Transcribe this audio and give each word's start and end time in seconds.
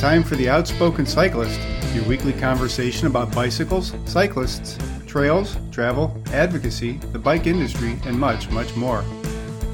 Time 0.00 0.24
for 0.24 0.34
The 0.34 0.48
Outspoken 0.48 1.04
Cyclist, 1.04 1.60
your 1.92 2.02
weekly 2.04 2.32
conversation 2.32 3.06
about 3.06 3.34
bicycles, 3.34 3.92
cyclists, 4.06 4.78
trails, 5.06 5.58
travel, 5.70 6.18
advocacy, 6.32 6.92
the 7.12 7.18
bike 7.18 7.46
industry, 7.46 7.98
and 8.06 8.18
much, 8.18 8.48
much 8.48 8.74
more. 8.74 9.04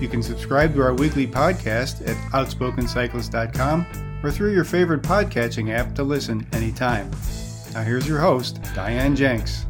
You 0.01 0.09
can 0.09 0.24
subscribe 0.24 0.74
to 0.74 0.82
our 0.82 0.95
weekly 0.95 1.28
podcast 1.28 2.02
at 2.09 2.16
outspokencyclist.com 2.32 4.20
or 4.24 4.32
through 4.32 4.52
your 4.52 4.65
favorite 4.65 5.02
podcatching 5.02 5.70
app 5.70 5.95
to 5.95 6.02
listen 6.02 6.45
anytime. 6.52 7.09
Now, 7.73 7.84
here's 7.84 8.09
your 8.09 8.18
host, 8.18 8.60
Diane 8.74 9.15
Jenks. 9.15 9.65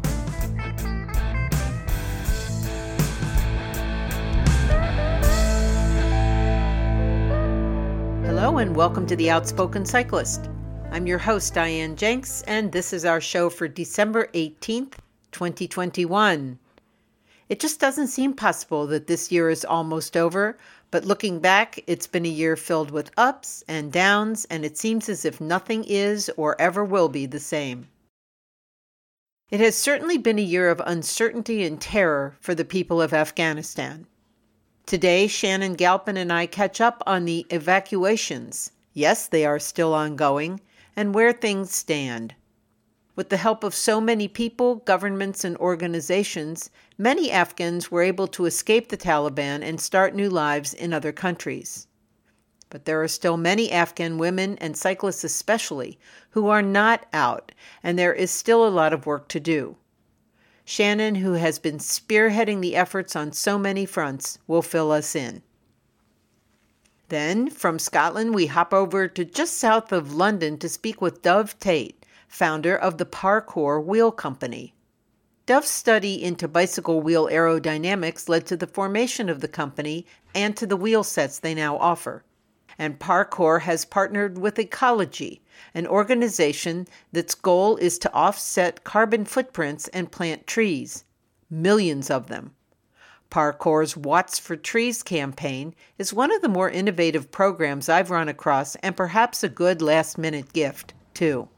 Welcome 8.77 9.07
to 9.07 9.17
The 9.17 9.31
Outspoken 9.31 9.87
Cyclist. 9.87 10.51
I'm 10.91 11.07
your 11.07 11.17
host, 11.17 11.55
Diane 11.55 11.97
Jenks, 11.97 12.43
and 12.43 12.71
this 12.71 12.93
is 12.93 13.07
our 13.07 13.23
show 13.23 13.49
for 13.49 13.69
December 13.69 14.27
18th, 14.35 14.97
2021. 15.33 16.59
It 17.49 17.59
just 17.59 17.81
doesn't 17.81 18.09
seem 18.09 18.35
possible 18.35 18.87
that 18.89 19.07
this 19.07 19.33
year 19.33 19.49
is 19.49 19.65
almost 19.65 20.15
over, 20.15 20.59
but 20.91 21.07
looking 21.07 21.41
back, 21.41 21.83
it's 21.87 22.07
been 22.07 22.27
a 22.27 22.29
year 22.29 22.55
filled 22.55 22.91
with 22.91 23.11
ups 23.17 23.65
and 23.67 23.91
downs, 23.91 24.45
and 24.51 24.63
it 24.63 24.77
seems 24.77 25.09
as 25.09 25.25
if 25.25 25.41
nothing 25.41 25.83
is 25.85 26.31
or 26.37 26.55
ever 26.61 26.85
will 26.85 27.09
be 27.09 27.25
the 27.25 27.41
same. 27.41 27.89
It 29.51 29.61
has 29.61 29.75
certainly 29.75 30.19
been 30.19 30.39
a 30.39 30.43
year 30.43 30.69
of 30.69 30.83
uncertainty 30.85 31.65
and 31.65 31.81
terror 31.81 32.37
for 32.43 32.55
the 32.55 32.67
people 32.67 33.01
of 33.01 33.15
Afghanistan. 33.15 34.07
Today, 34.87 35.27
Shannon 35.27 35.75
Galpin 35.75 36.17
and 36.17 36.33
I 36.33 36.47
catch 36.47 36.81
up 36.81 37.03
on 37.09 37.25
the 37.25 37.45
evacuations. 37.51 38.71
Yes, 38.93 39.27
they 39.27 39.45
are 39.45 39.59
still 39.59 39.93
ongoing, 39.93 40.61
and 40.95 41.13
where 41.13 41.33
things 41.33 41.75
stand. 41.75 42.37
With 43.17 43.29
the 43.29 43.37
help 43.37 43.65
of 43.65 43.75
so 43.75 44.01
many 44.01 44.29
people, 44.29 44.77
governments, 44.77 45.43
and 45.43 45.57
organizations, 45.57 46.71
many 46.97 47.33
Afghans 47.33 47.91
were 47.91 48.03
able 48.03 48.29
to 48.29 48.45
escape 48.45 48.89
the 48.89 48.97
Taliban 48.97 49.65
and 49.65 49.81
start 49.81 50.15
new 50.15 50.31
lives 50.31 50.73
in 50.73 50.93
other 50.93 51.11
countries. 51.11 51.89
But 52.71 52.85
there 52.85 53.03
are 53.03 53.09
still 53.09 53.37
many 53.37 53.73
Afghan 53.73 54.19
women, 54.19 54.57
and 54.59 54.77
cyclists 54.77 55.25
especially, 55.25 55.99
who 56.31 56.47
are 56.47 56.63
not 56.63 57.07
out, 57.13 57.51
and 57.83 57.99
there 57.99 58.15
is 58.15 58.31
still 58.31 58.65
a 58.65 58.71
lot 58.71 58.93
of 58.93 59.05
work 59.05 59.27
to 59.31 59.41
do. 59.41 59.79
Shannon, 60.69 61.15
who 61.15 61.35
has 61.35 61.61
been 61.61 61.79
spearheading 61.79 62.61
the 62.61 62.75
efforts 62.75 63.15
on 63.15 63.31
so 63.31 63.57
many 63.57 63.87
fronts, 63.87 64.41
will 64.49 64.63
fill 64.63 64.91
us 64.91 65.15
in. 65.15 65.43
Then, 67.09 67.49
from 67.51 67.79
Scotland, 67.79 68.35
we 68.35 68.47
hop 68.47 68.75
over 68.75 69.07
to 69.07 69.25
just 69.25 69.59
south 69.59 69.93
of 69.93 70.17
London 70.17 70.59
to 70.59 70.69
speak 70.69 71.01
with 71.01 71.23
Dov 71.23 71.57
Tate, 71.61 72.05
founder 72.27 72.77
of 72.77 72.99
the 72.99 73.07
Parcours 73.07 73.85
Wheel 73.87 74.11
Company. 74.11 74.75
Dov's 75.47 75.71
study 75.71 76.21
into 76.21 76.49
bicycle 76.49 77.01
wheel 77.01 77.29
aerodynamics 77.29 78.29
led 78.29 78.45
to 78.47 78.57
the 78.57 78.67
formation 78.67 79.29
of 79.29 79.41
the 79.41 79.47
company 79.47 80.05
and 80.35 80.57
to 80.57 80.67
the 80.67 80.77
wheel 80.77 81.05
sets 81.05 81.39
they 81.39 81.55
now 81.55 81.77
offer. 81.79 82.25
And 82.79 82.99
Parcours 82.99 83.63
has 83.63 83.85
partnered 83.85 84.39
with 84.39 84.57
Ecologi, 84.57 85.41
an 85.75 85.87
organization 85.87 86.87
that's 87.13 87.35
goal 87.35 87.77
is 87.77 87.99
to 87.99 88.13
offset 88.13 88.85
carbon 88.85 89.25
footprints 89.25 89.89
and 89.89 90.13
plant 90.13 90.47
trees, 90.47 91.05
millions 91.49 92.11
of 92.11 92.29
them. 92.29 92.53
Parcours's 93.31 93.97
Watts 93.97 94.39
for 94.39 94.57
Trees 94.57 95.03
campaign 95.03 95.75
is 95.99 96.13
one 96.13 96.33
of 96.33 96.43
the 96.43 96.49
more 96.49 96.71
innovative 96.71 97.31
programs 97.31 97.89
I've 97.89 98.11
run 98.11 98.29
across 98.29 98.77
and 98.77 98.97
perhaps 98.97 99.43
a 99.43 99.49
good 99.49 99.83
last 99.83 100.17
minute 100.17 100.53
gift, 100.53 100.95
too. 101.15 101.49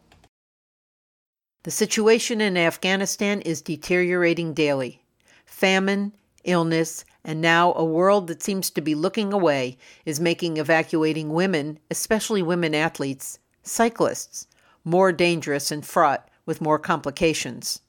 The 1.64 1.70
situation 1.70 2.40
in 2.40 2.56
Afghanistan 2.56 3.42
is 3.42 3.60
deteriorating 3.60 4.54
daily. 4.54 5.02
Famine, 5.44 6.12
illness, 6.44 7.04
and 7.24 7.40
now 7.40 7.74
a 7.74 7.84
world 7.84 8.26
that 8.28 8.42
seems 8.42 8.70
to 8.70 8.80
be 8.80 8.94
looking 8.94 9.32
away 9.32 9.76
is 10.04 10.20
making 10.20 10.56
evacuating 10.56 11.32
women, 11.32 11.78
especially 11.90 12.42
women 12.42 12.74
athletes, 12.74 13.38
cyclists, 13.62 14.46
more 14.84 15.12
dangerous 15.12 15.70
and 15.70 15.84
fraught 15.84 16.28
with 16.46 16.60
more 16.60 16.78
complications. 16.78 17.80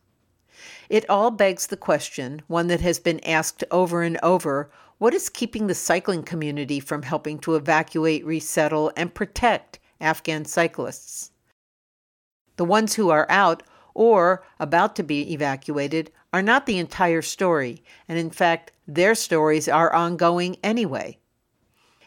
It 0.89 1.09
all 1.09 1.31
begs 1.31 1.68
the 1.68 1.78
question, 1.78 2.41
one 2.47 2.68
that 2.68 2.81
has 2.81 3.00
been 3.00 3.23
asked 3.23 3.63
over 3.72 4.01
and 4.01 4.18
over 4.22 4.69
what 4.97 5.13
is 5.13 5.29
keeping 5.29 5.68
the 5.68 5.75
cycling 5.75 6.23
community 6.23 6.81
from 6.81 7.03
helping 7.03 7.39
to 7.39 7.56
evacuate, 7.56 8.25
resettle, 8.25 8.91
and 8.97 9.13
protect 9.13 9.79
Afghan 10.01 10.44
cyclists? 10.44 11.31
The 12.57 12.66
ones 12.66 12.95
who 12.95 13.09
are 13.09 13.25
out 13.29 13.63
or 13.94 14.44
about 14.59 14.97
to 14.97 15.03
be 15.03 15.31
evacuated 15.34 16.12
are 16.34 16.41
not 16.41 16.66
the 16.66 16.78
entire 16.78 17.22
story, 17.22 17.81
and 18.07 18.19
in 18.19 18.29
fact, 18.29 18.72
their 18.95 19.16
stories 19.16 19.67
are 19.67 19.94
ongoing 19.94 20.57
anyway. 20.63 21.17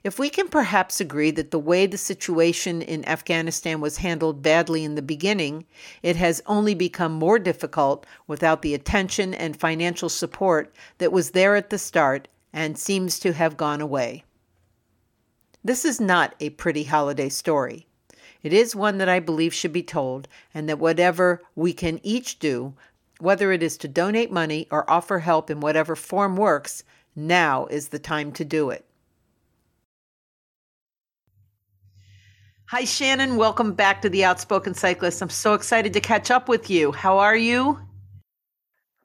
If 0.03 0.19
we 0.19 0.31
can 0.31 0.49
perhaps 0.49 1.01
agree 1.01 1.31
that 1.31 1.53
the 1.53 1.61
way 1.61 1.87
the 1.87 1.97
situation 1.97 2.83
in 2.83 3.07
Afghanistan 3.09 3.81
was 3.81 3.99
handled 3.99 4.43
badly 4.43 4.83
in 4.83 4.97
the 4.97 5.03
beginning, 5.03 5.65
it 6.03 6.17
has 6.17 6.43
only 6.47 6.75
become 6.75 7.13
more 7.13 7.39
difficult 7.39 8.05
without 8.27 8.63
the 8.63 8.75
attention 8.75 9.33
and 9.33 9.57
financial 9.57 10.09
support 10.09 10.75
that 10.99 11.13
was 11.13 11.31
there 11.31 11.55
at 11.55 11.71
the 11.71 11.79
start 11.79 12.27
and 12.53 12.77
seems 12.77 13.21
to 13.21 13.33
have 13.33 13.57
gone 13.57 13.81
away. 13.81 14.25
This 15.63 15.85
is 15.85 16.01
not 16.01 16.35
a 16.41 16.51
pretty 16.51 16.83
holiday 16.83 17.29
story. 17.29 17.87
It 18.43 18.53
is 18.53 18.75
one 18.75 18.99
that 18.99 19.09
I 19.09 19.21
believe 19.21 19.55
should 19.55 19.73
be 19.73 19.85
told, 19.85 20.27
and 20.53 20.69
that 20.69 20.81
whatever 20.81 21.43
we 21.55 21.73
can 21.73 22.01
each 22.03 22.41
do, 22.41 22.75
whether 23.23 23.53
it 23.53 23.63
is 23.63 23.77
to 23.77 23.87
donate 23.87 24.33
money 24.33 24.67
or 24.73 24.91
offer 24.91 25.21
help 25.21 25.49
in 25.49 25.61
whatever 25.61 25.95
form 25.95 26.37
works, 26.37 26.83
now 27.15 27.67
is 27.67 27.89
the 27.89 27.99
time 28.01 28.33
to 28.33 28.45
do 28.45 28.71
it. 28.71 28.85
Hi, 32.67 32.85
Shannon. 32.85 33.37
Welcome 33.37 33.75
back 33.75 34.03
to 34.03 34.09
the 34.09 34.25
Outspoken 34.25 34.75
Cyclist. 34.75 35.23
I'm 35.23 35.29
so 35.29 35.55
excited 35.55 35.93
to 35.93 36.01
catch 36.01 36.33
up 36.33 36.49
with 36.49 36.69
you. 36.69 36.91
How 36.91 37.19
are 37.19 37.37
you? 37.37 37.79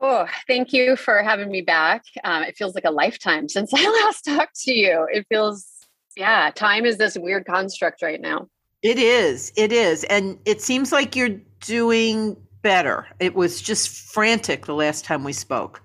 Oh, 0.01 0.25
thank 0.47 0.73
you 0.73 0.95
for 0.95 1.21
having 1.21 1.51
me 1.51 1.61
back. 1.61 2.01
Um, 2.23 2.41
it 2.41 2.57
feels 2.57 2.73
like 2.73 2.85
a 2.85 2.91
lifetime 2.91 3.47
since 3.49 3.71
I 3.71 3.87
last 4.03 4.25
talked 4.25 4.59
to 4.61 4.73
you. 4.73 5.05
It 5.11 5.27
feels, 5.29 5.67
yeah, 6.15 6.49
time 6.55 6.85
is 6.85 6.97
this 6.97 7.19
weird 7.19 7.45
construct 7.45 8.01
right 8.01 8.19
now. 8.19 8.47
It 8.81 8.97
is. 8.97 9.53
It 9.55 9.71
is. 9.71 10.05
And 10.05 10.39
it 10.45 10.61
seems 10.61 10.91
like 10.91 11.15
you're 11.15 11.39
doing 11.59 12.35
better. 12.67 13.07
It 13.21 13.33
was 13.33 13.61
just 13.61 13.87
frantic 13.87 14.65
the 14.65 14.73
last 14.75 15.05
time 15.05 15.23
we 15.23 15.31
spoke. 15.31 15.81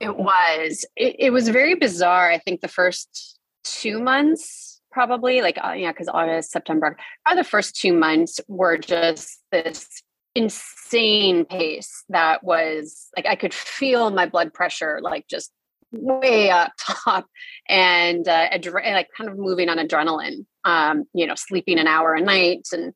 It 0.00 0.16
was. 0.16 0.84
It, 0.96 1.14
it 1.20 1.30
was 1.30 1.48
very 1.48 1.76
bizarre. 1.76 2.28
I 2.28 2.38
think 2.38 2.60
the 2.60 2.66
first 2.66 3.38
two 3.62 4.00
months, 4.00 4.80
probably, 4.90 5.42
like, 5.42 5.58
uh, 5.64 5.74
yeah, 5.74 5.92
because 5.92 6.08
August, 6.08 6.50
September, 6.50 6.96
are 7.24 7.36
the 7.36 7.44
first 7.44 7.76
two 7.76 7.92
months 7.92 8.40
were 8.48 8.76
just 8.76 9.38
this 9.52 9.86
insane 10.34 11.44
pace 11.44 12.04
that 12.08 12.42
was 12.42 13.08
like 13.16 13.26
I 13.26 13.36
could 13.36 13.54
feel 13.54 14.10
my 14.10 14.26
blood 14.26 14.52
pressure 14.52 15.00
like 15.02 15.26
just 15.28 15.50
way 15.90 16.50
up 16.50 16.72
top 16.78 17.26
and 17.68 18.28
uh, 18.28 18.50
adre- 18.50 18.92
like 18.92 19.08
kind 19.16 19.30
of 19.30 19.38
moving 19.38 19.68
on 19.68 19.78
adrenaline 19.78 20.44
um, 20.64 21.04
you 21.12 21.26
know 21.26 21.34
sleeping 21.34 21.78
an 21.78 21.88
hour 21.88 22.14
a 22.14 22.20
night 22.20 22.68
and 22.72 22.92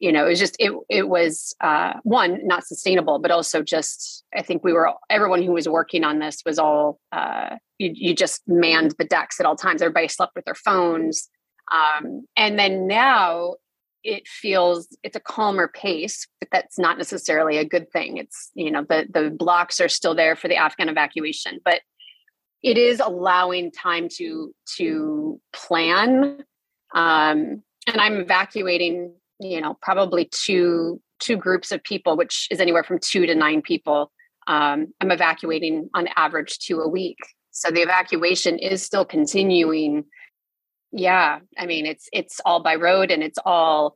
you 0.00 0.12
know 0.12 0.26
it 0.26 0.30
was 0.30 0.38
just 0.38 0.56
it 0.58 0.72
it 0.88 1.08
was 1.08 1.54
uh, 1.60 1.94
one 2.02 2.38
not 2.46 2.66
sustainable 2.66 3.18
but 3.18 3.30
also 3.30 3.62
just 3.62 4.24
i 4.36 4.42
think 4.42 4.64
we 4.64 4.72
were 4.72 4.90
everyone 5.08 5.42
who 5.42 5.52
was 5.52 5.68
working 5.68 6.04
on 6.04 6.18
this 6.18 6.42
was 6.44 6.58
all 6.58 6.98
uh, 7.12 7.56
you, 7.78 7.90
you 7.94 8.14
just 8.14 8.42
manned 8.46 8.94
the 8.98 9.04
decks 9.04 9.40
at 9.40 9.46
all 9.46 9.56
times. 9.56 9.82
Everybody 9.82 10.08
slept 10.08 10.34
with 10.34 10.44
their 10.44 10.54
phones. 10.54 11.28
Um, 11.72 12.26
and 12.36 12.58
then 12.58 12.86
now 12.86 13.54
it 14.02 14.28
feels 14.28 14.94
it's 15.02 15.16
a 15.16 15.20
calmer 15.20 15.66
pace 15.66 16.28
but 16.38 16.50
that's 16.52 16.78
not 16.78 16.98
necessarily 16.98 17.56
a 17.56 17.64
good 17.64 17.90
thing. 17.90 18.18
It's 18.18 18.50
you 18.54 18.70
know 18.70 18.84
the 18.86 19.06
the 19.12 19.30
blocks 19.30 19.80
are 19.80 19.88
still 19.88 20.14
there 20.14 20.36
for 20.36 20.48
the 20.48 20.56
afghan 20.56 20.88
evacuation 20.88 21.60
but 21.64 21.80
it 22.62 22.78
is 22.78 23.00
allowing 23.00 23.70
time 23.70 24.08
to 24.16 24.54
to 24.76 25.40
plan. 25.52 26.44
Um, 26.94 27.62
and 27.86 28.00
i'm 28.00 28.16
evacuating 28.16 29.14
you 29.44 29.60
know 29.60 29.76
probably 29.82 30.28
two 30.32 31.00
two 31.20 31.36
groups 31.36 31.70
of 31.70 31.82
people 31.84 32.16
which 32.16 32.48
is 32.50 32.60
anywhere 32.60 32.82
from 32.82 32.98
two 32.98 33.26
to 33.26 33.34
nine 33.34 33.60
people 33.62 34.10
um, 34.46 34.86
i'm 35.00 35.10
evacuating 35.10 35.88
on 35.94 36.08
average 36.16 36.58
two 36.58 36.80
a 36.80 36.88
week 36.88 37.18
so 37.50 37.70
the 37.70 37.82
evacuation 37.82 38.58
is 38.58 38.82
still 38.82 39.04
continuing 39.04 40.04
yeah 40.92 41.40
i 41.58 41.66
mean 41.66 41.86
it's 41.86 42.08
it's 42.12 42.40
all 42.44 42.62
by 42.62 42.74
road 42.74 43.10
and 43.10 43.22
it's 43.22 43.38
all 43.44 43.94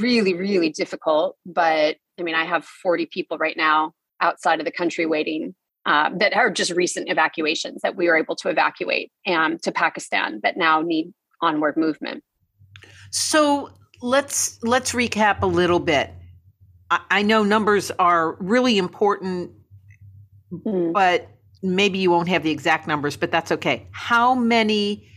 really 0.00 0.34
really 0.34 0.70
difficult 0.70 1.36
but 1.44 1.96
i 2.18 2.22
mean 2.22 2.34
i 2.34 2.44
have 2.44 2.64
40 2.64 3.06
people 3.06 3.36
right 3.36 3.56
now 3.56 3.92
outside 4.20 4.60
of 4.60 4.64
the 4.64 4.72
country 4.72 5.06
waiting 5.06 5.54
uh, 5.86 6.10
that 6.18 6.36
are 6.36 6.50
just 6.50 6.70
recent 6.72 7.08
evacuations 7.08 7.80
that 7.82 7.96
we 7.96 8.08
were 8.08 8.16
able 8.16 8.36
to 8.36 8.50
evacuate 8.50 9.10
um, 9.26 9.56
to 9.58 9.72
Pakistan 9.72 10.38
that 10.42 10.56
now 10.56 10.82
need 10.82 11.14
onward 11.40 11.78
movement. 11.78 12.22
So 13.10 13.70
let's 14.00 14.62
let's 14.62 14.92
recap 14.92 15.42
a 15.42 15.46
little 15.46 15.80
bit. 15.80 16.12
I, 16.90 17.00
I 17.10 17.22
know 17.22 17.42
numbers 17.42 17.90
are 17.98 18.36
really 18.40 18.78
important, 18.78 19.52
mm. 20.52 20.92
but 20.92 21.28
maybe 21.62 21.98
you 21.98 22.10
won't 22.10 22.28
have 22.28 22.42
the 22.42 22.50
exact 22.50 22.86
numbers, 22.86 23.16
but 23.16 23.30
that's 23.30 23.52
okay. 23.52 23.86
How 23.92 24.34
many 24.34 25.08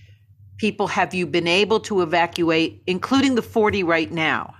people 0.58 0.88
have 0.88 1.14
you 1.14 1.26
been 1.26 1.48
able 1.48 1.80
to 1.82 2.02
evacuate, 2.02 2.84
including 2.88 3.36
the 3.36 3.42
40 3.42 3.84
right 3.84 4.12
now? 4.12 4.54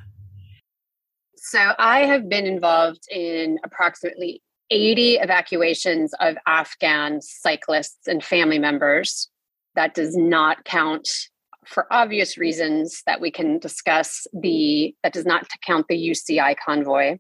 So 1.36 1.74
I 1.78 2.06
have 2.06 2.30
been 2.30 2.46
involved 2.46 3.04
in 3.10 3.58
approximately 3.64 4.42
80 4.70 5.16
evacuations 5.16 6.14
of 6.20 6.38
Afghan 6.48 7.22
cyclists 7.22 8.08
and 8.08 8.24
family 8.24 8.58
members. 8.58 9.30
That 9.76 9.94
does 9.94 10.16
not 10.16 10.64
count 10.66 11.10
for 11.66 11.92
obvious 11.92 12.38
reasons 12.38 13.04
that 13.06 13.22
we 13.22 13.32
can 13.32 13.60
discuss 13.60 14.26
the 14.34 14.96
that 15.04 15.14
does 15.14 15.26
not 15.26 15.48
count 15.66 15.88
the 15.88 15.96
UCI 15.96 16.56
convoy. 16.58 17.18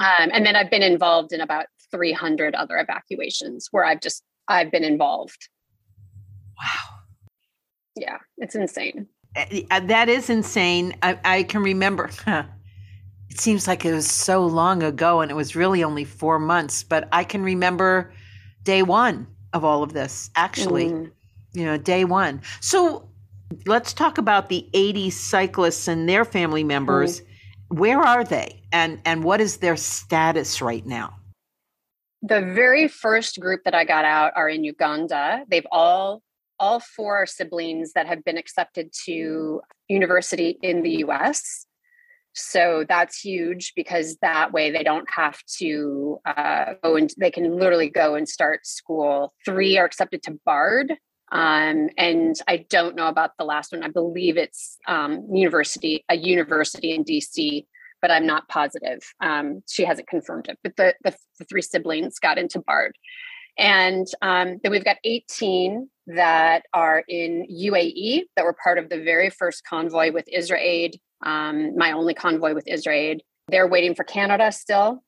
Um, 0.00 0.30
and 0.32 0.44
then 0.44 0.56
I've 0.56 0.70
been 0.70 0.82
involved 0.82 1.32
in 1.32 1.40
about 1.40 1.66
300 1.90 2.54
other 2.54 2.78
evacuations 2.78 3.68
where 3.70 3.84
I've 3.84 4.00
just 4.00 4.22
I've 4.48 4.70
been 4.70 4.84
involved. 4.84 5.48
Wow. 6.58 6.98
Yeah, 7.96 8.18
it's 8.38 8.54
insane. 8.54 9.06
Uh, 9.36 9.80
that 9.80 10.08
is 10.08 10.30
insane. 10.30 10.96
I, 11.02 11.18
I 11.24 11.42
can 11.44 11.62
remember. 11.62 12.10
it 12.26 13.40
seems 13.40 13.66
like 13.66 13.84
it 13.84 13.92
was 13.92 14.10
so 14.10 14.44
long 14.44 14.82
ago, 14.82 15.20
and 15.20 15.30
it 15.30 15.34
was 15.34 15.56
really 15.56 15.82
only 15.82 16.04
four 16.04 16.38
months. 16.38 16.82
But 16.82 17.08
I 17.12 17.24
can 17.24 17.42
remember 17.42 18.12
day 18.64 18.82
one 18.82 19.26
of 19.52 19.64
all 19.64 19.82
of 19.82 19.92
this. 19.92 20.30
Actually, 20.36 20.90
mm. 20.90 21.10
you 21.52 21.64
know, 21.64 21.76
day 21.76 22.04
one. 22.04 22.42
So 22.60 23.08
let's 23.66 23.92
talk 23.92 24.18
about 24.18 24.48
the 24.48 24.68
80 24.74 25.10
cyclists 25.10 25.88
and 25.88 26.08
their 26.08 26.24
family 26.24 26.64
members. 26.64 27.20
Mm. 27.20 27.24
Where 27.68 28.00
are 28.00 28.24
they, 28.24 28.62
and 28.72 29.00
and 29.04 29.24
what 29.24 29.40
is 29.40 29.56
their 29.56 29.76
status 29.76 30.60
right 30.62 30.84
now? 30.86 31.16
the 32.26 32.40
very 32.40 32.88
first 32.88 33.38
group 33.38 33.64
that 33.64 33.74
I 33.74 33.84
got 33.84 34.06
out 34.06 34.32
are 34.34 34.48
in 34.48 34.64
Uganda. 34.64 35.44
They've 35.48 35.66
all 35.70 36.22
all 36.58 36.80
four 36.80 37.26
siblings 37.26 37.92
that 37.92 38.06
have 38.06 38.24
been 38.24 38.38
accepted 38.38 38.90
to 39.04 39.60
university 39.88 40.56
in 40.62 40.82
the 40.82 41.04
US. 41.04 41.66
So 42.32 42.84
that's 42.88 43.20
huge 43.20 43.72
because 43.76 44.16
that 44.22 44.52
way 44.52 44.70
they 44.70 44.84
don't 44.84 45.08
have 45.10 45.38
to 45.58 46.18
uh, 46.24 46.74
go 46.82 46.96
and 46.96 47.12
they 47.18 47.30
can 47.30 47.58
literally 47.58 47.90
go 47.90 48.14
and 48.14 48.28
start 48.28 48.66
school. 48.66 49.34
Three 49.44 49.76
are 49.76 49.84
accepted 49.84 50.22
to 50.22 50.38
Bard. 50.46 50.94
Um, 51.34 51.90
and 51.98 52.36
I 52.48 52.64
don't 52.70 52.96
know 52.96 53.08
about 53.08 53.32
the 53.38 53.44
last 53.44 53.72
one. 53.72 53.82
I 53.82 53.88
believe 53.88 54.38
it's 54.38 54.78
um, 54.88 55.26
university, 55.30 56.04
a 56.08 56.16
university 56.16 56.94
in 56.94 57.04
DC 57.04 57.66
but 58.04 58.10
I'm 58.10 58.26
not 58.26 58.46
positive. 58.48 59.00
Um, 59.22 59.62
she 59.66 59.82
hasn't 59.82 60.08
confirmed 60.08 60.48
it. 60.50 60.58
But 60.62 60.76
the, 60.76 60.94
the, 61.04 61.16
the 61.38 61.46
three 61.46 61.62
siblings 61.62 62.18
got 62.18 62.36
into 62.36 62.60
BARD. 62.60 62.98
And 63.56 64.06
um, 64.20 64.58
then 64.62 64.72
we've 64.72 64.84
got 64.84 64.98
18 65.04 65.88
that 66.08 66.64
are 66.74 67.02
in 67.08 67.46
UAE 67.50 68.24
that 68.36 68.44
were 68.44 68.56
part 68.62 68.76
of 68.76 68.90
the 68.90 69.02
very 69.02 69.30
first 69.30 69.64
convoy 69.64 70.12
with 70.12 70.28
Israel, 70.30 70.90
um, 71.24 71.74
my 71.78 71.92
only 71.92 72.12
convoy 72.12 72.52
with 72.52 72.68
Israel. 72.68 73.16
They're 73.48 73.66
waiting 73.66 73.94
for 73.94 74.04
Canada 74.04 74.52
still. 74.52 75.02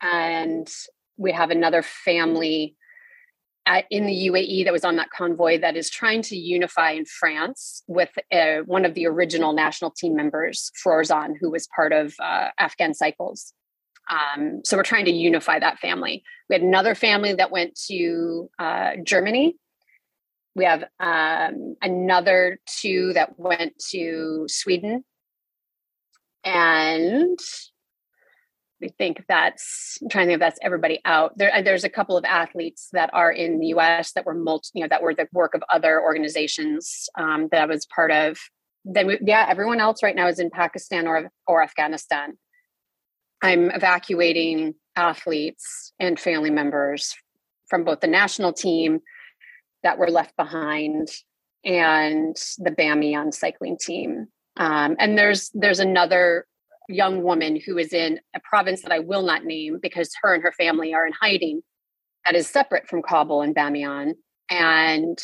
And 0.00 0.66
we 1.18 1.32
have 1.32 1.50
another 1.50 1.82
family 1.82 2.74
at, 3.66 3.84
in 3.90 4.06
the 4.06 4.28
UAE 4.28 4.64
that 4.64 4.72
was 4.72 4.84
on 4.84 4.96
that 4.96 5.10
convoy 5.10 5.58
that 5.60 5.76
is 5.76 5.88
trying 5.88 6.22
to 6.22 6.36
unify 6.36 6.92
in 6.92 7.04
France 7.04 7.82
with 7.86 8.10
uh, 8.32 8.58
one 8.66 8.84
of 8.84 8.94
the 8.94 9.06
original 9.06 9.52
national 9.52 9.90
team 9.90 10.16
members, 10.16 10.70
Frorzan, 10.84 11.34
who 11.40 11.50
was 11.50 11.68
part 11.74 11.92
of 11.92 12.14
uh, 12.20 12.48
Afghan 12.58 12.94
Cycles. 12.94 13.52
Um, 14.10 14.62
so 14.64 14.76
we're 14.76 14.82
trying 14.82 15.04
to 15.04 15.12
unify 15.12 15.58
that 15.58 15.78
family. 15.78 16.22
We 16.48 16.54
had 16.54 16.62
another 16.62 16.94
family 16.94 17.34
that 17.34 17.50
went 17.50 17.78
to 17.90 18.50
uh, 18.58 18.90
Germany. 19.04 19.56
We 20.54 20.64
have 20.64 20.84
um, 21.00 21.76
another 21.80 22.58
two 22.66 23.12
that 23.14 23.38
went 23.38 23.72
to 23.90 24.44
Sweden. 24.48 25.04
And 26.44 27.38
we 28.82 28.88
think 28.88 29.24
that's 29.28 29.98
I'm 30.02 30.08
trying 30.08 30.26
to 30.26 30.32
think 30.32 30.34
if 30.34 30.40
that's 30.40 30.58
everybody 30.60 31.00
out. 31.04 31.38
There 31.38 31.54
uh, 31.54 31.62
there's 31.62 31.84
a 31.84 31.88
couple 31.88 32.16
of 32.16 32.24
athletes 32.24 32.88
that 32.92 33.08
are 33.14 33.30
in 33.30 33.60
the 33.60 33.68
us 33.68 34.12
that 34.12 34.26
were 34.26 34.34
multi 34.34 34.68
you 34.74 34.82
know 34.82 34.88
that 34.88 35.02
were 35.02 35.14
the 35.14 35.28
work 35.32 35.54
of 35.54 35.62
other 35.72 36.02
organizations 36.02 37.08
um, 37.16 37.48
that 37.52 37.62
i 37.62 37.66
was 37.66 37.86
part 37.86 38.10
of. 38.10 38.38
Then 38.84 39.06
we, 39.06 39.18
yeah 39.22 39.46
everyone 39.48 39.80
else 39.80 40.02
right 40.02 40.16
now 40.16 40.26
is 40.26 40.40
in 40.40 40.50
pakistan 40.50 41.06
or 41.06 41.30
or 41.46 41.62
afghanistan. 41.62 42.36
I'm 43.42 43.70
evacuating 43.70 44.74
athletes 44.96 45.92
and 45.98 46.18
family 46.18 46.50
members 46.50 47.14
from 47.68 47.84
both 47.84 48.00
the 48.00 48.06
national 48.06 48.52
team 48.52 49.00
that 49.82 49.98
were 49.98 50.10
left 50.10 50.36
behind 50.36 51.08
and 51.64 52.36
the 52.58 52.70
bamiyan 52.70 53.32
cycling 53.32 53.78
team. 53.80 54.26
Um, 54.56 54.96
and 54.98 55.16
there's 55.16 55.50
there's 55.54 55.78
another 55.78 56.46
young 56.92 57.22
woman 57.22 57.58
who 57.64 57.78
is 57.78 57.92
in 57.92 58.20
a 58.34 58.40
province 58.40 58.82
that 58.82 58.92
I 58.92 58.98
will 59.00 59.22
not 59.22 59.44
name 59.44 59.78
because 59.80 60.10
her 60.22 60.34
and 60.34 60.42
her 60.42 60.52
family 60.52 60.94
are 60.94 61.06
in 61.06 61.12
hiding 61.20 61.62
that 62.24 62.34
is 62.34 62.46
separate 62.46 62.88
from 62.88 63.02
Kabul 63.02 63.42
and 63.42 63.54
Bamiyan. 63.54 64.12
And 64.48 65.18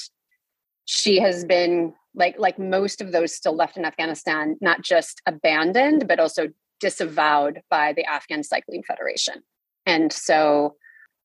she 0.85 1.21
has 1.21 1.45
been 1.45 1.95
like 2.15 2.37
like 2.39 2.59
most 2.59 3.01
of 3.01 3.13
those 3.13 3.35
still 3.35 3.55
left 3.55 3.77
in 3.77 3.85
Afghanistan, 3.85 4.57
not 4.61 4.83
just 4.83 5.21
abandoned, 5.27 6.09
but 6.09 6.19
also 6.19 6.49
disavowed 6.81 7.61
by 7.71 7.93
the 7.93 8.05
Afghan 8.05 8.43
Cycling 8.43 8.83
Federation. 8.83 9.43
And 9.87 10.13
so 10.13 10.77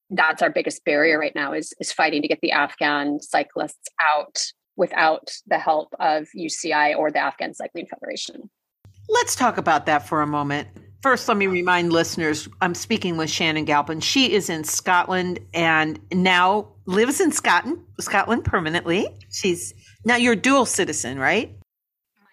that's 0.10 0.42
our 0.42 0.50
biggest 0.50 0.84
barrier 0.86 1.18
right 1.18 1.34
now 1.34 1.54
is 1.54 1.74
is 1.80 1.92
fighting 1.92 2.22
to 2.22 2.28
get 2.28 2.40
the 2.42 2.52
Afghan 2.52 3.20
cyclists 3.22 3.88
out 4.02 4.40
without 4.76 5.32
the 5.48 5.58
help 5.58 5.94
of 6.00 6.28
UCI 6.36 6.98
or 6.98 7.12
the 7.12 7.20
Afghan 7.20 7.54
Cycling 7.54 7.88
Federation. 7.88 8.50
Let's 9.10 9.36
talk 9.36 9.58
about 9.58 9.86
that 9.86 10.08
for 10.08 10.22
a 10.22 10.28
moment. 10.28 10.68
First, 11.02 11.28
let 11.28 11.36
me 11.36 11.48
remind 11.48 11.92
listeners 11.92 12.48
I'm 12.62 12.74
speaking 12.74 13.18
with 13.18 13.30
Shannon 13.30 13.66
Galpin. 13.66 14.00
She 14.00 14.32
is 14.32 14.50
in 14.50 14.64
Scotland 14.64 15.40
and 15.54 16.00
now 16.14 16.70
lives 16.86 17.20
in 17.20 17.32
Scotland, 17.32 17.80
Scotland 18.00 18.46
permanently. 18.46 19.08
She's 19.30 19.74
now 20.06 20.16
you're 20.16 20.36
dual 20.36 20.66
citizen, 20.66 21.20
right? 21.20 21.54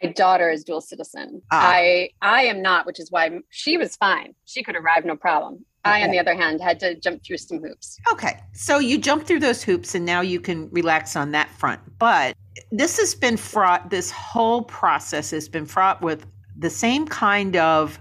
My 0.03 0.13
daughter 0.13 0.49
is 0.49 0.63
dual 0.63 0.81
citizen. 0.81 1.43
Ah. 1.51 1.69
I 1.69 2.11
I 2.23 2.43
am 2.43 2.63
not, 2.63 2.87
which 2.87 3.01
is 3.01 3.11
why 3.11 3.41
she 3.51 3.77
was 3.77 3.97
fine. 3.97 4.35
She 4.45 4.63
could 4.63 4.77
arrive 4.77 5.05
no 5.05 5.17
problem. 5.17 5.65
Okay. 5.87 6.03
I, 6.03 6.03
on 6.05 6.11
the 6.11 6.19
other 6.19 6.35
hand, 6.35 6.61
had 6.61 6.79
to 6.81 6.95
jump 6.95 7.25
through 7.25 7.39
some 7.39 7.59
hoops. 7.59 7.99
Okay. 8.13 8.39
So 8.53 8.79
you 8.79 8.99
jump 8.99 9.27
through 9.27 9.41
those 9.41 9.63
hoops 9.63 9.95
and 9.95 10.05
now 10.05 10.21
you 10.21 10.39
can 10.39 10.69
relax 10.71 11.17
on 11.17 11.33
that 11.33 11.49
front. 11.49 11.81
But 11.99 12.37
this 12.71 12.99
has 12.99 13.15
been 13.15 13.39
fraught, 13.39 13.89
this 13.89 14.11
whole 14.11 14.63
process 14.63 15.31
has 15.31 15.49
been 15.49 15.65
fraught 15.65 16.03
with 16.03 16.27
the 16.61 16.71
same 16.71 17.07
kind 17.07 17.57
of 17.57 17.99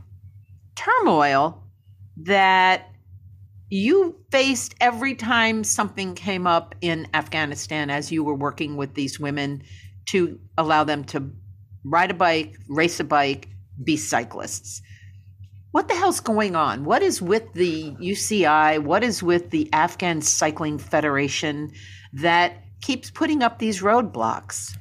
turmoil 0.76 1.64
that 2.18 2.92
you 3.70 4.20
faced 4.32 4.76
every 4.82 5.16
time 5.16 5.64
something 5.64 6.14
came 6.14 6.46
up 6.46 6.76
in 6.82 7.08
Afghanistan 7.14 7.90
as 7.90 8.12
you 8.12 8.24
were 8.24 8.36
working 8.36 8.76
with 8.76 8.94
these 8.96 9.20
women 9.20 9.64
to 10.08 10.40
allow 10.58 10.84
them 10.84 11.06
to 11.06 11.32
ride 11.86 12.12
a 12.12 12.14
bike, 12.14 12.58
race 12.68 13.00
a 13.00 13.04
bike, 13.04 13.48
be 13.82 13.96
cyclists. 13.96 14.82
What 15.72 15.88
the 15.88 15.96
hell's 15.96 16.20
going 16.20 16.56
on? 16.56 16.84
What 16.84 17.02
is 17.02 17.22
with 17.22 17.54
the 17.54 17.92
UCI? 17.92 18.84
What 18.84 19.04
is 19.04 19.24
with 19.24 19.52
the 19.52 19.70
Afghan 19.72 20.22
Cycling 20.22 20.80
Federation 20.80 21.72
that 22.12 22.64
keeps 22.82 23.10
putting 23.10 23.42
up 23.42 23.60
these 23.60 23.82
roadblocks? 23.82 24.76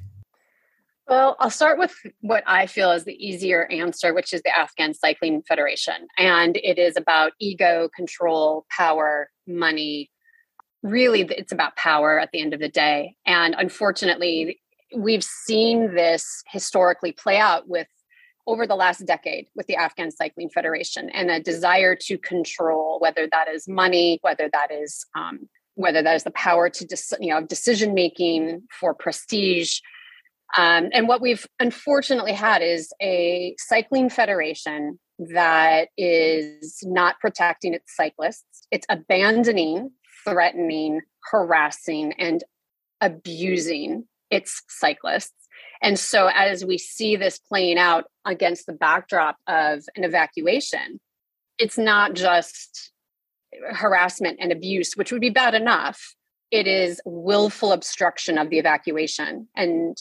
Well, 1.08 1.36
I'll 1.40 1.48
start 1.48 1.78
with 1.78 1.94
what 2.20 2.44
I 2.46 2.66
feel 2.66 2.92
is 2.92 3.04
the 3.04 3.14
easier 3.14 3.66
answer, 3.70 4.12
which 4.12 4.34
is 4.34 4.42
the 4.42 4.54
Afghan 4.54 4.92
Cycling 4.92 5.42
Federation. 5.42 6.06
And 6.18 6.58
it 6.58 6.78
is 6.78 6.98
about 6.98 7.32
ego, 7.40 7.88
control, 7.96 8.66
power, 8.70 9.30
money. 9.46 10.10
Really, 10.82 11.22
it's 11.22 11.50
about 11.50 11.76
power 11.76 12.20
at 12.20 12.30
the 12.32 12.42
end 12.42 12.52
of 12.52 12.60
the 12.60 12.68
day. 12.68 13.16
And 13.24 13.54
unfortunately, 13.56 14.60
we've 14.94 15.24
seen 15.24 15.94
this 15.94 16.42
historically 16.46 17.12
play 17.12 17.38
out 17.38 17.68
with 17.68 17.88
over 18.46 18.66
the 18.66 18.76
last 18.76 19.06
decade 19.06 19.46
with 19.54 19.66
the 19.66 19.76
Afghan 19.76 20.10
Cycling 20.10 20.50
Federation 20.50 21.08
and 21.10 21.30
a 21.30 21.40
desire 21.40 21.96
to 22.02 22.18
control, 22.18 22.98
whether 23.00 23.26
that 23.32 23.48
is 23.48 23.66
money, 23.66 24.18
whether 24.20 24.50
that 24.52 24.70
is 24.70 25.06
um, 25.16 25.48
whether 25.74 26.02
that 26.02 26.16
is 26.16 26.24
the 26.24 26.30
power 26.32 26.68
to 26.68 26.84
dis- 26.84 27.14
you 27.18 27.32
know 27.32 27.40
decision 27.42 27.94
making 27.94 28.62
for 28.78 28.92
prestige 28.92 29.80
um, 30.56 30.88
and 30.92 31.08
what 31.08 31.20
we've 31.20 31.46
unfortunately 31.60 32.32
had 32.32 32.62
is 32.62 32.92
a 33.02 33.54
cycling 33.58 34.08
federation 34.08 34.98
that 35.18 35.88
is 35.98 36.78
not 36.84 37.18
protecting 37.20 37.74
its 37.74 37.94
cyclists. 37.94 38.66
It's 38.70 38.86
abandoning, 38.88 39.90
threatening, 40.24 41.02
harassing, 41.30 42.14
and 42.14 42.42
abusing 43.00 44.04
its 44.30 44.62
cyclists. 44.68 45.32
And 45.82 45.98
so, 45.98 46.30
as 46.32 46.64
we 46.64 46.78
see 46.78 47.16
this 47.16 47.38
playing 47.38 47.78
out 47.78 48.04
against 48.24 48.66
the 48.66 48.72
backdrop 48.72 49.36
of 49.46 49.82
an 49.96 50.04
evacuation, 50.04 50.98
it's 51.58 51.78
not 51.78 52.14
just 52.14 52.92
harassment 53.70 54.38
and 54.40 54.50
abuse, 54.50 54.94
which 54.94 55.12
would 55.12 55.20
be 55.20 55.30
bad 55.30 55.54
enough. 55.54 56.14
It 56.50 56.66
is 56.66 57.00
willful 57.04 57.72
obstruction 57.72 58.38
of 58.38 58.50
the 58.50 58.58
evacuation 58.58 59.48
and 59.54 59.96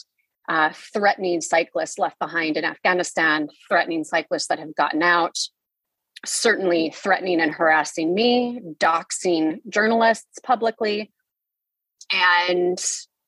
uh, 0.48 0.70
threatening 0.94 1.40
cyclists 1.40 1.98
left 1.98 2.18
behind 2.18 2.56
in 2.56 2.64
Afghanistan, 2.64 3.48
threatening 3.68 4.02
cyclists 4.04 4.46
that 4.48 4.58
have 4.58 4.74
gotten 4.74 5.02
out, 5.02 5.36
certainly 6.24 6.90
threatening 6.96 7.40
and 7.40 7.52
harassing 7.52 8.14
me, 8.14 8.60
doxing 8.78 9.58
journalists 9.68 10.38
publicly. 10.42 11.12
And 12.10 12.78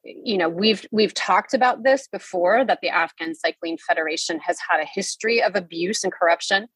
you 0.02 0.38
know 0.38 0.48
we've 0.48 0.86
we've 0.90 1.12
talked 1.12 1.52
about 1.52 1.82
this 1.82 2.08
before 2.10 2.64
that 2.64 2.78
the 2.80 2.88
Afghan 2.88 3.34
Cycling 3.34 3.78
Federation 3.86 4.40
has 4.40 4.58
had 4.66 4.80
a 4.80 4.86
history 4.86 5.42
of 5.42 5.54
abuse 5.54 6.02
and 6.04 6.12
corruption. 6.12 6.68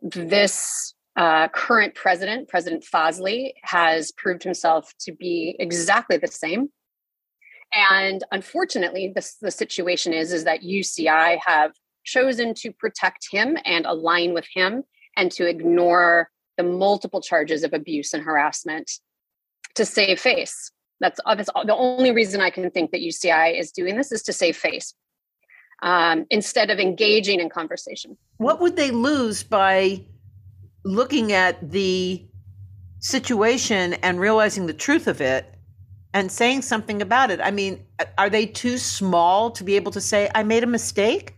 This 0.00 0.94
uh, 1.16 1.48
current 1.48 1.94
president, 1.94 2.48
President 2.48 2.84
Fazli, 2.84 3.52
has 3.62 4.12
proved 4.12 4.42
himself 4.42 4.92
to 5.00 5.12
be 5.12 5.54
exactly 5.58 6.16
the 6.16 6.26
same. 6.26 6.70
And 7.74 8.22
unfortunately, 8.30 9.12
the 9.14 9.50
situation 9.50 10.12
is 10.12 10.32
is 10.32 10.44
that 10.44 10.62
UCI 10.62 11.38
have 11.44 11.72
chosen 12.04 12.54
to 12.54 12.70
protect 12.72 13.26
him 13.30 13.56
and 13.64 13.86
align 13.86 14.34
with 14.34 14.46
him, 14.54 14.84
and 15.16 15.30
to 15.32 15.46
ignore 15.46 16.30
the 16.56 16.62
multiple 16.62 17.20
charges 17.20 17.64
of 17.64 17.72
abuse 17.72 18.14
and 18.14 18.22
harassment 18.22 18.90
to 19.74 19.84
save 19.84 20.20
face. 20.20 20.70
That's, 21.00 21.20
that's 21.26 21.50
the 21.66 21.74
only 21.74 22.12
reason 22.12 22.40
I 22.40 22.50
can 22.50 22.70
think 22.70 22.92
that 22.92 23.00
UCI 23.00 23.58
is 23.58 23.72
doing 23.72 23.96
this 23.96 24.12
is 24.12 24.22
to 24.24 24.32
save 24.32 24.56
face 24.56 24.94
um, 25.82 26.26
instead 26.30 26.70
of 26.70 26.78
engaging 26.78 27.40
in 27.40 27.50
conversation. 27.50 28.16
What 28.36 28.60
would 28.60 28.76
they 28.76 28.90
lose 28.90 29.42
by 29.42 30.04
looking 30.84 31.32
at 31.32 31.70
the 31.70 32.24
situation 33.00 33.94
and 33.94 34.20
realizing 34.20 34.66
the 34.66 34.74
truth 34.74 35.08
of 35.08 35.20
it 35.20 35.53
and 36.14 36.30
saying 36.30 36.62
something 36.62 37.02
about 37.02 37.32
it. 37.32 37.40
I 37.42 37.50
mean, 37.50 37.84
are 38.16 38.30
they 38.30 38.46
too 38.46 38.78
small 38.78 39.50
to 39.50 39.64
be 39.64 39.74
able 39.74 39.90
to 39.92 40.00
say, 40.00 40.30
I 40.34 40.44
made 40.44 40.62
a 40.62 40.68
mistake? 40.68 41.34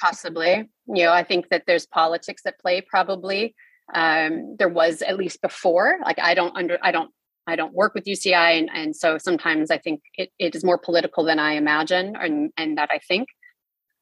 Possibly. 0.00 0.68
You 0.86 1.04
know, 1.04 1.12
I 1.12 1.24
think 1.24 1.48
that 1.48 1.64
there's 1.66 1.86
politics 1.86 2.42
at 2.46 2.60
play 2.60 2.82
probably. 2.82 3.56
Um, 3.94 4.56
there 4.58 4.68
was 4.68 5.00
at 5.02 5.16
least 5.16 5.40
before. 5.40 5.98
Like 6.04 6.18
I 6.18 6.34
don't 6.34 6.54
under 6.56 6.78
I 6.82 6.92
don't 6.92 7.10
I 7.46 7.56
don't 7.56 7.72
work 7.74 7.94
with 7.94 8.04
UCI 8.04 8.58
and, 8.58 8.70
and 8.72 8.94
so 8.94 9.18
sometimes 9.18 9.70
I 9.70 9.78
think 9.78 10.02
it, 10.14 10.30
it 10.38 10.54
is 10.54 10.64
more 10.64 10.78
political 10.78 11.24
than 11.24 11.38
I 11.38 11.52
imagine 11.52 12.16
and, 12.16 12.52
and 12.56 12.78
that 12.78 12.90
I 12.92 12.98
think. 12.98 13.28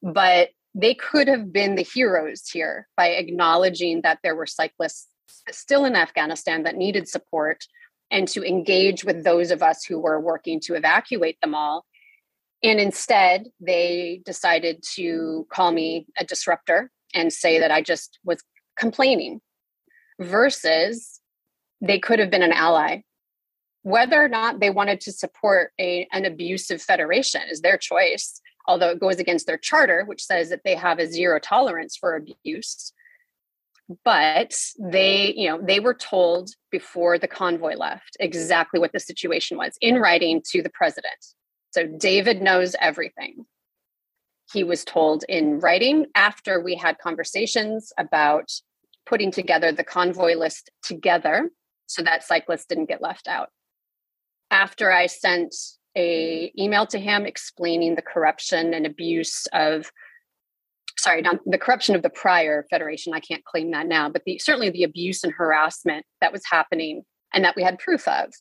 But 0.02 0.50
they 0.74 0.94
could 0.94 1.28
have 1.28 1.52
been 1.52 1.74
the 1.76 1.82
heroes 1.82 2.48
here 2.48 2.88
by 2.96 3.08
acknowledging 3.08 4.02
that 4.02 4.18
there 4.22 4.34
were 4.34 4.46
cyclists 4.46 5.08
still 5.50 5.84
in 5.84 5.96
Afghanistan 5.96 6.62
that 6.64 6.76
needed 6.76 7.08
support 7.08 7.64
and 8.12 8.28
to 8.28 8.44
engage 8.44 9.04
with 9.04 9.24
those 9.24 9.50
of 9.50 9.62
us 9.62 9.84
who 9.84 9.98
were 9.98 10.20
working 10.20 10.60
to 10.60 10.74
evacuate 10.74 11.40
them 11.40 11.54
all. 11.54 11.84
And 12.62 12.78
instead, 12.78 13.48
they 13.58 14.22
decided 14.24 14.84
to 14.94 15.46
call 15.50 15.72
me 15.72 16.06
a 16.16 16.24
disruptor 16.24 16.92
and 17.12 17.32
say 17.32 17.58
that 17.58 17.72
I 17.72 17.82
just 17.82 18.20
was 18.24 18.42
complaining, 18.78 19.40
versus 20.20 21.20
they 21.80 21.98
could 21.98 22.20
have 22.20 22.30
been 22.30 22.42
an 22.42 22.52
ally. 22.52 23.00
Whether 23.82 24.22
or 24.22 24.28
not 24.28 24.60
they 24.60 24.70
wanted 24.70 25.00
to 25.00 25.12
support 25.12 25.72
a, 25.80 26.06
an 26.12 26.24
abusive 26.24 26.80
federation 26.80 27.42
is 27.50 27.62
their 27.62 27.76
choice 27.76 28.40
although 28.66 28.90
it 28.90 29.00
goes 29.00 29.18
against 29.18 29.46
their 29.46 29.58
charter, 29.58 30.04
which 30.04 30.24
says 30.24 30.48
that 30.50 30.62
they 30.64 30.74
have 30.74 30.98
a 30.98 31.06
zero 31.06 31.38
tolerance 31.38 31.96
for 31.96 32.14
abuse. 32.14 32.92
But 34.04 34.54
they, 34.78 35.34
you 35.36 35.48
know, 35.48 35.60
they 35.62 35.80
were 35.80 35.94
told 35.94 36.50
before 36.70 37.18
the 37.18 37.28
convoy 37.28 37.74
left 37.74 38.16
exactly 38.20 38.78
what 38.78 38.92
the 38.92 39.00
situation 39.00 39.56
was 39.56 39.76
in 39.80 39.96
writing 39.96 40.42
to 40.50 40.62
the 40.62 40.70
president. 40.70 41.14
So 41.72 41.86
David 41.86 42.42
knows 42.42 42.76
everything. 42.80 43.44
He 44.52 44.64
was 44.64 44.84
told 44.84 45.24
in 45.28 45.60
writing 45.60 46.06
after 46.14 46.60
we 46.60 46.76
had 46.76 46.98
conversations 46.98 47.92
about 47.98 48.50
putting 49.06 49.30
together 49.30 49.72
the 49.72 49.84
convoy 49.84 50.34
list 50.34 50.70
together 50.82 51.50
so 51.86 52.02
that 52.02 52.22
cyclists 52.22 52.66
didn't 52.66 52.88
get 52.88 53.02
left 53.02 53.26
out. 53.28 53.48
After 54.50 54.92
I 54.92 55.06
sent 55.06 55.54
a 55.96 56.52
email 56.58 56.86
to 56.86 56.98
him 56.98 57.26
explaining 57.26 57.94
the 57.94 58.02
corruption 58.02 58.74
and 58.74 58.86
abuse 58.86 59.46
of 59.52 59.90
sorry 61.02 61.20
not 61.20 61.40
the 61.46 61.58
corruption 61.58 61.94
of 61.94 62.02
the 62.02 62.10
prior 62.10 62.64
federation 62.70 63.12
i 63.12 63.20
can't 63.20 63.44
claim 63.44 63.70
that 63.72 63.86
now 63.86 64.08
but 64.08 64.22
the, 64.24 64.38
certainly 64.38 64.70
the 64.70 64.84
abuse 64.84 65.24
and 65.24 65.32
harassment 65.32 66.04
that 66.20 66.32
was 66.32 66.42
happening 66.48 67.02
and 67.32 67.44
that 67.44 67.56
we 67.56 67.62
had 67.62 67.78
proof 67.78 68.06
of. 68.08 68.32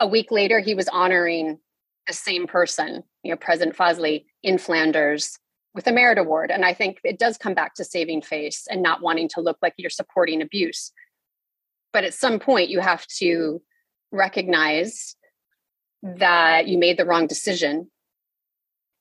A 0.00 0.06
week 0.06 0.30
later 0.30 0.60
he 0.60 0.74
was 0.74 0.88
honoring 0.88 1.58
the 2.06 2.12
same 2.12 2.46
person 2.46 3.02
you 3.22 3.30
know 3.30 3.36
president 3.36 3.76
fazli 3.76 4.24
in 4.42 4.58
flanders 4.58 5.38
with 5.74 5.86
a 5.86 5.92
merit 5.92 6.18
award. 6.18 6.50
And 6.50 6.64
i 6.64 6.74
think 6.74 6.98
it 7.04 7.18
does 7.18 7.36
come 7.36 7.54
back 7.54 7.74
to 7.74 7.84
saving 7.84 8.22
face 8.22 8.66
and 8.70 8.82
not 8.82 9.02
wanting 9.02 9.28
to 9.30 9.40
look 9.40 9.58
like 9.62 9.74
you're 9.76 9.90
supporting 9.90 10.42
abuse. 10.42 10.92
But 11.92 12.04
at 12.04 12.14
some 12.14 12.38
point 12.38 12.70
you 12.70 12.80
have 12.80 13.06
to 13.18 13.60
recognize 14.12 15.16
that 16.02 16.68
you 16.68 16.78
made 16.78 16.96
the 16.96 17.04
wrong 17.04 17.26
decision 17.26 17.90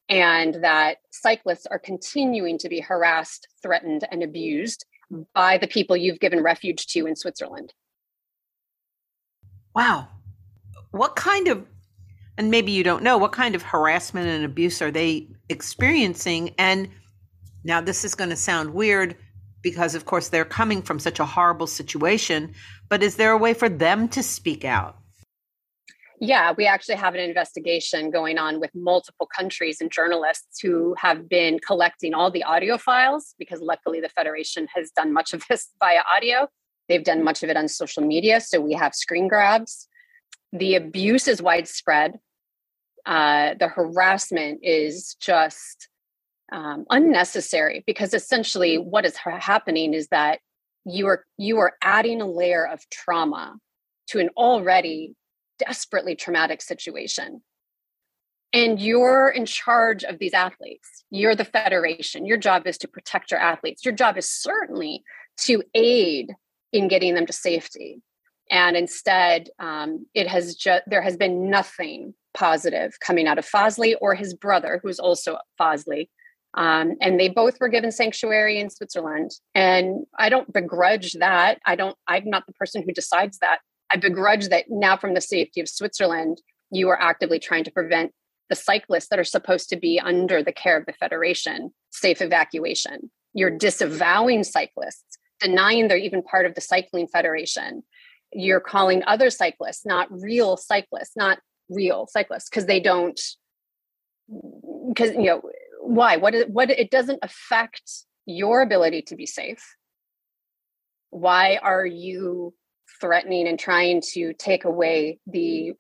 and 0.10 0.64
that 0.64 0.98
cyclists 1.12 1.66
are 1.66 1.80
continuing 1.80 2.58
to 2.60 2.70
be 2.70 2.80
harassed, 2.80 3.48
threatened, 3.62 4.08
and 4.12 4.24
abused 4.24 4.86
by 5.34 5.58
the 5.58 5.68
people 5.68 5.96
you've 5.96 6.20
given 6.20 6.44
refuge 6.44 6.88
to 6.88 7.06
in 7.06 7.16
Switzerland. 7.16 7.74
Wow. 9.76 10.08
What 10.92 11.16
kind 11.16 11.48
of, 11.48 11.66
and 12.38 12.50
maybe 12.50 12.72
you 12.72 12.84
don't 12.84 13.04
know, 13.04 13.18
what 13.18 13.32
kind 13.32 13.56
of 13.56 13.62
harassment 13.62 14.28
and 14.28 14.44
abuse 14.46 14.82
are 14.82 14.92
they 14.92 15.28
experiencing? 15.50 16.56
And 16.58 16.90
now 17.64 17.82
this 17.82 18.04
is 18.04 18.16
going 18.16 18.30
to 18.30 18.36
sound 18.36 18.74
weird 18.74 19.16
because, 19.62 19.96
of 19.96 20.06
course, 20.06 20.30
they're 20.30 20.46
coming 20.46 20.82
from 20.82 21.00
such 21.00 21.20
a 21.20 21.26
horrible 21.26 21.68
situation, 21.68 22.54
but 22.90 23.04
is 23.04 23.16
there 23.16 23.32
a 23.32 23.38
way 23.38 23.54
for 23.54 23.70
them 23.70 24.08
to 24.10 24.24
speak 24.24 24.64
out? 24.64 24.98
Yeah, 26.20 26.54
we 26.58 26.66
actually 26.66 26.96
have 26.96 27.14
an 27.14 27.20
investigation 27.20 28.10
going 28.10 28.40
on 28.40 28.60
with 28.60 28.72
multiple 28.74 29.28
countries 29.38 29.80
and 29.82 29.92
journalists 29.92 30.60
who 30.62 30.96
have 30.98 31.30
been 31.30 31.60
collecting 31.60 32.16
all 32.16 32.32
the 32.32 32.44
audio 32.44 32.78
files 32.78 33.36
because 33.38 33.62
luckily 33.62 34.02
the 34.02 34.10
Federation 34.10 34.68
has 34.74 34.90
done 34.92 35.14
much 35.14 35.34
of 35.34 35.44
this 35.50 35.70
via 35.80 36.02
audio. 36.12 36.48
They've 36.90 37.04
done 37.04 37.24
much 37.24 37.44
of 37.44 37.50
it 37.50 37.58
on 37.58 37.68
social 37.68 38.04
media. 38.04 38.42
So 38.42 38.60
we 38.60 38.74
have 38.74 38.96
screen 38.96 39.28
grabs. 39.28 39.88
The 40.52 40.76
abuse 40.76 41.28
is 41.28 41.42
widespread. 41.42 42.20
Uh, 43.06 43.54
the 43.60 43.68
harassment 43.68 44.62
is 44.64 45.16
just 45.22 45.88
um, 46.52 46.86
unnecessary 46.90 47.84
because 47.86 48.14
essentially 48.14 48.78
what 48.78 49.06
is 49.06 49.16
ha- 49.16 49.40
happening 49.40 49.94
is 49.94 50.08
that 50.08 50.40
you 50.86 51.08
are 51.08 51.26
you 51.38 51.60
are 51.60 51.74
adding 51.82 52.22
a 52.22 52.26
layer 52.26 52.66
of 52.66 52.82
trauma 52.90 53.56
to 54.08 54.20
an 54.20 54.30
already 54.38 55.14
desperately 55.60 56.16
traumatic 56.16 56.62
situation. 56.62 57.42
And 58.54 58.80
you're 58.80 59.30
in 59.30 59.46
charge 59.46 60.04
of 60.04 60.20
these 60.20 60.34
athletes. 60.34 61.04
You're 61.10 61.36
the 61.36 61.46
federation. 61.46 62.26
Your 62.26 62.38
job 62.38 62.66
is 62.66 62.78
to 62.80 62.88
protect 62.88 63.32
your 63.32 63.40
athletes. 63.40 63.84
Your 63.84 63.94
job 63.94 64.18
is 64.18 64.30
certainly 64.30 65.04
to 65.42 65.64
aid 65.74 66.34
in 66.72 66.88
getting 66.88 67.14
them 67.14 67.26
to 67.26 67.34
safety. 67.34 68.02
And 68.50 68.78
instead, 68.78 69.50
um, 69.60 70.06
it 70.14 70.28
has 70.28 70.56
just 70.56 70.84
there 70.88 71.02
has 71.02 71.18
been 71.18 71.50
nothing 71.50 72.14
positive 72.34 72.98
coming 73.06 73.28
out 73.28 73.38
of 73.38 73.46
Fazli 73.46 73.96
or 74.00 74.16
his 74.16 74.34
brother, 74.34 74.80
who's 74.82 75.00
also 75.00 75.38
Fazli. 75.60 76.08
Um, 76.54 76.96
and 77.02 77.20
they 77.20 77.28
both 77.28 77.60
were 77.60 77.68
given 77.68 77.92
sanctuary 77.92 78.60
in 78.60 78.70
Switzerland. 78.70 79.32
And 79.54 80.06
I 80.18 80.30
don't 80.30 80.52
begrudge 80.52 81.14
that. 81.14 81.60
I 81.66 81.76
don't. 81.76 81.98
I'm 82.08 82.30
not 82.30 82.46
the 82.48 82.54
person 82.54 82.84
who 82.86 82.94
decides 82.94 83.40
that. 83.40 83.60
I 83.92 83.98
begrudge 83.98 84.50
that 84.50 84.66
now 84.70 84.98
from 84.98 85.14
the 85.14 85.22
safety 85.22 85.62
of 85.62 85.70
Switzerland, 85.70 86.42
you 86.72 86.90
are 86.90 87.02
actively 87.02 87.40
trying 87.40 87.64
to 87.64 87.72
prevent 87.72 88.12
the 88.50 88.56
cyclists 88.56 89.08
that 89.10 89.20
are 89.20 89.24
supposed 89.24 89.70
to 89.70 89.76
be 89.78 90.00
under 90.00 90.44
the 90.44 90.52
care 90.52 90.78
of 90.78 90.86
the 90.86 90.94
Federation 90.94 91.72
safe 91.90 92.22
evacuation. 92.22 93.10
You're 93.34 93.58
disavowing 93.58 94.44
cyclists, 94.44 95.18
denying 95.40 95.88
they're 95.88 95.98
even 95.98 96.24
part 96.24 96.46
of 96.46 96.56
the 96.56 96.62
Cycling 96.62 97.08
Federation. 97.08 97.84
You're 98.34 98.60
calling 98.60 99.04
other 99.06 99.30
cyclists 99.30 99.86
not 99.86 100.08
real 100.10 100.58
cyclists, 100.58 101.16
not 101.16 101.40
real 101.70 102.08
cyclists, 102.10 102.50
because 102.50 102.66
they 102.66 102.80
don't, 102.80 103.20
because, 104.90 105.12
you 105.12 105.26
know, 105.26 105.42
why? 105.82 106.18
What, 106.18 106.50
what, 106.50 106.70
it 106.70 106.92
doesn't 106.92 107.20
affect 107.22 107.84
your 108.26 108.62
ability 108.62 109.04
to 109.04 109.16
be 109.16 109.26
safe. 109.26 109.76
Why 111.10 111.58
are 111.62 111.86
you 111.86 112.54
threatening 113.00 113.48
and 113.48 113.60
trying 113.60 114.02
to 114.14 114.34
take 114.34 114.66
away 114.66 115.20
the 115.28 115.74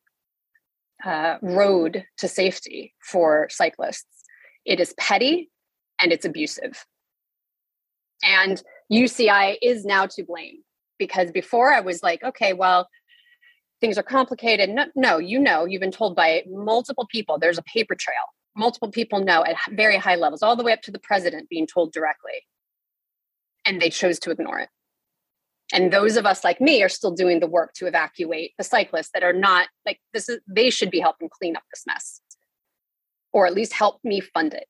uh, 1.05 1.37
road 1.41 2.05
to 2.17 2.27
safety 2.27 2.93
for 3.03 3.47
cyclists. 3.49 4.05
It 4.65 4.79
is 4.79 4.93
petty 4.97 5.49
and 6.01 6.11
it's 6.11 6.25
abusive. 6.25 6.85
And 8.23 8.61
UCI 8.91 9.57
is 9.61 9.85
now 9.85 10.07
to 10.07 10.23
blame 10.23 10.63
because 10.97 11.31
before 11.31 11.71
I 11.71 11.81
was 11.81 12.01
like, 12.01 12.23
okay, 12.23 12.53
well, 12.53 12.89
things 13.79 13.97
are 13.97 14.03
complicated. 14.03 14.69
No, 14.69 14.85
no, 14.95 15.17
you 15.17 15.39
know, 15.39 15.65
you've 15.65 15.81
been 15.81 15.91
told 15.91 16.15
by 16.15 16.43
multiple 16.47 17.07
people, 17.11 17.37
there's 17.37 17.57
a 17.57 17.63
paper 17.63 17.95
trail. 17.95 18.15
Multiple 18.55 18.89
people 18.89 19.23
know 19.23 19.43
at 19.45 19.55
very 19.71 19.97
high 19.97 20.15
levels, 20.15 20.41
all 20.41 20.55
the 20.55 20.63
way 20.63 20.73
up 20.73 20.81
to 20.83 20.91
the 20.91 20.99
president 20.99 21.47
being 21.49 21.67
told 21.67 21.93
directly. 21.93 22.41
And 23.65 23.81
they 23.81 23.89
chose 23.89 24.17
to 24.19 24.31
ignore 24.31 24.59
it. 24.59 24.69
And 25.73 25.91
those 25.91 26.15
of 26.15 26.25
us 26.25 26.43
like 26.43 26.61
me 26.61 26.81
are 26.81 26.89
still 26.89 27.11
doing 27.11 27.39
the 27.39 27.47
work 27.47 27.73
to 27.75 27.87
evacuate 27.87 28.53
the 28.57 28.63
cyclists 28.63 29.09
that 29.13 29.23
are 29.23 29.33
not 29.33 29.67
like 29.85 29.99
this 30.13 30.29
is 30.29 30.39
they 30.47 30.69
should 30.69 30.91
be 30.91 30.99
helping 30.99 31.29
clean 31.29 31.55
up 31.55 31.63
this 31.73 31.83
mess 31.85 32.21
or 33.33 33.45
at 33.45 33.53
least 33.53 33.73
help 33.73 33.99
me 34.03 34.19
fund 34.19 34.53
it. 34.53 34.67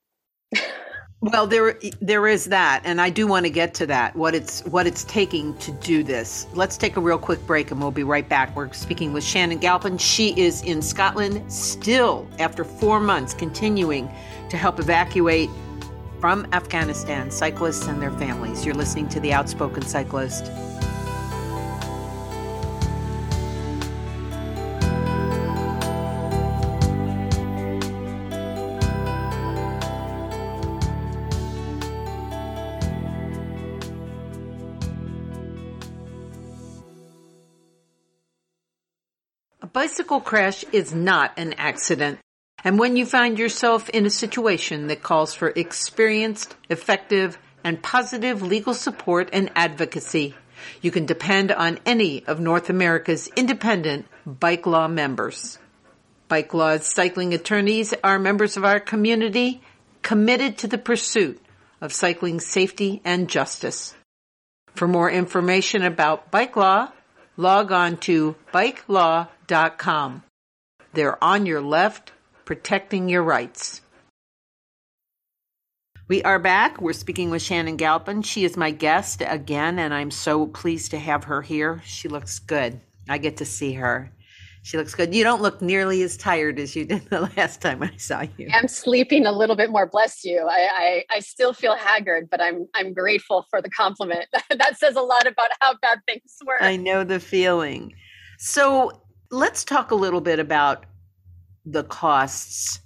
Well, 1.20 1.48
there 1.48 1.80
there 2.00 2.28
is 2.28 2.46
that, 2.46 2.84
and 2.86 3.02
I 3.02 3.10
do 3.10 3.26
want 3.26 3.48
to 3.48 3.50
get 3.50 3.74
to 3.76 3.88
that. 3.88 4.16
What 4.16 4.36
it's 4.36 4.64
what 4.66 4.86
it's 4.86 5.04
taking 5.06 5.58
to 5.58 5.72
do 5.72 6.04
this. 6.04 6.46
Let's 6.54 6.78
take 6.78 6.96
a 6.96 7.02
real 7.02 7.18
quick 7.18 7.44
break, 7.48 7.72
and 7.72 7.82
we'll 7.82 7.90
be 7.90 8.04
right 8.04 8.30
back. 8.30 8.56
We're 8.56 8.72
speaking 8.72 9.14
with 9.14 9.24
Shannon 9.24 9.58
Galpin. 9.58 9.98
She 9.98 10.40
is 10.40 10.62
in 10.62 10.80
Scotland 10.80 11.52
still 11.52 12.28
after 12.38 12.64
four 12.64 13.00
months, 13.00 13.34
continuing 13.34 14.08
to 14.52 14.58
help 14.58 14.80
evacuate 14.80 15.50
from 16.22 16.46
Afghanistan 16.54 17.32
cyclists 17.32 17.88
and 17.88 18.00
their 18.00 18.12
families. 18.12 18.64
You're 18.64 18.76
listening 18.76 19.10
to 19.10 19.20
the 19.20 19.34
Outspoken 19.34 19.82
Cyclist. 19.82 20.52
Bicycle 39.78 40.20
crash 40.20 40.66
is 40.72 40.92
not 40.92 41.32
an 41.38 41.54
accident. 41.54 42.18
And 42.64 42.80
when 42.80 42.98
you 42.98 43.06
find 43.06 43.38
yourself 43.38 43.90
in 43.90 44.08
a 44.08 44.10
situation 44.10 44.88
that 44.88 45.04
calls 45.04 45.36
for 45.36 45.50
experienced, 45.50 46.56
effective, 46.68 47.38
and 47.64 47.84
positive 47.84 48.42
legal 48.42 48.74
support 48.74 49.30
and 49.32 49.52
advocacy, 49.56 50.34
you 50.82 50.90
can 50.90 51.06
depend 51.06 51.52
on 51.52 51.78
any 51.86 52.26
of 52.26 52.40
North 52.40 52.72
America's 52.72 53.28
independent 53.36 54.08
bike 54.26 54.66
law 54.66 54.88
members. 54.88 55.60
Bike 56.28 56.56
Law's 56.56 56.88
cycling 56.88 57.36
attorneys 57.36 57.94
are 58.04 58.18
members 58.18 58.58
of 58.58 58.66
our 58.66 58.80
community 58.80 59.62
committed 60.02 60.58
to 60.58 60.68
the 60.68 60.80
pursuit 60.80 61.40
of 61.82 61.94
cycling 61.94 62.40
safety 62.40 63.00
and 63.06 63.30
justice. 63.30 63.94
For 64.74 64.88
more 64.88 65.12
information 65.12 65.84
about 65.84 66.32
Bike 66.32 66.56
Law, 66.56 66.92
log 67.38 67.72
on 67.72 67.98
to 67.98 68.36
bikelaw.com 68.52 69.37
com. 69.48 70.24
They're 70.94 71.24
on 71.24 71.46
your 71.46 71.62
left, 71.62 72.12
protecting 72.46 73.10
your 73.10 73.24
rights. 73.24 73.82
We 76.08 76.24
are 76.24 76.40
back. 76.40 76.82
We're 76.82 76.94
speaking 76.94 77.32
with 77.32 77.42
Shannon 77.42 77.76
Galpin. 77.76 78.22
She 78.22 78.46
is 78.46 78.56
my 78.56 78.72
guest 78.72 79.22
again, 79.26 79.78
and 79.78 79.94
I'm 79.94 80.10
so 80.10 80.48
pleased 80.48 80.92
to 80.92 81.00
have 81.00 81.26
her 81.26 81.42
here. 81.42 81.82
She 81.86 82.08
looks 82.08 82.40
good. 82.40 82.80
I 83.10 83.18
get 83.18 83.38
to 83.38 83.46
see 83.46 83.74
her. 83.74 84.12
She 84.64 84.78
looks 84.78 84.96
good. 84.96 85.14
You 85.14 85.24
don't 85.24 85.42
look 85.42 85.62
nearly 85.62 86.02
as 86.02 86.18
tired 86.18 86.60
as 86.60 86.76
you 86.76 86.86
did 86.86 87.10
the 87.10 87.30
last 87.38 87.62
time 87.62 87.84
I 87.84 87.92
saw 87.98 88.24
you. 88.38 88.50
I'm 88.54 88.68
sleeping 88.68 89.26
a 89.26 89.32
little 89.32 89.56
bit 89.56 89.70
more. 89.70 89.86
Bless 89.86 90.24
you. 90.24 90.48
I 90.50 90.70
I, 90.72 91.04
I 91.16 91.20
still 91.20 91.54
feel 91.54 91.76
haggard, 91.76 92.30
but 92.30 92.42
I'm 92.42 92.68
I'm 92.74 92.94
grateful 92.94 93.46
for 93.50 93.62
the 93.62 93.70
compliment. 93.70 94.26
that 94.50 94.78
says 94.78 94.96
a 94.96 95.02
lot 95.02 95.26
about 95.28 95.52
how 95.62 95.76
bad 95.82 96.00
things 96.06 96.38
were. 96.46 96.62
I 96.62 96.76
know 96.76 97.04
the 97.04 97.20
feeling. 97.20 97.94
So 98.40 99.02
Let's 99.30 99.64
talk 99.64 99.92
a 99.92 99.96
little 99.96 100.22
bit 100.22 100.40
about 100.40 100.86
the 101.66 101.84
costs 101.84 102.80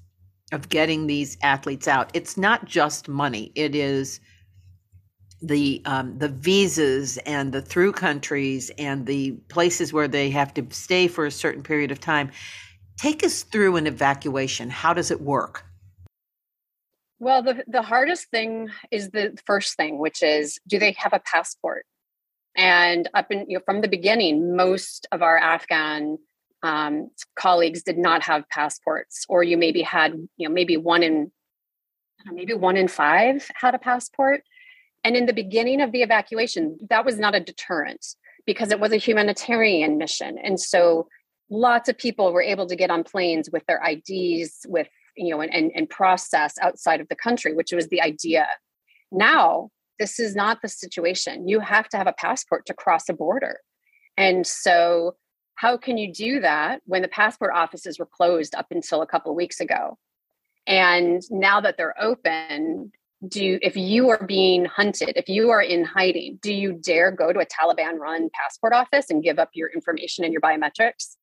of 0.52 0.70
getting 0.70 1.08
these 1.08 1.38
athletes 1.44 1.88
out. 1.88 2.10
It's 2.14 2.36
not 2.36 2.66
just 2.66 3.08
money. 3.08 3.52
It 3.56 3.76
is 3.76 4.20
the 5.42 5.82
um, 5.86 6.18
the 6.18 6.30
visas 6.30 7.18
and 7.20 7.52
the 7.52 7.62
through 7.62 7.94
countries 7.94 8.72
and 8.78 9.06
the 9.06 9.32
places 9.50 9.92
where 9.92 10.08
they 10.08 10.30
have 10.30 10.54
to 10.56 10.66
stay 10.72 11.08
for 11.08 11.26
a 11.26 11.32
certain 11.32 11.64
period 11.64 11.92
of 11.92 12.00
time. 12.00 12.32
Take 12.98 13.24
us 13.24 13.44
through 13.44 13.76
an 13.78 13.88
evacuation. 13.88 14.70
How 14.70 14.94
does 14.94 15.10
it 15.10 15.22
work? 15.22 15.66
Well, 17.20 17.44
the 17.44 17.64
the 17.68 17.82
hardest 17.82 18.30
thing 18.30 18.70
is 18.92 19.10
the 19.12 19.38
first 19.46 19.76
thing, 19.78 20.00
which 20.00 20.22
is 20.22 20.60
do 20.68 20.80
they 20.80 20.96
have 20.98 21.14
a 21.14 21.20
passport? 21.20 21.86
And 22.56 23.08
up 23.14 23.32
in 23.32 23.46
you 23.48 23.58
know, 23.58 23.64
from 23.66 23.82
the 23.82 23.88
beginning, 23.88 24.56
most 24.56 25.08
of 25.12 25.22
our 25.22 25.38
Afghan 25.38 26.18
um, 26.64 27.10
colleagues 27.36 27.84
did 27.84 27.98
not 27.98 28.24
have 28.24 28.48
passports, 28.50 29.26
or 29.30 29.44
you 29.44 29.58
maybe 29.58 29.82
had, 29.82 30.14
you 30.38 30.48
know, 30.48 30.54
maybe 30.54 30.78
one 30.78 31.04
in, 31.04 31.32
maybe 32.32 32.54
one 32.54 32.78
in 32.78 32.88
five 32.88 33.50
had 33.56 33.76
a 33.76 33.80
passport. 33.80 34.44
And 35.04 35.16
in 35.16 35.26
the 35.26 35.34
beginning 35.34 35.82
of 35.82 35.92
the 35.92 36.04
evacuation, 36.04 36.78
that 36.90 37.06
was 37.06 37.18
not 37.18 37.34
a 37.34 37.40
deterrent 37.40 38.06
because 38.46 38.72
it 38.72 38.80
was 38.80 38.92
a 38.92 38.98
humanitarian 38.98 39.98
mission. 39.98 40.38
And 40.44 40.60
so 40.60 41.08
lots 41.50 41.90
of 41.90 41.98
people 41.98 42.32
were 42.32 42.42
able 42.42 42.68
to 42.68 42.76
get 42.76 42.92
on 42.92 43.04
planes 43.04 43.50
with 43.52 43.66
their 43.66 43.82
IDs, 43.84 44.66
with, 44.68 44.88
you 45.18 45.30
know, 45.30 45.42
and, 45.42 45.54
and, 45.54 45.72
and 45.76 45.90
process 45.90 46.56
outside 46.62 47.02
of 47.02 47.10
the 47.10 47.16
country, 47.16 47.54
which 47.54 47.72
was 47.72 47.88
the 47.88 48.02
idea. 48.02 48.48
Now, 49.12 49.70
this 50.00 50.20
is 50.20 50.36
not 50.36 50.62
the 50.62 50.68
situation. 50.68 51.48
You 51.48 51.60
have 51.60 51.90
to 51.90 51.98
have 51.98 52.08
a 52.08 52.14
passport 52.14 52.66
to 52.68 52.74
cross 52.74 53.10
a 53.10 53.14
border. 53.14 53.60
And 54.18 54.46
so 54.48 55.16
how 55.56 55.78
can 55.78 55.98
you 55.98 56.12
do 56.12 56.40
that 56.40 56.82
when 56.86 57.02
the 57.02 57.08
passport 57.08 57.52
offices 57.54 58.00
were 58.00 58.06
closed 58.06 58.56
up 58.56 58.68
until 58.72 59.02
a 59.02 59.08
couple 59.08 59.32
of 59.32 59.36
weeks 59.36 59.60
ago? 59.60 59.98
And 60.68 61.22
now 61.30 61.62
that 61.62 61.78
they're 61.78 62.02
open 62.02 62.92
do 63.28 63.60
if 63.62 63.78
you 63.78 64.10
are 64.10 64.26
being 64.26 64.66
hunted 64.66 65.14
if 65.16 65.30
you 65.30 65.52
are 65.52 65.62
in 65.62 65.84
hiding 65.84 66.40
do 66.42 66.52
you 66.52 66.74
dare 66.74 67.12
go 67.12 67.32
to 67.32 67.40
a 67.40 67.46
taliban 67.46 68.00
run 68.00 68.30
passport 68.34 68.74
office 68.74 69.12
and 69.12 69.22
give 69.24 69.38
up 69.38 69.52
your 69.54 69.70
information 69.70 70.24
and 70.24 70.34
your 70.34 70.42
biometrics? 70.42 71.18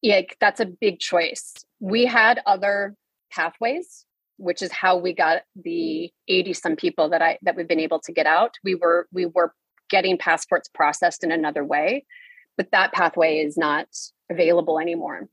Yeah 0.00 0.22
that's 0.40 0.60
a 0.60 0.66
big 0.66 1.00
choice. 1.00 1.54
We 1.80 2.06
had 2.06 2.40
other 2.46 2.94
pathways 3.32 4.06
which 4.36 4.62
is 4.62 4.72
how 4.72 4.96
we 4.96 5.12
got 5.12 5.42
the 5.54 6.10
80 6.28 6.52
some 6.54 6.76
people 6.76 7.08
that 7.10 7.22
i 7.22 7.38
that 7.42 7.56
we've 7.56 7.68
been 7.68 7.80
able 7.80 8.00
to 8.00 8.12
get 8.12 8.26
out. 8.26 8.54
We 8.62 8.74
were 8.74 9.08
we 9.12 9.26
were 9.26 9.54
getting 9.90 10.18
passports 10.18 10.68
processed 10.68 11.24
in 11.24 11.32
another 11.32 11.64
way 11.64 12.04
but 12.56 12.70
that 12.72 12.92
pathway 12.92 13.38
is 13.38 13.56
not 13.56 13.88
available 14.30 14.78
anymore. 14.78 15.28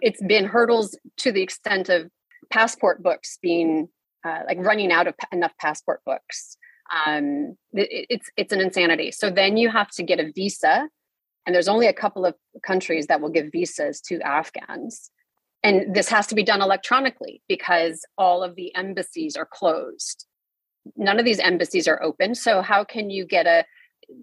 It's 0.00 0.22
been 0.22 0.44
hurdles 0.44 0.98
to 1.18 1.32
the 1.32 1.42
extent 1.42 1.88
of 1.88 2.10
passport 2.50 3.02
books 3.02 3.38
being 3.40 3.88
uh, 4.24 4.40
like 4.46 4.58
running 4.58 4.92
out 4.92 5.06
of 5.06 5.14
enough 5.32 5.52
passport 5.58 6.00
books. 6.04 6.56
Um, 6.94 7.56
it, 7.72 8.06
it's 8.10 8.30
it's 8.36 8.52
an 8.52 8.60
insanity. 8.60 9.10
So 9.10 9.30
then 9.30 9.56
you 9.56 9.70
have 9.70 9.90
to 9.92 10.02
get 10.02 10.20
a 10.20 10.32
visa, 10.32 10.88
and 11.44 11.54
there's 11.54 11.68
only 11.68 11.86
a 11.86 11.92
couple 11.92 12.26
of 12.26 12.34
countries 12.62 13.06
that 13.06 13.20
will 13.20 13.30
give 13.30 13.52
visas 13.52 14.00
to 14.02 14.20
Afghans. 14.20 15.10
And 15.62 15.94
this 15.94 16.08
has 16.10 16.26
to 16.28 16.34
be 16.34 16.44
done 16.44 16.62
electronically 16.62 17.42
because 17.48 18.04
all 18.16 18.42
of 18.42 18.54
the 18.54 18.74
embassies 18.76 19.36
are 19.36 19.48
closed. 19.50 20.26
None 20.96 21.18
of 21.18 21.24
these 21.24 21.40
embassies 21.40 21.88
are 21.88 22.00
open. 22.02 22.34
So 22.36 22.62
how 22.62 22.84
can 22.84 23.10
you 23.10 23.26
get 23.26 23.46
a 23.46 23.64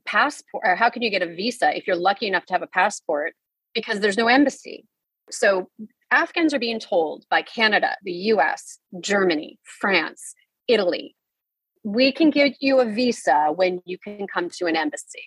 passport 0.05 0.63
or 0.65 0.75
how 0.75 0.89
can 0.89 1.01
you 1.01 1.09
get 1.09 1.21
a 1.21 1.27
visa 1.27 1.75
if 1.75 1.87
you're 1.87 1.95
lucky 1.95 2.27
enough 2.27 2.45
to 2.47 2.53
have 2.53 2.61
a 2.61 2.67
passport? 2.67 3.33
Because 3.73 3.99
there's 3.99 4.17
no 4.17 4.27
embassy. 4.27 4.85
So 5.31 5.69
afghans 6.11 6.53
are 6.53 6.59
being 6.59 6.79
told 6.79 7.25
by 7.27 7.41
canada 7.41 7.95
the 8.03 8.13
us 8.13 8.77
germany 9.01 9.57
france 9.63 10.35
italy 10.67 11.15
we 11.83 12.11
can 12.11 12.29
give 12.29 12.53
you 12.59 12.79
a 12.79 12.85
visa 12.85 13.51
when 13.53 13.81
you 13.85 13.97
can 13.97 14.25
come 14.33 14.49
to 14.49 14.65
an 14.65 14.75
embassy. 14.75 15.23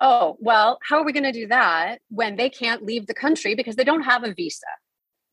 Oh 0.00 0.36
well 0.40 0.78
how 0.86 0.98
are 0.98 1.04
we 1.04 1.12
going 1.12 1.24
to 1.24 1.32
do 1.32 1.46
that 1.48 2.00
when 2.10 2.36
they 2.36 2.50
can't 2.50 2.84
leave 2.84 3.06
the 3.06 3.14
country 3.14 3.54
because 3.54 3.76
they 3.76 3.84
don't 3.84 4.02
have 4.02 4.24
a 4.24 4.34
visa? 4.34 4.66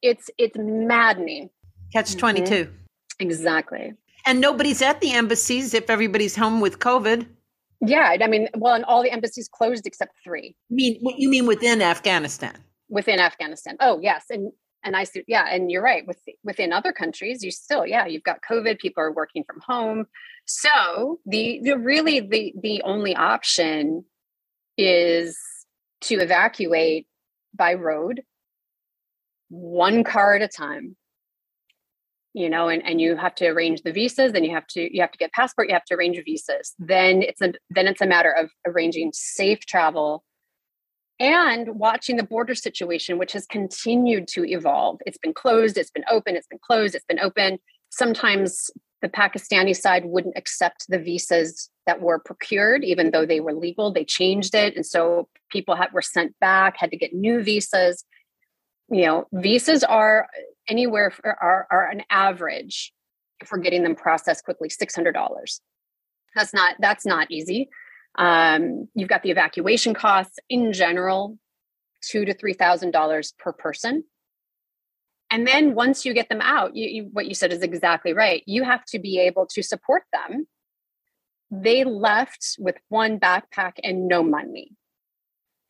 It's 0.01 0.29
it's 0.38 0.58
maddening. 0.58 1.49
Catch 1.91 2.15
22 2.15 2.65
mm-hmm. 2.65 2.73
exactly 3.19 3.93
and 4.26 4.40
nobody's 4.40 4.82
at 4.82 5.02
the 5.02 5.14
embassies 5.14 5.74
if 5.74 5.90
everybody's 5.90 6.36
home 6.36 6.62
with 6.62 6.80
COVID. 6.80 7.28
Yeah, 7.86 8.16
I 8.22 8.28
mean, 8.28 8.48
well, 8.56 8.76
and 8.76 8.86
all 8.86 9.04
the 9.04 9.12
embassies 9.12 9.50
closed 9.50 9.86
except 9.86 10.16
three. 10.24 10.56
You 10.70 10.76
mean 10.76 10.98
what 11.02 11.18
you 11.18 11.30
mean 11.30 11.46
within 11.46 11.82
Afghanistan? 11.82 12.56
Within 12.90 13.20
Afghanistan. 13.20 13.76
Oh, 13.82 14.00
yes, 14.02 14.26
and 14.30 14.52
and 14.84 14.96
I 14.96 15.04
see. 15.04 15.24
Yeah, 15.28 15.48
and 15.50 15.70
you're 15.70 15.84
right. 15.84 16.08
With 16.08 16.20
within 16.44 16.72
other 16.72 16.94
countries, 16.94 17.44
you 17.44 17.52
still, 17.52 17.86
yeah, 17.86 18.06
you've 18.06 18.24
got 18.24 18.40
COVID. 18.50 18.80
People 18.80 19.04
are 19.04 19.12
working 19.12 19.44
from 19.44 19.60
home. 19.68 20.06
So 20.46 21.20
the 21.26 21.60
the 21.64 21.78
really 21.78 22.22
the 22.22 22.54
the 22.62 22.82
only 22.84 23.16
option 23.16 24.06
is 24.78 25.38
to 26.02 26.16
evacuate 26.16 27.08
by 27.54 27.74
road, 27.74 28.22
one 29.50 30.04
car 30.04 30.36
at 30.36 30.42
a 30.42 30.48
time 30.48 30.96
you 32.34 32.50
know, 32.50 32.67
and, 32.67 32.84
and 32.86 33.00
you 33.00 33.15
have 33.15 33.36
to 33.36 33.48
arrange 33.48 33.84
the 33.84 33.91
visas, 33.91 34.32
then 34.32 34.43
you 34.43 34.52
have 34.52 34.67
to 34.67 34.93
you 34.93 35.02
have 35.02 35.12
to 35.12 35.17
get 35.17 35.32
passport, 35.34 35.67
you 35.67 35.74
have 35.74 35.86
to 35.86 35.96
arrange 35.96 36.19
visas. 36.26 36.74
Then 36.80 37.22
it's 37.22 37.41
a 37.41 37.54
then 37.69 37.88
it's 37.88 38.02
a 38.02 38.08
matter 38.08 38.32
of 38.32 38.50
arranging 38.65 39.12
safe 39.13 39.60
travel 39.65 40.24
and 41.19 41.80
watching 41.80 42.17
the 42.17 42.24
border 42.24 42.56
situation, 42.56 43.17
which 43.17 43.34
has 43.34 43.46
continued 43.46 44.28
to 44.30 44.43
evolve. 44.46 45.00
It's 45.06 45.17
been 45.17 45.34
closed, 45.34 45.78
it's 45.78 45.91
been 45.91 46.06
open, 46.10 46.36
it's 46.36 46.48
been 46.48 46.60
closed, 46.65 46.96
it's 46.96 47.06
been 47.06 47.19
open. 47.19 47.60
Sometimes 47.89 48.72
the 49.04 49.10
Pakistani 49.10 49.76
side 49.76 50.06
wouldn't 50.06 50.38
accept 50.38 50.86
the 50.89 50.98
visas 50.98 51.69
that 51.86 52.02
were 52.02 52.19
procured, 52.19 52.84
even 52.84 53.12
though 53.12 53.26
they 53.26 53.41
were 53.41 53.54
legal. 53.54 53.91
They 53.91 54.06
changed 54.06 54.56
it. 54.56 54.76
And 54.76 54.86
so 54.86 55.28
people 55.52 55.76
had, 55.76 55.93
were 55.93 56.02
sent 56.02 56.39
back, 56.39 56.78
had 56.78 56.89
to 56.91 56.98
get 56.98 57.13
new 57.13 57.43
visas. 57.43 58.06
You 58.89 59.06
know, 59.06 59.28
visas 59.34 59.84
are 59.84 60.28
anywhere 60.67 61.12
for, 61.12 61.26
are, 61.26 61.89
an 61.89 62.04
average 62.10 62.93
for 63.45 63.58
getting 63.58 63.84
them 63.84 63.95
processed 63.95 64.45
quickly, 64.45 64.69
$600. 64.69 65.13
That's 66.36 66.54
not, 66.54 66.76
that's 66.80 67.06
not 67.06 67.30
easy. 67.30 67.69
Um, 68.17 68.88
you've 68.93 69.10
got 69.10 69.23
the 69.23 69.32
evacuation 69.32 69.93
costs 69.93 70.38
in 70.49 70.73
general, 70.73 71.38
two 72.02 72.26
to 72.26 72.34
three 72.34 72.54
thousand 72.54 72.91
dollars 72.91 73.34
per 73.39 73.52
person. 73.52 74.04
And 75.32 75.47
then 75.47 75.73
once 75.73 76.06
you 76.06 76.13
get 76.13 76.30
them 76.30 76.41
out, 76.41 76.76
you, 76.76 76.88
you, 76.88 77.10
what 77.12 77.26
you 77.26 77.34
said 77.34 77.52
is 77.52 77.63
exactly 77.63 78.13
right. 78.13 78.43
You 78.45 78.63
have 78.63 78.86
to 78.86 78.99
be 78.99 79.19
able 79.19 79.47
to 79.47 79.63
support 79.63 80.04
them. 80.13 80.45
They 81.49 81.84
left 81.84 82.56
with 82.60 82.76
one 82.89 83.19
backpack 83.19 83.73
and 83.84 84.08
no 84.08 84.21
money. 84.21 84.73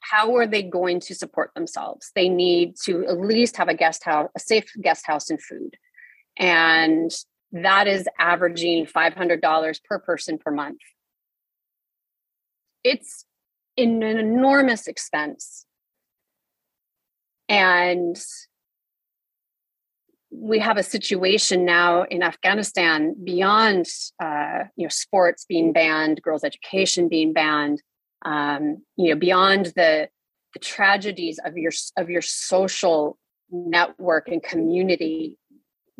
How 0.04 0.36
are 0.36 0.46
they 0.46 0.62
going 0.64 1.00
to 1.02 1.16
support 1.16 1.52
themselves? 1.56 2.12
They 2.16 2.28
need 2.28 2.76
to 2.84 3.06
at 3.08 3.20
least 3.20 3.58
have 3.58 3.70
a 3.70 3.74
guest 3.74 4.04
house, 4.04 4.30
a 4.36 4.40
safe 4.40 4.66
guest 4.82 5.06
house 5.08 5.30
and 5.30 5.42
food. 5.42 5.78
And 6.38 7.12
that 7.54 7.88
is 7.88 8.08
averaging 8.20 8.86
$500 8.86 9.84
per 9.86 10.00
person 10.00 10.38
per 10.38 10.52
month. 10.52 10.80
It's 12.84 13.26
an 13.78 14.04
enormous 14.04 14.88
expense. 14.88 15.66
And 17.48 18.18
we 20.32 20.60
have 20.60 20.78
a 20.78 20.84
situation 20.84 21.64
now 21.64 22.04
in 22.04 22.24
Afghanistan 22.24 23.16
beyond 23.24 23.86
uh, 24.22 24.64
you 24.76 24.84
know 24.84 24.90
sports 24.90 25.46
being 25.48 25.72
banned, 25.72 26.22
girls' 26.22 26.44
education 26.44 27.08
being 27.08 27.34
banned, 27.34 27.82
um, 28.24 28.84
you 28.96 29.10
know 29.10 29.20
beyond 29.20 29.68
the 29.76 30.10
the 30.54 30.60
tragedies 30.60 31.40
of 31.46 31.58
your 31.58 31.72
of 31.98 32.10
your 32.10 32.22
social 32.22 33.18
network 33.52 34.28
and 34.28 34.42
community 34.42 35.38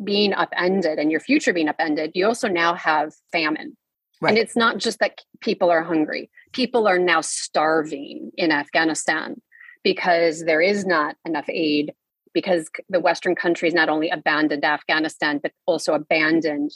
being 0.02 0.32
upended 0.32 0.98
and 0.98 1.10
your 1.10 1.20
future 1.20 1.52
being 1.52 1.68
upended. 1.68 2.12
You 2.14 2.26
also 2.26 2.48
now 2.48 2.74
have 2.74 3.12
famine, 3.32 3.76
right. 4.20 4.30
and 4.30 4.38
it's 4.38 4.56
not 4.56 4.78
just 4.78 4.98
that 5.00 5.20
people 5.40 5.70
are 5.70 5.82
hungry; 5.82 6.30
people 6.52 6.86
are 6.86 6.98
now 6.98 7.20
starving 7.20 8.30
in 8.36 8.50
Afghanistan 8.50 9.40
because 9.82 10.44
there 10.44 10.60
is 10.60 10.86
not 10.86 11.16
enough 11.24 11.48
aid 11.48 11.92
because 12.32 12.68
the 12.88 13.00
Western 13.00 13.36
countries 13.36 13.74
not 13.74 13.88
only 13.88 14.10
abandoned 14.10 14.64
Afghanistan, 14.64 15.38
but 15.40 15.52
also 15.66 15.94
abandoned 15.94 16.72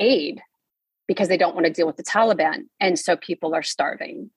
aid 0.00 0.42
because 1.06 1.28
they 1.28 1.36
don't 1.36 1.54
want 1.54 1.66
to 1.66 1.72
deal 1.72 1.86
with 1.86 1.96
the 1.96 2.02
Taliban. 2.02 2.66
And 2.80 2.98
so 2.98 3.16
people 3.16 3.54
are 3.54 3.62
starving. 3.62 4.30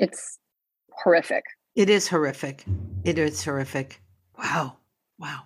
It's 0.00 0.38
horrific. 0.92 1.44
It 1.74 1.90
is 1.90 2.08
horrific. 2.08 2.64
It 3.04 3.18
is 3.18 3.44
horrific. 3.44 4.00
Wow. 4.38 4.76
Wow. 5.18 5.42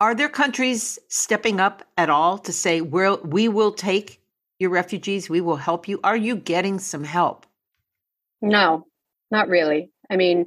Are 0.00 0.14
there 0.14 0.28
countries 0.28 0.98
stepping 1.08 1.58
up 1.58 1.82
at 1.96 2.10
all 2.10 2.38
to 2.38 2.52
say, 2.52 2.80
we'll, 2.82 3.18
we 3.22 3.48
will 3.48 3.72
take 3.72 4.20
your 4.58 4.70
refugees, 4.70 5.28
we 5.28 5.40
will 5.40 5.56
help 5.56 5.88
you? 5.88 6.00
Are 6.04 6.16
you 6.16 6.36
getting 6.36 6.78
some 6.78 7.04
help? 7.04 7.46
No, 8.42 8.86
not 9.30 9.48
really. 9.48 9.90
I 10.10 10.16
mean, 10.16 10.46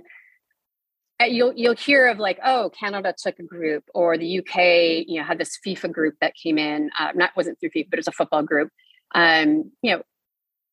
you'll 1.25 1.53
you'll 1.55 1.75
hear 1.75 2.07
of 2.07 2.17
like 2.17 2.39
oh 2.45 2.71
canada 2.79 3.13
took 3.17 3.37
a 3.39 3.43
group 3.43 3.83
or 3.93 4.17
the 4.17 4.39
uk 4.39 4.55
you 4.55 5.19
know 5.19 5.23
had 5.23 5.37
this 5.37 5.57
fifa 5.65 5.91
group 5.91 6.15
that 6.21 6.33
came 6.41 6.57
in 6.57 6.89
uh, 6.97 7.11
not 7.15 7.31
wasn't 7.35 7.59
through 7.59 7.69
fifa 7.69 7.87
but 7.89 7.97
it 7.97 7.99
was 7.99 8.07
a 8.07 8.11
football 8.11 8.43
group. 8.43 8.69
Um 9.15 9.71
you 9.81 9.91
know 9.91 10.03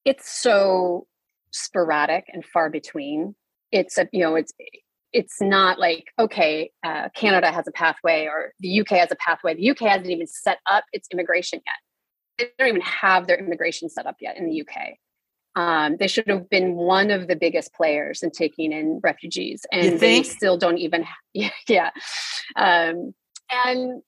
it's 0.04 0.30
so 0.30 1.06
sporadic 1.50 2.26
and 2.32 2.44
far 2.44 2.70
between. 2.70 3.34
It's 3.72 3.98
a 3.98 4.08
you 4.12 4.20
know 4.20 4.36
it's 4.36 4.52
it's 5.12 5.40
not 5.40 5.78
like 5.78 6.04
okay 6.18 6.70
uh, 6.84 7.08
canada 7.14 7.50
has 7.50 7.66
a 7.66 7.72
pathway 7.72 8.26
or 8.26 8.52
the 8.60 8.80
uk 8.80 8.88
has 8.88 9.10
a 9.10 9.16
pathway. 9.16 9.54
The 9.54 9.70
uk 9.70 9.78
hasn't 9.80 10.10
even 10.10 10.26
set 10.26 10.58
up 10.66 10.84
its 10.92 11.08
immigration 11.12 11.60
yet. 11.66 11.74
They 12.38 12.50
don't 12.58 12.68
even 12.68 12.82
have 12.82 13.26
their 13.26 13.38
immigration 13.38 13.88
set 13.88 14.06
up 14.06 14.16
yet 14.20 14.36
in 14.36 14.48
the 14.48 14.60
uk 14.60 14.76
um, 15.56 15.96
they 15.96 16.06
should 16.06 16.28
have 16.28 16.50
been 16.50 16.74
one 16.74 17.10
of 17.10 17.28
the 17.28 17.34
biggest 17.34 17.72
players 17.72 18.22
in 18.22 18.30
taking 18.30 18.72
in 18.72 19.00
refugees, 19.02 19.64
and 19.72 19.98
they 19.98 20.22
still 20.22 20.56
don't 20.56 20.78
even. 20.78 21.04
Yeah, 21.32 21.50
yeah. 21.68 21.90
Um, 22.56 23.12
and 23.50 24.02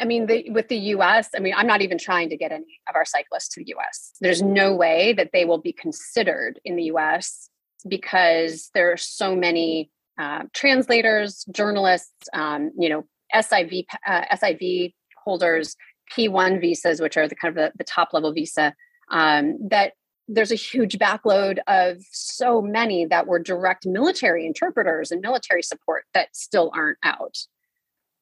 I 0.00 0.04
mean, 0.04 0.26
the, 0.26 0.50
with 0.50 0.68
the 0.68 0.76
U.S., 0.76 1.30
I 1.34 1.40
mean, 1.40 1.52
I'm 1.56 1.66
not 1.66 1.82
even 1.82 1.98
trying 1.98 2.28
to 2.28 2.36
get 2.36 2.52
any 2.52 2.80
of 2.88 2.94
our 2.94 3.04
cyclists 3.04 3.48
to 3.54 3.60
the 3.60 3.70
U.S. 3.70 4.12
There's 4.20 4.40
no 4.40 4.72
way 4.72 5.12
that 5.14 5.30
they 5.32 5.44
will 5.44 5.58
be 5.58 5.72
considered 5.72 6.60
in 6.64 6.76
the 6.76 6.84
U.S. 6.84 7.50
because 7.88 8.70
there 8.72 8.92
are 8.92 8.96
so 8.96 9.34
many 9.34 9.90
uh, 10.16 10.44
translators, 10.52 11.44
journalists, 11.50 12.28
um, 12.32 12.70
you 12.78 12.88
know, 12.88 13.04
SIV 13.34 13.86
uh, 14.06 14.22
SIV 14.32 14.94
holders, 15.24 15.74
P1 16.16 16.60
visas, 16.60 17.00
which 17.00 17.16
are 17.16 17.26
the 17.26 17.34
kind 17.34 17.50
of 17.50 17.56
the, 17.56 17.78
the 17.78 17.84
top 17.84 18.12
level 18.12 18.32
visa 18.32 18.74
um, 19.10 19.58
that 19.70 19.94
there's 20.28 20.52
a 20.52 20.56
huge 20.56 20.98
backload 20.98 21.58
of 21.66 21.98
so 22.10 22.60
many 22.60 23.06
that 23.06 23.26
were 23.26 23.38
direct 23.38 23.86
military 23.86 24.46
interpreters 24.46 25.10
and 25.10 25.20
military 25.20 25.62
support 25.62 26.04
that 26.14 26.34
still 26.34 26.70
aren't 26.74 26.98
out. 27.02 27.36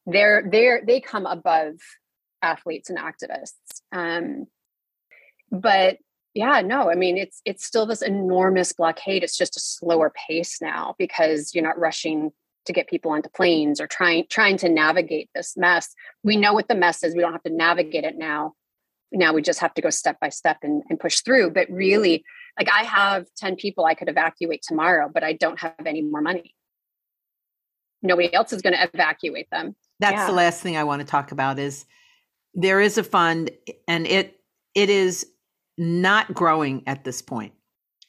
They're 0.05 0.47
they're 0.49 0.81
they 0.85 0.99
come 0.99 1.25
above 1.25 1.73
athletes 2.41 2.89
and 2.89 2.99
activists. 2.99 3.81
Um, 3.91 4.45
but 5.51 5.97
yeah, 6.35 6.61
no, 6.61 6.91
I 6.91 6.95
mean 6.95 7.17
it's 7.17 7.41
it's 7.43 7.65
still 7.65 7.87
this 7.87 8.03
enormous 8.03 8.71
blockade. 8.73 9.23
It's 9.23 9.37
just 9.37 9.57
a 9.57 9.61
slower 9.61 10.13
pace 10.27 10.61
now 10.61 10.95
because 10.99 11.55
you're 11.55 11.63
not 11.63 11.79
rushing 11.79 12.31
to 12.65 12.73
get 12.73 12.87
people 12.87 13.11
onto 13.11 13.29
planes 13.29 13.81
or 13.81 13.87
trying 13.87 14.25
trying 14.29 14.57
to 14.57 14.69
navigate 14.69 15.29
this 15.33 15.57
mess. 15.57 15.95
We 16.23 16.37
know 16.37 16.53
what 16.53 16.67
the 16.67 16.75
mess 16.75 17.03
is. 17.03 17.15
We 17.15 17.21
don't 17.21 17.33
have 17.33 17.43
to 17.43 17.49
navigate 17.49 18.03
it 18.03 18.17
now 18.17 18.53
now 19.15 19.33
we 19.33 19.41
just 19.41 19.59
have 19.59 19.73
to 19.73 19.81
go 19.81 19.89
step 19.89 20.19
by 20.19 20.29
step 20.29 20.57
and, 20.61 20.83
and 20.89 20.99
push 20.99 21.21
through 21.21 21.51
but 21.51 21.67
really 21.69 22.23
like 22.59 22.69
i 22.71 22.83
have 22.83 23.25
10 23.37 23.55
people 23.55 23.85
i 23.85 23.93
could 23.93 24.09
evacuate 24.09 24.61
tomorrow 24.61 25.09
but 25.11 25.23
i 25.23 25.33
don't 25.33 25.59
have 25.59 25.73
any 25.85 26.01
more 26.01 26.21
money 26.21 26.53
nobody 28.01 28.33
else 28.33 28.53
is 28.53 28.61
going 28.61 28.73
to 28.73 28.89
evacuate 28.93 29.47
them 29.51 29.75
that's 29.99 30.13
yeah. 30.13 30.27
the 30.27 30.33
last 30.33 30.61
thing 30.61 30.77
i 30.77 30.83
want 30.83 30.99
to 30.99 31.07
talk 31.07 31.31
about 31.31 31.57
is 31.57 31.85
there 32.53 32.79
is 32.79 32.97
a 32.97 33.03
fund 33.03 33.49
and 33.87 34.05
it 34.07 34.39
it 34.73 34.89
is 34.89 35.25
not 35.77 36.33
growing 36.33 36.83
at 36.87 37.03
this 37.03 37.21
point 37.21 37.53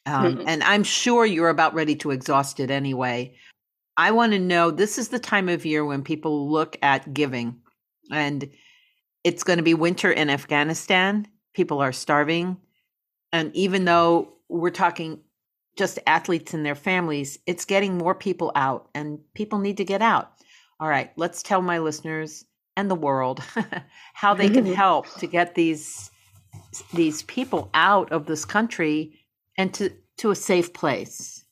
um, 0.07 0.37
mm-hmm. 0.37 0.49
and 0.49 0.63
i'm 0.65 0.85
sure 0.85 1.25
you're 1.25 1.49
about 1.49 1.75
ready 1.75 1.97
to 1.97 2.11
exhaust 2.11 2.61
it 2.61 2.71
anyway 2.71 3.35
i 3.97 4.11
want 4.11 4.33
to 4.33 4.39
know 4.39 4.71
this 4.71 4.99
is 4.99 5.09
the 5.09 5.19
time 5.19 5.49
of 5.49 5.65
year 5.65 5.85
when 5.85 6.03
people 6.03 6.51
look 6.51 6.77
at 6.83 7.13
giving 7.13 7.57
and 8.11 8.49
it's 9.27 9.43
going 9.43 9.57
to 9.57 9.65
be 9.65 9.75
winter 9.75 10.13
in 10.13 10.31
Afghanistan. 10.31 11.27
People 11.53 11.81
are 11.83 11.91
starving. 11.91 12.59
And 13.33 13.53
even 13.57 13.85
though 13.85 14.35
we're 14.49 14.71
talking 14.71 15.19
just 15.77 15.99
athletes 16.07 16.55
and 16.55 16.65
their 16.65 16.77
families, 16.77 17.37
it's 17.45 17.65
getting 17.65 17.99
more 17.99 18.15
people 18.15 18.53
out, 18.55 18.89
and 18.95 19.19
people 19.35 19.59
need 19.59 19.79
to 19.79 19.85
get 19.85 20.01
out. 20.01 20.31
All 20.79 20.87
right, 20.87 21.11
let's 21.17 21.43
tell 21.43 21.61
my 21.61 21.81
listeners 21.81 22.45
and 22.77 22.89
the 22.89 22.95
world 22.95 23.43
how 24.15 24.33
they 24.33 24.49
can 24.49 24.65
help 24.75 25.13
to 25.19 25.27
get 25.27 25.57
these 25.57 26.09
these 26.95 27.25
people 27.25 27.69
out 27.75 28.13
of 28.13 28.27
this 28.27 28.45
country 28.45 29.19
and 29.59 29.75
to 29.75 29.91
to 30.19 30.31
a 30.31 30.37
safe 30.37 30.73
place. 30.73 31.45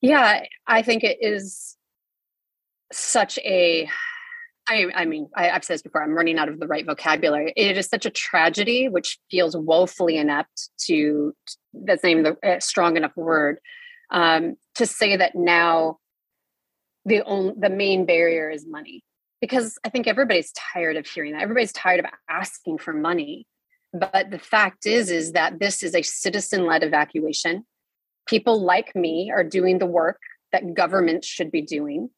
Yeah, 0.00 0.42
I 0.66 0.82
think 0.82 1.04
it 1.04 1.18
is 1.20 1.76
such 2.92 3.38
a 3.38 3.88
I, 4.68 4.86
I 4.94 5.04
mean, 5.04 5.28
I, 5.36 5.46
have 5.46 5.64
said 5.64 5.74
this 5.74 5.82
before, 5.82 6.02
I'm 6.02 6.14
running 6.14 6.38
out 6.38 6.48
of 6.48 6.58
the 6.58 6.66
right 6.66 6.84
vocabulary. 6.84 7.52
It 7.56 7.76
is 7.76 7.86
such 7.86 8.04
a 8.04 8.10
tragedy, 8.10 8.88
which 8.88 9.18
feels 9.30 9.56
woefully 9.56 10.16
inept 10.16 10.70
to, 10.86 11.34
that's 11.72 12.02
not 12.02 12.10
even 12.10 12.22
the 12.24 12.36
uh, 12.48 12.60
strong 12.60 12.96
enough 12.96 13.16
word, 13.16 13.58
um, 14.10 14.56
to 14.74 14.86
say 14.86 15.16
that 15.16 15.34
now 15.34 15.98
the, 17.04 17.22
only, 17.24 17.54
the 17.56 17.70
main 17.70 18.06
barrier 18.06 18.50
is 18.50 18.66
money. 18.66 19.04
Because 19.40 19.78
I 19.84 19.90
think 19.90 20.08
everybody's 20.08 20.52
tired 20.52 20.96
of 20.96 21.06
hearing 21.06 21.32
that. 21.32 21.42
Everybody's 21.42 21.72
tired 21.72 22.00
of 22.00 22.06
asking 22.28 22.78
for 22.78 22.92
money. 22.92 23.46
But 23.92 24.30
the 24.30 24.38
fact 24.38 24.86
is, 24.86 25.10
is 25.10 25.32
that 25.32 25.60
this 25.60 25.82
is 25.82 25.94
a 25.94 26.02
citizen-led 26.02 26.82
evacuation. 26.82 27.64
People 28.26 28.62
like 28.62 28.96
me 28.96 29.30
are 29.32 29.44
doing 29.44 29.78
the 29.78 29.86
work 29.86 30.18
that 30.52 30.74
governments 30.74 31.28
should 31.28 31.52
be 31.52 31.62
doing 31.62 32.10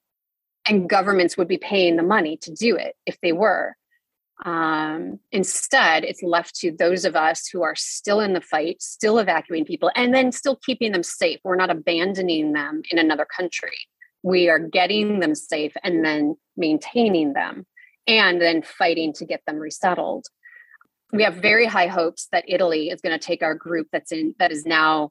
and 0.68 0.88
governments 0.88 1.37
would 1.37 1.48
be 1.48 1.59
paying 1.59 1.96
the 1.96 2.02
money 2.02 2.37
to 2.38 2.52
do 2.52 2.76
it 2.76 2.94
if 3.07 3.18
they 3.22 3.33
were. 3.33 3.74
Um, 4.44 5.18
instead, 5.33 6.04
it's 6.04 6.22
left 6.22 6.54
to 6.57 6.70
those 6.70 7.04
of 7.04 7.16
us 7.16 7.48
who 7.48 7.62
are 7.62 7.74
still 7.74 8.20
in 8.20 8.35
the 8.35 8.40
fight, 8.40 8.81
still 8.81 9.18
evacuating 9.18 9.64
people, 9.64 9.90
and 9.96 10.14
then 10.14 10.31
still 10.31 10.59
keeping 10.64 10.92
them 10.92 11.02
safe. 11.02 11.40
We're 11.42 11.57
not 11.57 11.70
abandoning 11.70 12.52
them 12.52 12.83
in 12.90 12.98
another 12.98 13.26
country. 13.26 13.76
We 14.22 14.48
are 14.48 14.59
getting 14.59 15.20
them 15.20 15.35
safe 15.35 15.72
and 15.83 16.04
then 16.04 16.37
maintaining 16.57 17.33
them 17.33 17.66
and 18.07 18.40
then 18.40 18.62
fighting 18.62 19.12
to 19.14 19.24
get 19.24 19.42
them 19.46 19.57
resettled. 19.57 20.26
We 21.12 21.22
have 21.22 21.35
very 21.35 21.66
high 21.66 21.87
hopes 21.87 22.28
that 22.33 22.44
Italy 22.46 22.90
is 22.90 23.00
going 23.00 23.18
to 23.18 23.24
take 23.24 23.42
our 23.42 23.54
group 23.54 23.88
that's 23.92 24.12
in 24.12 24.35
that 24.38 24.52
is 24.52 24.66
now 24.66 25.11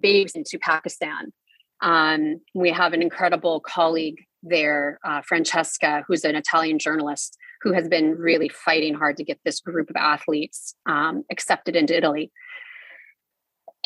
babes 0.00 0.32
into 0.32 0.58
Pakistan. 0.58 1.32
Um, 1.80 2.40
we 2.54 2.70
have 2.70 2.92
an 2.92 3.02
incredible 3.02 3.60
colleague 3.60 4.24
there, 4.42 4.98
uh, 5.04 5.22
Francesca, 5.22 6.04
who's 6.06 6.24
an 6.24 6.36
Italian 6.36 6.78
journalist 6.78 7.36
who 7.62 7.72
has 7.72 7.88
been 7.88 8.16
really 8.18 8.48
fighting 8.48 8.94
hard 8.94 9.16
to 9.16 9.24
get 9.24 9.38
this 9.44 9.60
group 9.60 9.88
of 9.88 9.96
athletes 9.96 10.74
um, 10.86 11.24
accepted 11.30 11.76
into 11.76 11.96
Italy. 11.96 12.32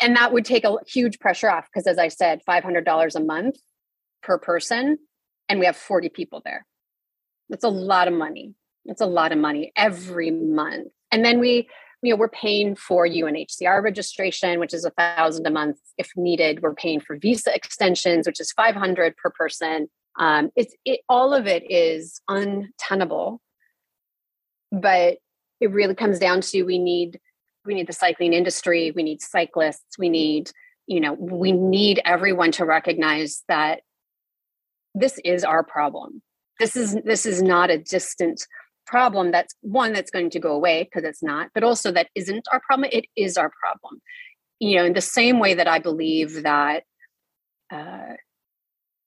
And 0.01 0.15
that 0.15 0.33
would 0.33 0.45
take 0.45 0.63
a 0.63 0.75
huge 0.87 1.19
pressure 1.19 1.49
off 1.49 1.67
because, 1.71 1.87
as 1.87 1.97
I 1.97 2.07
said, 2.07 2.41
$500 2.47 3.15
a 3.15 3.19
month 3.19 3.57
per 4.23 4.37
person, 4.37 4.97
and 5.49 5.59
we 5.59 5.65
have 5.65 5.77
40 5.77 6.09
people 6.09 6.41
there. 6.43 6.65
That's 7.49 7.63
a 7.63 7.69
lot 7.69 8.07
of 8.07 8.13
money. 8.13 8.53
That's 8.85 9.01
a 9.01 9.05
lot 9.05 9.31
of 9.31 9.37
money 9.37 9.71
every 9.75 10.31
month. 10.31 10.89
And 11.11 11.23
then 11.23 11.39
we, 11.39 11.67
you 12.01 12.13
know, 12.13 12.17
we're 12.17 12.29
paying 12.29 12.75
for 12.75 13.07
UNHCR 13.07 13.81
registration, 13.81 14.59
which 14.59 14.73
is 14.73 14.85
a 14.85 14.91
thousand 14.91 15.47
a 15.47 15.51
month 15.51 15.77
if 15.97 16.11
needed. 16.15 16.61
We're 16.61 16.75
paying 16.75 16.99
for 16.99 17.17
visa 17.17 17.53
extensions, 17.53 18.27
which 18.27 18.39
is 18.39 18.51
500 18.51 19.15
per 19.17 19.31
person. 19.31 19.89
Um, 20.17 20.51
it's 20.55 20.73
it, 20.85 21.01
all 21.07 21.33
of 21.33 21.47
it 21.47 21.69
is 21.69 22.21
untenable. 22.27 23.41
But 24.71 25.17
it 25.59 25.71
really 25.71 25.95
comes 25.95 26.19
down 26.19 26.41
to 26.41 26.63
we 26.63 26.79
need 26.79 27.19
we 27.65 27.73
need 27.73 27.87
the 27.87 27.93
cycling 27.93 28.33
industry 28.33 28.91
we 28.91 29.03
need 29.03 29.21
cyclists 29.21 29.97
we 29.97 30.07
need 30.07 30.51
you 30.85 31.01
know 31.01 31.13
we 31.13 31.51
need 31.51 32.01
everyone 32.05 32.51
to 32.51 32.65
recognize 32.65 33.43
that 33.49 33.81
this 34.99 35.19
is 35.23 35.43
our 35.43 35.63
problem. 35.63 36.21
This 36.59 36.75
is 36.75 36.97
this 37.05 37.25
is 37.25 37.41
not 37.41 37.69
a 37.69 37.77
distant 37.77 38.45
problem 38.87 39.31
that's 39.31 39.53
one 39.61 39.91
that's 39.93 40.09
going 40.09 40.29
to 40.29 40.39
go 40.39 40.53
away 40.53 40.83
because 40.83 41.03
it's 41.03 41.21
not 41.21 41.49
but 41.53 41.61
also 41.61 41.91
that 41.91 42.07
isn't 42.15 42.47
our 42.53 42.61
problem 42.65 42.89
it 42.91 43.05
is 43.15 43.37
our 43.37 43.51
problem. 43.61 44.01
You 44.59 44.77
know 44.77 44.85
in 44.85 44.93
the 44.93 45.01
same 45.01 45.39
way 45.39 45.53
that 45.53 45.67
i 45.67 45.77
believe 45.77 46.43
that 46.43 46.83
uh, 47.71 48.13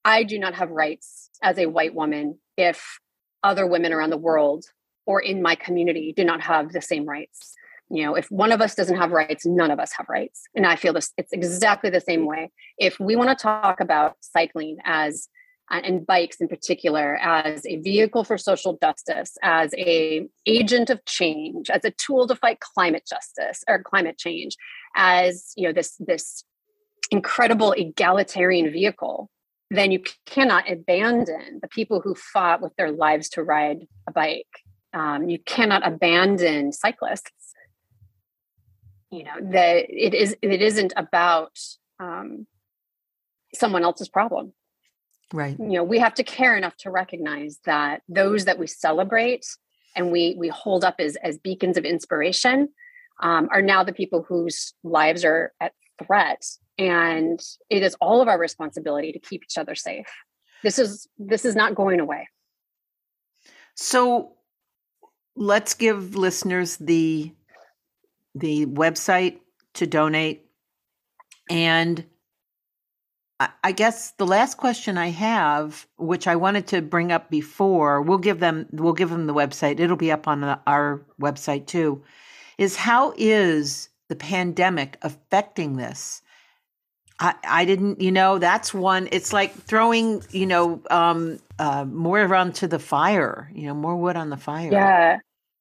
i 0.04 0.22
do 0.22 0.38
not 0.38 0.54
have 0.54 0.70
rights 0.70 1.30
as 1.42 1.58
a 1.58 1.66
white 1.66 1.94
woman 1.94 2.38
if 2.56 2.98
other 3.42 3.66
women 3.66 3.92
around 3.92 4.10
the 4.10 4.16
world 4.16 4.64
or 5.06 5.20
in 5.20 5.42
my 5.42 5.54
community 5.54 6.12
do 6.16 6.24
not 6.24 6.40
have 6.40 6.72
the 6.72 6.82
same 6.82 7.04
rights. 7.04 7.54
You 7.92 8.04
know 8.04 8.14
if 8.14 8.30
one 8.30 8.52
of 8.52 8.60
us 8.60 8.74
doesn't 8.76 8.96
have 8.96 9.10
rights 9.10 9.44
none 9.44 9.70
of 9.70 9.80
us 9.80 9.92
have 9.96 10.08
rights. 10.08 10.42
And 10.54 10.66
i 10.66 10.76
feel 10.76 10.92
this 10.92 11.12
it's 11.16 11.32
exactly 11.32 11.90
the 11.90 12.00
same 12.00 12.24
way. 12.26 12.52
If 12.78 13.00
we 13.00 13.16
want 13.16 13.36
to 13.36 13.42
talk 13.42 13.80
about 13.80 14.16
cycling 14.20 14.78
as 14.84 15.28
uh, 15.72 15.80
and 15.84 16.04
bikes 16.06 16.40
in 16.40 16.48
particular 16.48 17.16
as 17.22 17.64
a 17.66 17.76
vehicle 17.76 18.24
for 18.24 18.36
social 18.36 18.76
justice 18.80 19.36
as 19.42 19.72
a 19.74 20.28
agent 20.46 20.90
of 20.90 21.04
change 21.04 21.70
as 21.70 21.84
a 21.84 21.92
tool 21.92 22.26
to 22.26 22.34
fight 22.34 22.58
climate 22.60 23.06
justice 23.08 23.62
or 23.68 23.80
climate 23.82 24.18
change 24.18 24.56
as 24.96 25.52
you 25.56 25.66
know 25.66 25.72
this 25.72 25.96
this 25.98 26.44
incredible 27.12 27.72
egalitarian 27.72 28.72
vehicle 28.72 29.30
then 29.70 29.92
you 29.92 30.02
cannot 30.26 30.70
abandon 30.70 31.60
the 31.62 31.68
people 31.68 32.00
who 32.00 32.14
fought 32.14 32.60
with 32.60 32.74
their 32.76 32.90
lives 32.90 33.28
to 33.30 33.42
ride 33.42 33.86
a 34.08 34.12
bike. 34.12 34.46
Um, 34.92 35.28
you 35.28 35.38
cannot 35.38 35.86
abandon 35.86 36.72
cyclists. 36.72 37.54
You 39.10 39.24
know 39.24 39.52
that 39.52 39.86
it 39.88 40.14
is 40.14 40.36
it 40.42 40.62
isn't 40.62 40.92
about 40.96 41.58
um, 41.98 42.46
someone 43.54 43.82
else's 43.82 44.08
problem. 44.08 44.52
Right. 45.32 45.56
You 45.58 45.66
know 45.66 45.84
we 45.84 45.98
have 46.00 46.14
to 46.14 46.24
care 46.24 46.56
enough 46.56 46.76
to 46.78 46.90
recognize 46.90 47.58
that 47.64 48.02
those 48.08 48.44
that 48.46 48.58
we 48.58 48.66
celebrate 48.66 49.46
and 49.96 50.10
we 50.10 50.34
we 50.38 50.48
hold 50.48 50.84
up 50.84 50.96
as 50.98 51.16
as 51.16 51.38
beacons 51.38 51.76
of 51.76 51.84
inspiration 51.84 52.68
um, 53.20 53.48
are 53.52 53.62
now 53.62 53.84
the 53.84 53.92
people 53.92 54.22
whose 54.22 54.74
lives 54.82 55.24
are 55.24 55.52
at 55.60 55.72
threat 56.04 56.44
and 56.78 57.40
it 57.68 57.82
is 57.82 57.96
all 58.00 58.20
of 58.20 58.28
our 58.28 58.38
responsibility 58.38 59.12
to 59.12 59.18
keep 59.18 59.42
each 59.44 59.58
other 59.58 59.74
safe 59.74 60.06
this 60.62 60.78
is 60.78 61.08
this 61.18 61.44
is 61.44 61.54
not 61.54 61.74
going 61.74 62.00
away 62.00 62.28
so 63.74 64.32
let's 65.36 65.74
give 65.74 66.16
listeners 66.16 66.76
the 66.76 67.32
the 68.34 68.66
website 68.66 69.38
to 69.74 69.86
donate 69.86 70.46
and 71.50 72.04
I 73.64 73.72
guess 73.72 74.10
the 74.12 74.26
last 74.26 74.58
question 74.58 74.98
I 74.98 75.08
have, 75.08 75.86
which 75.96 76.26
I 76.26 76.36
wanted 76.36 76.66
to 76.68 76.82
bring 76.82 77.10
up 77.10 77.30
before, 77.30 78.02
we'll 78.02 78.18
give 78.18 78.38
them 78.38 78.66
we'll 78.70 78.92
give 78.92 79.08
them 79.08 79.26
the 79.26 79.34
website. 79.34 79.80
It'll 79.80 79.96
be 79.96 80.12
up 80.12 80.28
on 80.28 80.44
our 80.66 81.02
website 81.20 81.66
too. 81.66 82.02
Is 82.58 82.76
how 82.76 83.14
is 83.16 83.88
the 84.10 84.16
pandemic 84.16 84.98
affecting 85.00 85.76
this? 85.76 86.20
I, 87.20 87.34
I 87.46 87.64
didn't, 87.64 88.00
you 88.00 88.10
know, 88.10 88.38
that's 88.38 88.74
one. 88.74 89.08
It's 89.12 89.32
like 89.32 89.54
throwing, 89.54 90.22
you 90.30 90.46
know, 90.46 90.82
um, 90.90 91.38
uh, 91.58 91.84
more 91.84 92.34
onto 92.34 92.66
the 92.66 92.78
fire, 92.78 93.50
you 93.54 93.66
know, 93.66 93.74
more 93.74 93.96
wood 93.96 94.16
on 94.16 94.30
the 94.30 94.36
fire. 94.36 94.70
Yeah, 94.70 95.18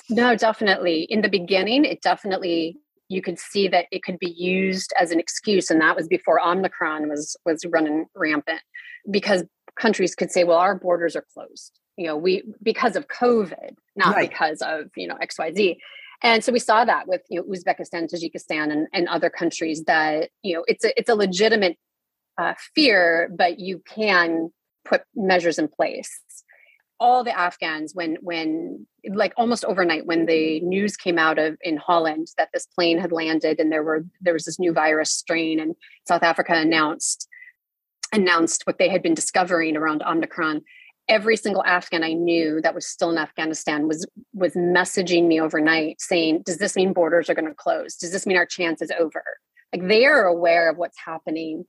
no, 0.09 0.35
definitely. 0.35 1.03
In 1.03 1.21
the 1.21 1.29
beginning, 1.29 1.85
it 1.85 2.01
definitely 2.01 2.77
you 3.07 3.21
could 3.21 3.39
see 3.39 3.67
that 3.67 3.85
it 3.91 4.03
could 4.03 4.19
be 4.19 4.31
used 4.31 4.93
as 4.99 5.11
an 5.11 5.19
excuse, 5.19 5.69
and 5.69 5.79
that 5.81 5.95
was 5.95 6.07
before 6.07 6.39
Omicron 6.43 7.07
was 7.07 7.37
was 7.45 7.65
running 7.69 8.05
rampant, 8.15 8.61
because 9.09 9.43
countries 9.75 10.15
could 10.15 10.31
say, 10.31 10.43
"Well, 10.43 10.57
our 10.57 10.75
borders 10.75 11.15
are 11.15 11.25
closed." 11.33 11.79
You 11.97 12.07
know, 12.07 12.17
we 12.17 12.43
because 12.63 12.95
of 12.95 13.07
COVID, 13.07 13.75
not 13.95 14.15
right. 14.15 14.29
because 14.29 14.61
of 14.61 14.85
you 14.95 15.07
know 15.07 15.17
X 15.21 15.37
Y 15.37 15.51
Z. 15.53 15.79
And 16.21 16.43
so 16.43 16.51
we 16.51 16.59
saw 16.59 16.85
that 16.85 17.07
with 17.07 17.21
you 17.29 17.39
know 17.39 17.47
Uzbekistan, 17.47 18.11
Tajikistan, 18.11 18.71
and, 18.71 18.87
and 18.93 19.07
other 19.07 19.29
countries 19.29 19.83
that 19.85 20.29
you 20.43 20.55
know 20.55 20.63
it's 20.67 20.83
a 20.83 20.97
it's 20.99 21.09
a 21.09 21.15
legitimate 21.15 21.77
uh, 22.37 22.53
fear, 22.75 23.29
but 23.35 23.59
you 23.59 23.81
can 23.87 24.51
put 24.85 25.01
measures 25.15 25.59
in 25.59 25.67
place. 25.67 26.21
All 26.99 27.23
the 27.23 27.37
Afghans 27.37 27.95
when 27.95 28.17
when 28.21 28.85
like 29.13 29.33
almost 29.37 29.63
overnight 29.63 30.05
when 30.05 30.25
the 30.25 30.59
news 30.61 30.97
came 30.97 31.17
out 31.17 31.39
of 31.39 31.57
in 31.61 31.77
Holland 31.77 32.27
that 32.37 32.49
this 32.53 32.65
plane 32.65 32.97
had 32.97 33.13
landed 33.13 33.59
and 33.59 33.71
there 33.71 33.83
were 33.83 34.05
there 34.19 34.33
was 34.33 34.43
this 34.43 34.59
new 34.59 34.73
virus 34.73 35.11
strain 35.11 35.59
and 35.59 35.75
South 36.05 36.23
Africa 36.23 36.53
announced 36.53 37.29
announced 38.11 38.63
what 38.65 38.79
they 38.79 38.89
had 38.89 39.01
been 39.01 39.13
discovering 39.13 39.77
around 39.77 40.03
Omicron 40.03 40.61
every 41.09 41.35
single 41.35 41.63
Afghan 41.65 42.03
I 42.03 42.13
knew 42.13 42.61
that 42.61 42.75
was 42.75 42.87
still 42.87 43.09
in 43.09 43.17
Afghanistan 43.17 43.87
was 43.87 44.05
was 44.33 44.53
messaging 44.53 45.27
me 45.27 45.41
overnight 45.41 45.99
saying 45.99 46.43
does 46.45 46.57
this 46.57 46.75
mean 46.75 46.93
borders 46.93 47.29
are 47.29 47.33
going 47.33 47.47
to 47.47 47.53
close 47.53 47.95
does 47.95 48.11
this 48.11 48.25
mean 48.25 48.37
our 48.37 48.45
chance 48.45 48.81
is 48.81 48.91
over 48.99 49.23
like 49.73 49.87
they 49.87 50.05
are 50.05 50.23
aware 50.23 50.69
of 50.69 50.77
what's 50.77 50.97
happening 51.03 51.65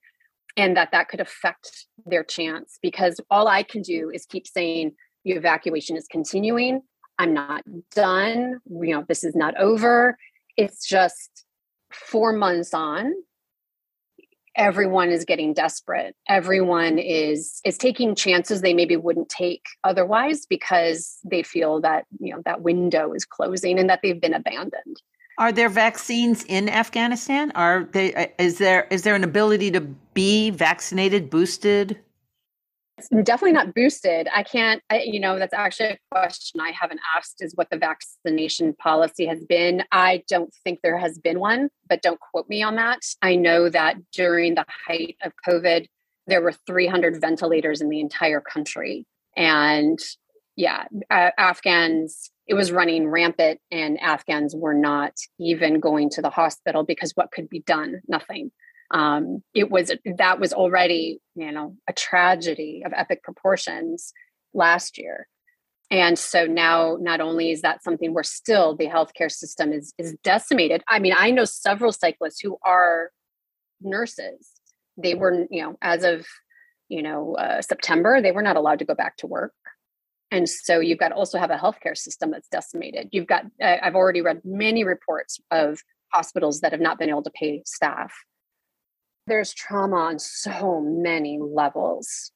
and 0.56 0.76
that 0.76 0.92
that 0.92 1.08
could 1.08 1.20
affect 1.20 1.86
their 2.06 2.24
chance 2.24 2.78
because 2.82 3.20
all 3.30 3.48
I 3.48 3.62
can 3.62 3.82
do 3.82 4.10
is 4.12 4.26
keep 4.26 4.46
saying 4.46 4.92
the 5.24 5.32
evacuation 5.32 5.96
is 5.96 6.06
continuing. 6.10 6.82
I'm 7.18 7.34
not 7.34 7.62
done. 7.94 8.58
You 8.66 8.94
know, 8.94 9.04
this 9.06 9.24
is 9.24 9.34
not 9.34 9.56
over. 9.58 10.16
It's 10.56 10.86
just 10.86 11.44
four 11.92 12.32
months 12.32 12.72
on. 12.72 13.12
Everyone 14.60 15.10
is 15.10 15.24
getting 15.24 15.54
desperate. 15.54 16.14
Everyone 16.28 16.98
is 16.98 17.60
is 17.64 17.78
taking 17.78 18.14
chances 18.14 18.60
they 18.60 18.74
maybe 18.74 18.96
wouldn't 18.96 19.30
take 19.30 19.64
otherwise 19.84 20.44
because 20.44 21.18
they 21.24 21.42
feel 21.42 21.80
that 21.80 22.04
you 22.18 22.34
know 22.34 22.42
that 22.44 22.60
window 22.60 23.14
is 23.14 23.24
closing 23.24 23.78
and 23.78 23.88
that 23.88 24.00
they've 24.02 24.20
been 24.20 24.34
abandoned. 24.34 25.00
Are 25.38 25.50
there 25.50 25.70
vaccines 25.70 26.44
in 26.44 26.68
Afghanistan? 26.68 27.50
Are 27.54 27.88
they? 27.92 28.12
Uh, 28.14 28.26
is 28.38 28.58
there 28.58 28.86
is 28.90 29.02
there 29.02 29.14
an 29.14 29.24
ability 29.24 29.70
to 29.70 29.80
be 29.80 30.50
vaccinated, 30.50 31.30
boosted? 31.30 31.98
Definitely 33.08 33.52
not 33.52 33.74
boosted. 33.74 34.28
I 34.34 34.42
can't, 34.42 34.82
I, 34.90 35.02
you 35.02 35.20
know, 35.20 35.38
that's 35.38 35.54
actually 35.54 35.90
a 35.90 35.98
question 36.10 36.60
I 36.60 36.72
haven't 36.78 37.00
asked 37.16 37.36
is 37.40 37.54
what 37.54 37.70
the 37.70 37.78
vaccination 37.78 38.74
policy 38.74 39.26
has 39.26 39.44
been. 39.44 39.84
I 39.92 40.22
don't 40.28 40.52
think 40.64 40.80
there 40.82 40.98
has 40.98 41.18
been 41.18 41.40
one, 41.40 41.70
but 41.88 42.02
don't 42.02 42.20
quote 42.20 42.48
me 42.48 42.62
on 42.62 42.76
that. 42.76 43.00
I 43.22 43.36
know 43.36 43.68
that 43.68 43.96
during 44.12 44.54
the 44.54 44.64
height 44.86 45.16
of 45.22 45.32
COVID, 45.46 45.86
there 46.26 46.42
were 46.42 46.52
300 46.52 47.20
ventilators 47.20 47.80
in 47.80 47.88
the 47.88 48.00
entire 48.00 48.40
country. 48.40 49.06
And 49.36 49.98
yeah, 50.56 50.84
uh, 51.10 51.30
Afghans, 51.38 52.30
it 52.46 52.54
was 52.54 52.72
running 52.72 53.08
rampant, 53.08 53.60
and 53.70 53.98
Afghans 54.00 54.54
were 54.56 54.74
not 54.74 55.14
even 55.38 55.80
going 55.80 56.10
to 56.10 56.22
the 56.22 56.30
hospital 56.30 56.82
because 56.82 57.12
what 57.12 57.30
could 57.30 57.48
be 57.48 57.60
done? 57.60 58.00
Nothing 58.08 58.50
um, 58.90 59.42
it 59.54 59.70
was 59.70 59.92
that 60.18 60.40
was 60.40 60.52
already 60.52 61.20
you 61.34 61.52
know 61.52 61.76
a 61.88 61.92
tragedy 61.92 62.82
of 62.84 62.92
epic 62.94 63.22
proportions 63.22 64.12
last 64.52 64.98
year. 64.98 65.26
And 65.92 66.16
so 66.16 66.46
now 66.46 66.96
not 67.00 67.20
only 67.20 67.50
is 67.50 67.62
that 67.62 67.82
something 67.82 68.14
where 68.14 68.22
still 68.22 68.76
the 68.76 68.86
healthcare 68.86 69.30
system 69.30 69.72
is 69.72 69.92
is 69.98 70.16
decimated. 70.22 70.82
I 70.88 70.98
mean, 70.98 71.14
I 71.16 71.30
know 71.30 71.44
several 71.44 71.92
cyclists 71.92 72.40
who 72.40 72.58
are 72.64 73.10
nurses. 73.80 74.50
They 74.96 75.14
were, 75.14 75.46
you 75.50 75.62
know, 75.62 75.76
as 75.82 76.04
of, 76.04 76.26
you 76.88 77.02
know, 77.02 77.34
uh, 77.36 77.62
September, 77.62 78.20
they 78.20 78.32
were 78.32 78.42
not 78.42 78.56
allowed 78.56 78.80
to 78.80 78.84
go 78.84 78.94
back 78.94 79.16
to 79.18 79.26
work. 79.26 79.52
And 80.30 80.48
so 80.48 80.78
you've 80.78 80.98
got 80.98 81.12
also 81.12 81.38
have 81.38 81.50
a 81.50 81.56
healthcare 81.56 81.96
system 81.96 82.30
that's 82.30 82.48
decimated. 82.48 83.08
You've 83.10 83.26
got, 83.26 83.44
I've 83.60 83.96
already 83.96 84.20
read 84.20 84.42
many 84.44 84.84
reports 84.84 85.40
of 85.50 85.80
hospitals 86.12 86.60
that 86.60 86.72
have 86.72 86.80
not 86.80 86.98
been 86.98 87.08
able 87.08 87.22
to 87.22 87.30
pay 87.30 87.62
staff. 87.64 88.12
There's 89.26 89.54
trauma 89.54 89.96
on 89.96 90.18
so 90.18 90.80
many 90.80 91.38
levels. 91.40 92.32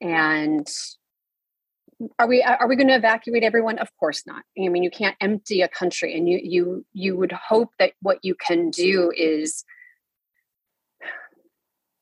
And 0.00 0.68
are 2.18 2.26
we 2.26 2.42
are 2.42 2.68
we 2.68 2.76
going 2.76 2.88
to 2.88 2.96
evacuate 2.96 3.44
everyone? 3.44 3.78
Of 3.78 3.88
course 3.98 4.26
not. 4.26 4.42
I 4.58 4.68
mean 4.68 4.82
you 4.82 4.90
can't 4.90 5.16
empty 5.20 5.62
a 5.62 5.68
country 5.68 6.16
and 6.16 6.28
you 6.28 6.40
you 6.42 6.86
you 6.92 7.16
would 7.16 7.32
hope 7.32 7.70
that 7.78 7.92
what 8.00 8.18
you 8.22 8.34
can 8.34 8.70
do 8.70 9.12
is 9.16 9.64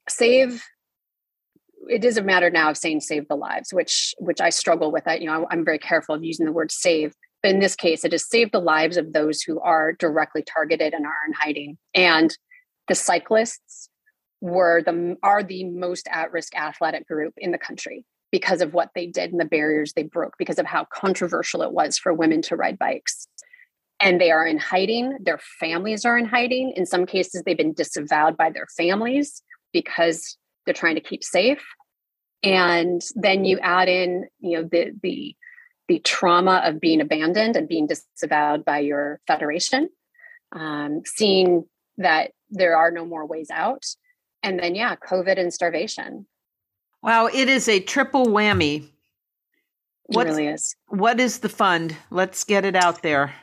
save 0.09 0.63
it 1.89 2.05
is 2.05 2.17
a 2.17 2.23
matter 2.23 2.51
now 2.51 2.71
of 2.71 2.77
saying 2.77 3.01
save 3.01 3.29
the 3.29 3.37
lives 3.37 3.73
which 3.73 4.15
which 4.19 4.41
i 4.41 4.49
struggle 4.49 4.91
with. 4.91 5.07
I 5.07 5.17
you 5.17 5.27
know 5.27 5.47
i'm 5.51 5.65
very 5.65 5.79
careful 5.79 6.15
of 6.15 6.25
using 6.25 6.47
the 6.47 6.53
word 6.53 6.73
save 6.73 7.15
but 7.43 7.51
in 7.51 7.61
this 7.61 7.77
case 7.77 8.05
it 8.05 8.15
is 8.15 8.27
save 8.27 8.53
the 8.53 8.61
lives 8.61 8.97
of 8.97 9.13
those 9.13 9.43
who 9.43 9.61
are 9.61 9.93
directly 9.93 10.43
targeted 10.43 10.95
and 10.95 11.05
are 11.05 11.13
in 11.27 11.35
hiding. 11.35 11.79
And 11.95 12.37
the 12.89 12.95
cyclists 12.95 13.90
were 14.41 14.83
the 14.83 15.17
are 15.23 15.43
the 15.43 15.65
most 15.65 16.09
at 16.11 16.33
risk 16.33 16.57
athletic 16.57 17.07
group 17.07 17.35
in 17.37 17.51
the 17.51 17.59
country 17.59 18.05
because 18.33 18.63
of 18.63 18.73
what 18.73 18.91
they 18.95 19.07
did 19.07 19.33
and 19.33 19.41
the 19.41 19.45
barriers 19.45 19.93
they 19.93 20.03
broke 20.03 20.35
because 20.39 20.59
of 20.59 20.67
how 20.67 20.87
controversial 20.93 21.63
it 21.63 21.73
was 21.73 21.99
for 21.99 22.15
women 22.15 22.41
to 22.43 22.57
ride 22.57 22.79
bikes. 22.79 23.27
And 24.01 24.21
they 24.21 24.31
are 24.31 24.47
in 24.47 24.59
hiding 24.59 25.19
their 25.21 25.41
families 25.59 26.05
are 26.05 26.17
in 26.17 26.25
hiding. 26.25 26.73
In 26.77 26.87
some 26.87 27.07
cases 27.07 27.43
they've 27.43 27.57
been 27.57 27.75
disavowed 27.75 28.37
by 28.37 28.51
their 28.51 28.67
families 28.77 29.43
because 29.73 30.37
they're 30.65 30.75
trying 30.75 30.95
to 30.95 31.01
keep 31.01 31.23
safe. 31.23 31.63
And 32.43 33.03
then 33.15 33.45
you 33.45 33.59
add 33.59 33.89
in 33.89 34.27
you 34.39 34.59
know 34.59 34.69
the 34.71 34.93
the 35.03 35.37
the 35.89 35.99
trauma 35.99 36.63
of 36.65 36.81
being 36.81 37.01
abandoned 37.01 37.57
and 37.57 37.69
being 37.69 37.89
disavowed 37.89 38.65
by 38.65 38.79
your 38.79 39.21
federation. 39.27 39.91
Um, 40.53 41.03
seeing 41.05 41.65
that 41.99 42.33
there 42.49 42.77
are 42.77 42.91
no 42.91 43.05
more 43.05 43.27
ways 43.27 43.51
out 43.51 43.85
and 44.43 44.59
then 44.59 44.75
yeah 44.75 44.97
covid 44.97 45.39
and 45.39 45.53
starvation. 45.53 46.27
Wow 47.03 47.27
it 47.27 47.49
is 47.49 47.69
a 47.69 47.81
triple 47.81 48.27
whammy. 48.27 48.89
What 50.07 50.27
really 50.27 50.49
is. 50.49 50.75
what 50.89 51.21
is 51.21 51.39
the 51.39 51.49
fund? 51.49 51.97
Let's 52.11 52.45
get 52.45 52.65
it 52.65 52.75
out 52.75 53.03
there. 53.03 53.35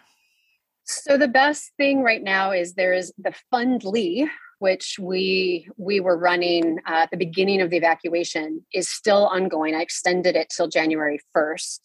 So 0.83 1.17
the 1.17 1.27
best 1.27 1.71
thing 1.77 2.01
right 2.01 2.23
now 2.23 2.51
is 2.51 2.73
there 2.73 2.93
is 2.93 3.13
the 3.17 3.33
fundly 3.53 4.27
which 4.59 4.97
we 4.99 5.69
we 5.77 5.99
were 5.99 6.17
running 6.17 6.79
uh, 6.87 7.03
at 7.03 7.11
the 7.11 7.17
beginning 7.17 7.61
of 7.61 7.69
the 7.69 7.77
evacuation 7.77 8.65
is 8.73 8.89
still 8.89 9.27
ongoing. 9.27 9.75
I 9.75 9.81
extended 9.81 10.35
it 10.35 10.49
till 10.49 10.67
january 10.67 11.19
1st 11.35 11.79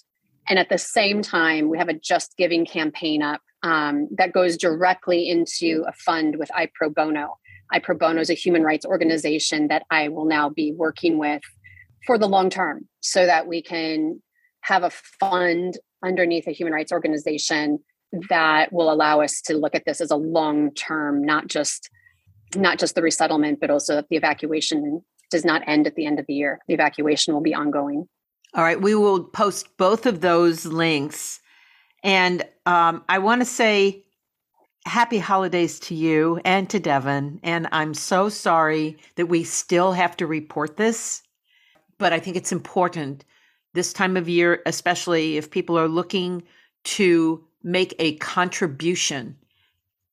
and 0.49 0.59
at 0.59 0.69
the 0.69 0.79
same 0.79 1.23
time 1.23 1.69
we 1.69 1.79
have 1.79 1.89
a 1.89 1.95
just 1.95 2.37
giving 2.37 2.65
campaign 2.65 3.23
up 3.23 3.41
um, 3.63 4.09
that 4.17 4.33
goes 4.33 4.57
directly 4.57 5.29
into 5.29 5.85
a 5.87 5.93
fund 5.93 6.37
with 6.37 6.51
ipro 6.51 6.93
bono 6.95 7.39
i 7.73 7.79
pro 7.79 7.97
bono 7.97 8.21
is 8.21 8.31
a 8.31 8.35
human 8.35 8.63
rights 8.63 8.85
organization 8.85 9.69
that 9.69 9.83
i 9.91 10.09
will 10.09 10.27
now 10.27 10.49
be 10.49 10.73
working 10.73 11.19
with 11.19 11.43
for 12.07 12.19
the 12.19 12.29
long 12.29 12.51
term 12.51 12.87
so 13.01 13.27
that 13.27 13.47
we 13.47 13.63
can 13.63 14.23
have 14.61 14.83
a 14.83 14.91
fund 14.91 15.79
underneath 16.05 16.47
a 16.47 16.53
human 16.53 16.73
rights 16.73 16.93
organization 16.93 17.79
that 18.29 18.73
will 18.73 18.93
allow 18.93 19.21
us 19.21 19.41
to 19.41 19.57
look 19.57 19.75
at 19.75 19.85
this 19.87 20.01
as 20.01 20.11
a 20.11 20.17
long 20.17 20.73
term 20.75 21.25
not 21.25 21.47
just 21.47 21.89
not 22.57 22.79
just 22.79 22.95
the 22.95 23.03
resettlement, 23.03 23.61
but 23.61 23.71
also 23.71 23.97
that 23.97 24.09
the 24.09 24.17
evacuation 24.17 25.03
does 25.31 25.45
not 25.45 25.63
end 25.67 25.87
at 25.87 25.95
the 25.95 26.07
end 26.07 26.19
of 26.19 26.27
the 26.27 26.35
year. 26.35 26.61
The 26.69 26.75
evacuation 26.75 27.35
will 27.35 27.41
be 27.41 27.55
ongoing. 27.55 28.09
All 28.55 28.63
right. 28.63 28.81
We 28.81 28.95
will 28.95 29.25
post 29.25 29.77
both 29.79 30.05
of 30.07 30.21
those 30.21 30.67
links. 30.67 31.41
And 32.05 32.45
um, 32.67 33.05
I 33.09 33.19
want 33.19 33.41
to 33.41 33.47
say 33.47 34.02
happy 34.87 35.19
holidays 35.19 35.79
to 35.81 35.95
you 35.95 36.41
and 36.45 36.69
to 36.71 36.81
Devin. 36.81 37.41
And 37.43 37.69
I'm 37.73 37.95
so 37.95 38.29
sorry 38.29 38.99
that 39.17 39.27
we 39.27 39.45
still 39.45 39.93
have 39.93 40.17
to 40.19 40.27
report 40.27 40.77
this, 40.77 41.23
but 41.99 42.13
I 42.13 42.19
think 42.19 42.37
it's 42.37 42.53
important 42.53 43.25
this 43.75 43.93
time 43.93 44.17
of 44.17 44.29
year, 44.29 44.61
especially 44.67 45.37
if 45.37 45.51
people 45.51 45.79
are 45.79 45.89
looking 45.89 46.43
to 46.85 47.45
make 47.63 47.95
a 47.99 48.15
contribution, 48.17 49.37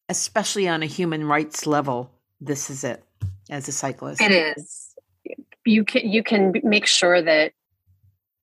especially 0.08 0.67
on 0.67 0.84
a 0.84 0.86
human 0.86 1.25
rights 1.25 1.65
level 1.65 2.12
this 2.41 2.69
is 2.69 2.84
it 2.84 3.03
as 3.49 3.67
a 3.67 3.71
cyclist. 3.71 4.21
It 4.21 4.32
is. 4.32 4.95
You 5.65 5.84
can 5.84 6.10
you 6.10 6.23
can 6.23 6.53
make 6.63 6.86
sure 6.86 7.21
that 7.21 7.53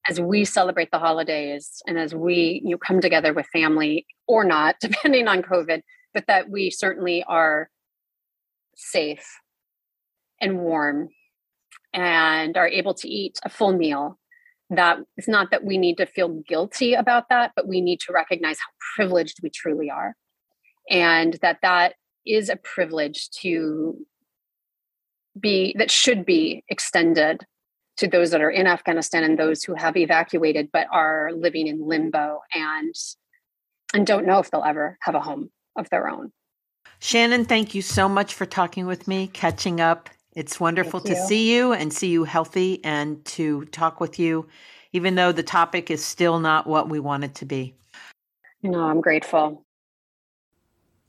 as 0.09 0.21
we 0.21 0.45
celebrate 0.45 0.91
the 0.91 0.99
holidays 0.99 1.83
and 1.87 1.99
as 1.99 2.15
we 2.15 2.61
you 2.65 2.79
come 2.79 3.01
together 3.01 3.33
with 3.33 3.47
family 3.53 4.07
or 4.27 4.45
not, 4.45 4.77
depending 4.81 5.29
on 5.29 5.43
COVID, 5.43 5.83
but 6.17 6.27
that 6.29 6.49
we 6.49 6.71
certainly 6.71 7.23
are 7.25 7.69
safe 8.75 9.39
and 10.41 10.59
warm 10.59 11.11
and 11.93 12.57
are 12.57 12.67
able 12.67 12.95
to 12.95 13.07
eat 13.07 13.39
a 13.45 13.51
full 13.51 13.77
meal. 13.77 14.19
That 14.71 14.99
it's 15.19 15.29
not 15.29 15.51
that 15.51 15.63
we 15.63 15.77
need 15.77 15.99
to 15.99 16.07
feel 16.07 16.29
guilty 16.49 16.95
about 16.95 17.29
that 17.29 17.53
but 17.55 17.69
we 17.69 17.81
need 17.81 18.01
to 18.01 18.13
recognize 18.13 18.57
how 18.59 18.73
privileged 18.97 19.39
we 19.41 19.49
truly 19.49 19.91
are 19.91 20.17
and 20.91 21.35
that 21.35 21.59
that 21.63 21.95
is 22.27 22.49
a 22.49 22.57
privilege 22.57 23.31
to 23.43 23.97
be 25.39 25.73
that 25.79 25.93
should 25.93 26.27
be 26.27 26.65
extended 26.69 27.47
to 27.99 28.09
those 28.09 28.33
that 28.33 28.41
are 28.41 28.51
in 28.51 28.67
Afghanistan 28.67 29.23
and 29.23 29.39
those 29.39 29.63
who 29.63 29.75
have 29.75 29.97
evacuated 29.97 30.71
but 30.73 30.89
are 30.91 31.31
living 31.33 31.69
in 31.69 31.87
limbo 31.87 32.41
and 32.53 32.95
and 33.95 34.05
don't 34.05 34.27
know 34.27 34.41
if 34.41 34.51
they'll 34.51 34.65
ever 34.65 34.99
have 35.03 35.15
a 35.15 35.21
home 35.21 35.51
of 35.77 35.89
their 35.91 36.09
own. 36.09 36.33
Shannon, 36.99 37.45
thank 37.45 37.75
you 37.75 37.83
so 37.83 38.09
much 38.09 38.35
for 38.35 38.47
talking 38.47 38.87
with 38.87 39.07
me, 39.07 39.29
catching 39.29 39.81
up. 39.81 40.09
It's 40.35 40.61
wonderful 40.61 41.01
to 41.01 41.15
see 41.15 41.55
you 41.55 41.73
and 41.73 41.93
see 41.93 42.09
you 42.09 42.25
healthy 42.25 42.85
and 42.85 43.25
to 43.27 43.65
talk 43.67 44.01
with 44.01 44.19
you, 44.19 44.47
even 44.93 45.15
though 45.15 45.33
the 45.33 45.43
topic 45.43 45.91
is 45.91 46.05
still 46.05 46.41
not 46.41 46.67
what 46.67 46.89
we 46.89 47.01
want 47.01 47.25
it 47.25 47.35
to 47.37 47.47
be. 47.47 47.75
No, 48.63 48.81
I'm 48.81 49.01
grateful. 49.01 49.63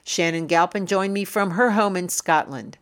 Shannon 0.03 0.47
Galpin 0.47 0.86
joined 0.86 1.13
me 1.13 1.25
from 1.25 1.51
her 1.51 1.71
home 1.71 1.97
in 1.97 2.08
Scotland. 2.08 2.77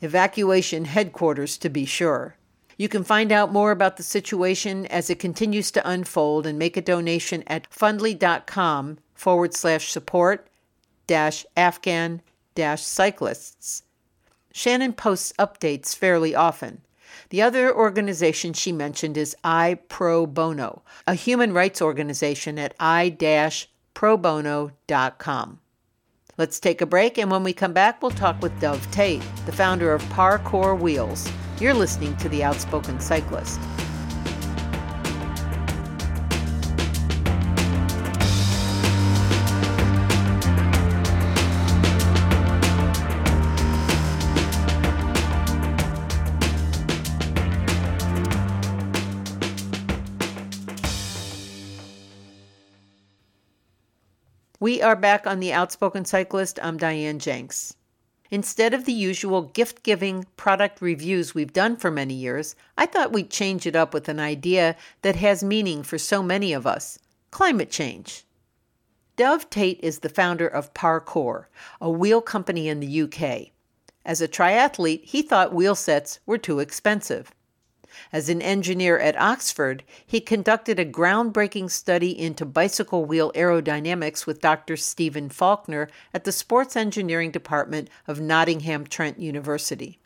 Evacuation 0.00 0.84
headquarters, 0.84 1.58
to 1.58 1.68
be 1.68 1.84
sure. 1.84 2.36
You 2.76 2.88
can 2.88 3.02
find 3.02 3.32
out 3.32 3.52
more 3.52 3.72
about 3.72 3.96
the 3.96 4.04
situation 4.04 4.86
as 4.86 5.10
it 5.10 5.18
continues 5.18 5.72
to 5.72 5.88
unfold 5.88 6.46
and 6.46 6.56
make 6.56 6.76
a 6.76 6.82
donation 6.82 7.42
at 7.48 7.68
fundly.com 7.70 8.98
forward 9.14 9.54
slash 9.54 9.90
support 9.90 10.44
dash 10.44 10.57
Afghan 11.10 12.22
cyclists. 12.76 13.82
Shannon 14.52 14.92
posts 14.92 15.32
updates 15.38 15.94
fairly 15.94 16.34
often. 16.34 16.82
The 17.30 17.42
other 17.42 17.74
organization 17.74 18.52
she 18.52 18.72
mentioned 18.72 19.16
is 19.16 19.36
I 19.44 19.78
Pro 19.88 20.26
Bono, 20.26 20.82
a 21.06 21.14
human 21.14 21.52
rights 21.52 21.80
organization 21.80 22.58
at 22.58 22.74
i-probono.com. 22.80 25.60
Let's 26.36 26.60
take 26.60 26.80
a 26.80 26.86
break, 26.86 27.18
and 27.18 27.30
when 27.30 27.42
we 27.42 27.52
come 27.52 27.72
back, 27.72 28.02
we'll 28.02 28.10
talk 28.12 28.40
with 28.40 28.60
Dov 28.60 28.90
Tate, 28.90 29.22
the 29.46 29.52
founder 29.52 29.92
of 29.92 30.08
Parcours 30.10 30.80
Wheels. 30.80 31.30
You're 31.60 31.74
listening 31.74 32.16
to 32.18 32.28
The 32.28 32.44
Outspoken 32.44 33.00
Cyclist. 33.00 33.58
We 54.68 54.82
are 54.82 54.96
back 54.96 55.26
on 55.26 55.40
the 55.40 55.50
Outspoken 55.50 56.04
Cyclist. 56.04 56.58
I'm 56.62 56.76
Diane 56.76 57.18
Jenks. 57.20 57.74
Instead 58.30 58.74
of 58.74 58.84
the 58.84 58.92
usual 58.92 59.40
gift 59.40 59.82
giving 59.82 60.26
product 60.36 60.82
reviews 60.82 61.34
we've 61.34 61.54
done 61.54 61.78
for 61.78 61.90
many 61.90 62.12
years, 62.12 62.54
I 62.76 62.84
thought 62.84 63.10
we'd 63.10 63.30
change 63.30 63.66
it 63.66 63.74
up 63.74 63.94
with 63.94 64.10
an 64.10 64.20
idea 64.20 64.76
that 65.00 65.16
has 65.16 65.42
meaning 65.42 65.82
for 65.82 65.96
so 65.96 66.22
many 66.22 66.52
of 66.52 66.66
us 66.66 66.98
climate 67.30 67.70
change. 67.70 68.26
Dov 69.16 69.48
Tate 69.48 69.80
is 69.82 70.00
the 70.00 70.10
founder 70.10 70.46
of 70.46 70.74
Parcours, 70.74 71.46
a 71.80 71.88
wheel 71.88 72.20
company 72.20 72.68
in 72.68 72.80
the 72.80 73.00
UK. 73.04 73.52
As 74.04 74.20
a 74.20 74.28
triathlete, 74.28 75.02
he 75.02 75.22
thought 75.22 75.54
wheel 75.54 75.76
sets 75.76 76.20
were 76.26 76.36
too 76.36 76.58
expensive. 76.58 77.32
As 78.12 78.28
an 78.28 78.40
engineer 78.42 78.98
at 78.98 79.20
Oxford, 79.20 79.82
he 80.06 80.20
conducted 80.20 80.78
a 80.78 80.84
groundbreaking 80.84 81.70
study 81.70 82.18
into 82.18 82.44
bicycle 82.44 83.04
wheel 83.04 83.32
aerodynamics 83.32 84.26
with 84.26 84.40
Dr. 84.40 84.76
Stephen 84.76 85.28
Faulkner 85.28 85.88
at 86.14 86.24
the 86.24 86.32
Sports 86.32 86.76
Engineering 86.76 87.30
Department 87.30 87.88
of 88.06 88.20
Nottingham 88.20 88.86
Trent 88.86 89.18
University. 89.18 89.98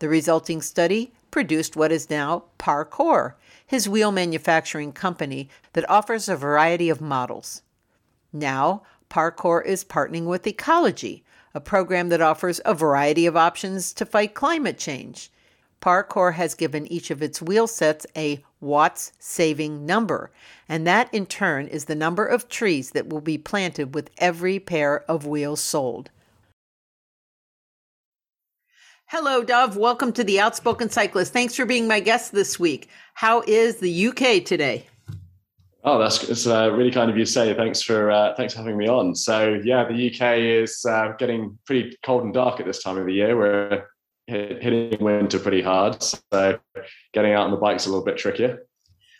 The 0.00 0.08
resulting 0.08 0.60
study 0.62 1.12
produced 1.30 1.76
what 1.76 1.92
is 1.92 2.10
now 2.10 2.44
Parcours, 2.58 3.32
his 3.66 3.88
wheel 3.88 4.12
manufacturing 4.12 4.92
company 4.92 5.48
that 5.72 5.88
offers 5.88 6.28
a 6.28 6.36
variety 6.36 6.88
of 6.88 7.00
models. 7.00 7.62
Now, 8.32 8.82
Parcours 9.08 9.66
is 9.66 9.84
partnering 9.84 10.26
with 10.26 10.44
Ecologi, 10.44 11.22
a 11.54 11.60
program 11.60 12.08
that 12.08 12.20
offers 12.20 12.60
a 12.64 12.74
variety 12.74 13.26
of 13.26 13.36
options 13.36 13.92
to 13.94 14.04
fight 14.04 14.34
climate 14.34 14.78
change. 14.78 15.30
Parcours 15.84 16.36
has 16.36 16.54
given 16.54 16.90
each 16.90 17.10
of 17.10 17.22
its 17.22 17.42
wheel 17.42 17.66
sets 17.66 18.06
a 18.16 18.42
watts 18.58 19.12
saving 19.18 19.84
number, 19.84 20.30
and 20.66 20.86
that 20.86 21.12
in 21.12 21.26
turn 21.26 21.66
is 21.66 21.84
the 21.84 21.94
number 21.94 22.24
of 22.24 22.48
trees 22.48 22.92
that 22.92 23.10
will 23.10 23.20
be 23.20 23.36
planted 23.36 23.94
with 23.94 24.08
every 24.16 24.58
pair 24.58 25.02
of 25.10 25.26
wheels 25.26 25.60
sold. 25.60 26.08
Hello, 29.08 29.44
Dov. 29.44 29.76
Welcome 29.76 30.14
to 30.14 30.24
the 30.24 30.40
Outspoken 30.40 30.88
Cyclist. 30.88 31.34
Thanks 31.34 31.54
for 31.54 31.66
being 31.66 31.86
my 31.86 32.00
guest 32.00 32.32
this 32.32 32.58
week. 32.58 32.88
How 33.12 33.42
is 33.46 33.76
the 33.76 34.06
UK 34.06 34.42
today? 34.42 34.86
Oh, 35.84 35.98
that's 35.98 36.26
it's 36.30 36.46
uh, 36.46 36.72
really 36.72 36.92
kind 36.92 37.10
of 37.10 37.18
you 37.18 37.26
to 37.26 37.30
say. 37.30 37.52
Thanks 37.52 37.82
for 37.82 38.10
uh, 38.10 38.34
thanks 38.36 38.54
for 38.54 38.60
having 38.60 38.78
me 38.78 38.88
on. 38.88 39.14
So 39.14 39.60
yeah, 39.62 39.84
the 39.84 40.10
UK 40.10 40.38
is 40.38 40.82
uh, 40.88 41.12
getting 41.18 41.58
pretty 41.66 41.94
cold 42.02 42.24
and 42.24 42.32
dark 42.32 42.58
at 42.58 42.64
this 42.64 42.82
time 42.82 42.96
of 42.96 43.04
the 43.04 43.12
year. 43.12 43.36
We're 43.36 43.84
hitting 44.26 45.02
winter 45.02 45.38
pretty 45.38 45.62
hard, 45.62 46.02
so 46.02 46.58
getting 47.12 47.32
out 47.32 47.44
on 47.44 47.50
the 47.50 47.56
bike's 47.56 47.86
a 47.86 47.90
little 47.90 48.04
bit 48.04 48.16
trickier. 48.16 48.66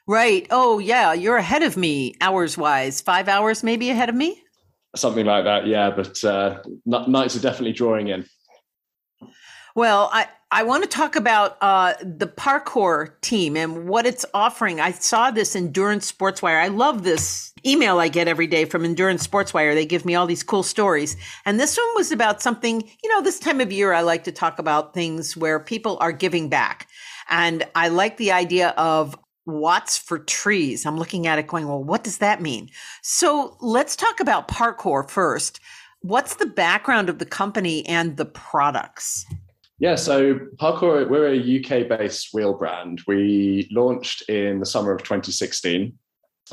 Right. 0.07 0.46
Oh 0.50 0.78
yeah, 0.78 1.12
you're 1.12 1.36
ahead 1.36 1.62
of 1.62 1.76
me 1.76 2.14
hours 2.20 2.59
wise. 2.59 3.00
Five 3.00 3.28
hours 3.28 3.62
maybe 3.62 3.90
ahead 3.90 4.09
of 4.09 4.14
me. 4.14 4.42
Something 4.96 5.26
like 5.26 5.44
that. 5.44 5.66
Yeah, 5.66 5.90
but 5.90 6.22
uh, 6.22 6.61
nights 6.84 7.36
are 7.36 7.40
definitely 7.40 7.72
drawing 7.72 8.09
in. 8.09 8.26
Well, 9.74 10.09
I, 10.12 10.28
I 10.55 10.62
want 10.62 10.84
to 10.84 10.88
talk 10.88 11.16
about 11.16 11.57
uh, 11.61 11.94
the 12.00 12.28
Parcours 12.28 13.11
team 13.22 13.57
and 13.57 13.88
what 13.88 14.07
it's 14.07 14.24
offering. 14.32 14.78
I 14.78 14.92
saw 14.92 15.32
this 15.32 15.57
Endurance 15.57 16.12
Sportswire. 16.12 16.62
I 16.62 16.68
love 16.68 17.02
this 17.02 17.52
email 17.66 17.98
I 17.98 18.07
get 18.07 18.28
every 18.28 18.46
day 18.46 18.64
from 18.64 18.84
Endurance 18.84 19.26
Sportswire. 19.26 19.74
They 19.74 19.84
give 19.84 20.05
me 20.05 20.14
all 20.14 20.28
these 20.28 20.44
cool 20.44 20.62
stories. 20.62 21.16
And 21.44 21.59
this 21.59 21.76
one 21.76 21.88
was 21.96 22.12
about 22.12 22.40
something, 22.40 22.88
you 23.02 23.11
know, 23.11 23.20
this 23.20 23.40
time 23.40 23.61
of 23.61 23.72
year, 23.72 23.92
I 23.92 24.02
like 24.02 24.22
to 24.24 24.32
talk 24.32 24.61
about 24.61 24.94
things 24.94 25.36
where 25.36 25.59
people 25.59 25.98
are 26.00 26.12
giving 26.12 26.48
back. 26.48 26.86
And 27.28 27.64
I 27.74 27.88
like 27.88 28.16
the 28.16 28.30
idea 28.30 28.68
of 28.76 29.18
watts 29.46 29.98
for 29.98 30.20
trees. 30.20 30.86
I'm 30.86 30.96
looking 30.96 31.26
at 31.26 31.40
it 31.40 31.48
going, 31.48 31.66
well, 31.66 31.82
what 31.82 32.05
does 32.05 32.18
that 32.18 32.40
mean? 32.40 32.70
So 33.02 33.57
let's 33.61 33.96
talk 33.96 34.20
about 34.20 34.46
Parcours 34.46 35.11
first. 35.11 35.59
What's 36.02 36.36
the 36.36 36.46
background 36.46 37.09
of 37.09 37.18
the 37.18 37.26
company 37.26 37.84
and 37.88 38.16
the 38.16 38.24
products? 38.26 39.26
Yeah, 39.79 39.97
so 39.97 40.39
Parcours, 40.57 41.09
we're 41.09 41.35
a 41.35 41.37
UK 41.59 41.89
based 41.89 42.29
wheel 42.33 42.55
brand. 42.55 43.03
We 43.09 43.68
launched 43.72 44.29
in 44.29 44.61
the 44.61 44.66
summer 44.66 44.93
of 44.93 45.03
2016 45.03 45.93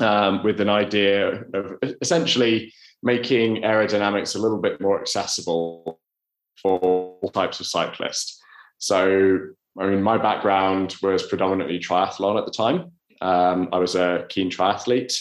um, 0.00 0.42
with 0.42 0.60
an 0.60 0.68
idea 0.68 1.44
of 1.54 1.78
essentially 2.00 2.72
making 3.02 3.62
aerodynamics 3.62 4.34
a 4.34 4.38
little 4.38 4.58
bit 4.58 4.80
more 4.80 5.00
accessible 5.00 6.00
for 6.60 6.78
all 6.80 7.30
types 7.32 7.60
of 7.60 7.66
cyclists. 7.66 8.40
So, 8.78 9.38
I 9.78 9.86
mean, 9.86 10.02
my 10.02 10.18
background 10.18 10.96
was 11.00 11.22
predominantly 11.24 11.78
triathlon 11.78 12.38
at 12.38 12.44
the 12.44 12.52
time. 12.52 12.90
Um, 13.20 13.68
I 13.72 13.78
was 13.78 13.94
a 13.94 14.26
keen 14.30 14.50
triathlete, 14.50 15.16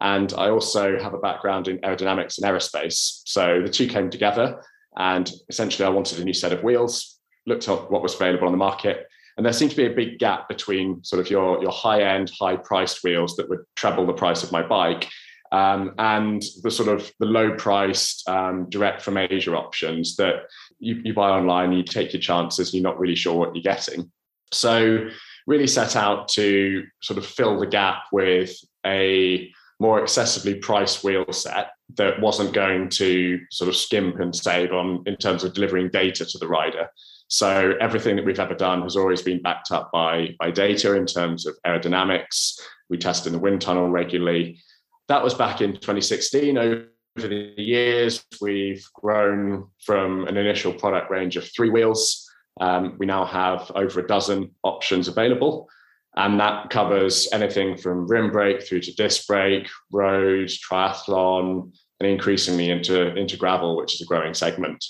and 0.00 0.32
I 0.36 0.50
also 0.50 0.98
have 0.98 1.14
a 1.14 1.18
background 1.18 1.68
in 1.68 1.78
aerodynamics 1.78 2.38
and 2.38 2.46
aerospace. 2.46 3.22
So 3.26 3.62
the 3.62 3.70
two 3.70 3.86
came 3.86 4.10
together, 4.10 4.60
and 4.96 5.30
essentially, 5.48 5.86
I 5.86 5.90
wanted 5.90 6.18
a 6.18 6.24
new 6.24 6.32
set 6.32 6.52
of 6.52 6.64
wheels 6.64 7.13
looked 7.46 7.68
at 7.68 7.90
what 7.90 8.02
was 8.02 8.14
available 8.14 8.46
on 8.46 8.52
the 8.52 8.58
market, 8.58 9.06
and 9.36 9.44
there 9.44 9.52
seemed 9.52 9.70
to 9.72 9.76
be 9.76 9.86
a 9.86 9.90
big 9.90 10.18
gap 10.18 10.48
between 10.48 11.02
sort 11.04 11.20
of 11.20 11.30
your 11.30 11.60
your 11.60 11.72
high 11.72 12.02
end, 12.02 12.30
high 12.38 12.56
priced 12.56 13.02
wheels 13.02 13.36
that 13.36 13.48
would 13.48 13.60
treble 13.74 14.06
the 14.06 14.12
price 14.12 14.42
of 14.42 14.52
my 14.52 14.62
bike, 14.62 15.08
um, 15.52 15.94
and 15.98 16.42
the 16.62 16.70
sort 16.70 16.88
of 16.88 17.10
the 17.20 17.26
low 17.26 17.54
priced 17.54 18.28
um, 18.28 18.68
direct 18.70 19.02
from 19.02 19.16
Asia 19.16 19.54
options 19.56 20.16
that 20.16 20.46
you, 20.78 21.00
you 21.04 21.14
buy 21.14 21.30
online, 21.30 21.72
you 21.72 21.82
take 21.82 22.12
your 22.12 22.20
chances, 22.20 22.74
you're 22.74 22.82
not 22.82 22.98
really 22.98 23.14
sure 23.14 23.34
what 23.34 23.54
you're 23.54 23.62
getting. 23.62 24.10
So 24.52 25.08
really 25.46 25.66
set 25.66 25.94
out 25.94 26.28
to 26.28 26.84
sort 27.02 27.18
of 27.18 27.26
fill 27.26 27.60
the 27.60 27.66
gap 27.66 28.04
with 28.12 28.56
a 28.84 29.50
more 29.78 30.00
accessibly 30.00 30.60
priced 30.60 31.04
wheel 31.04 31.24
set 31.32 31.70
that 31.96 32.20
wasn't 32.20 32.52
going 32.52 32.88
to 32.88 33.40
sort 33.50 33.68
of 33.68 33.76
skimp 33.76 34.18
and 34.20 34.34
save 34.34 34.72
on 34.72 35.02
in 35.06 35.16
terms 35.16 35.44
of 35.44 35.54
delivering 35.54 35.88
data 35.90 36.24
to 36.24 36.38
the 36.38 36.48
rider 36.48 36.88
so 37.34 37.74
everything 37.80 38.14
that 38.14 38.24
we've 38.24 38.38
ever 38.38 38.54
done 38.54 38.82
has 38.82 38.94
always 38.94 39.20
been 39.20 39.42
backed 39.42 39.72
up 39.72 39.90
by, 39.90 40.36
by 40.38 40.52
data 40.52 40.94
in 40.94 41.04
terms 41.04 41.46
of 41.46 41.56
aerodynamics. 41.66 42.60
We 42.88 42.96
test 42.96 43.26
in 43.26 43.32
the 43.32 43.40
wind 43.40 43.60
tunnel 43.60 43.90
regularly. 43.90 44.60
That 45.08 45.24
was 45.24 45.34
back 45.34 45.60
in 45.60 45.72
2016. 45.72 46.56
Over 46.56 46.86
the 47.16 47.54
years, 47.56 48.24
we've 48.40 48.86
grown 48.94 49.66
from 49.84 50.28
an 50.28 50.36
initial 50.36 50.72
product 50.72 51.10
range 51.10 51.36
of 51.36 51.50
three 51.52 51.70
wheels. 51.70 52.24
Um, 52.60 52.94
we 53.00 53.06
now 53.06 53.24
have 53.24 53.68
over 53.74 53.98
a 53.98 54.06
dozen 54.06 54.52
options 54.62 55.08
available. 55.08 55.68
And 56.14 56.38
that 56.38 56.70
covers 56.70 57.28
anything 57.32 57.76
from 57.76 58.06
rim 58.06 58.30
brake 58.30 58.64
through 58.64 58.82
to 58.82 58.94
disc 58.94 59.26
brake, 59.26 59.66
road, 59.90 60.50
triathlon, 60.50 61.72
and 61.98 62.08
increasingly 62.08 62.70
into, 62.70 63.12
into 63.16 63.36
gravel, 63.36 63.76
which 63.76 63.94
is 63.94 64.02
a 64.02 64.06
growing 64.06 64.34
segment. 64.34 64.84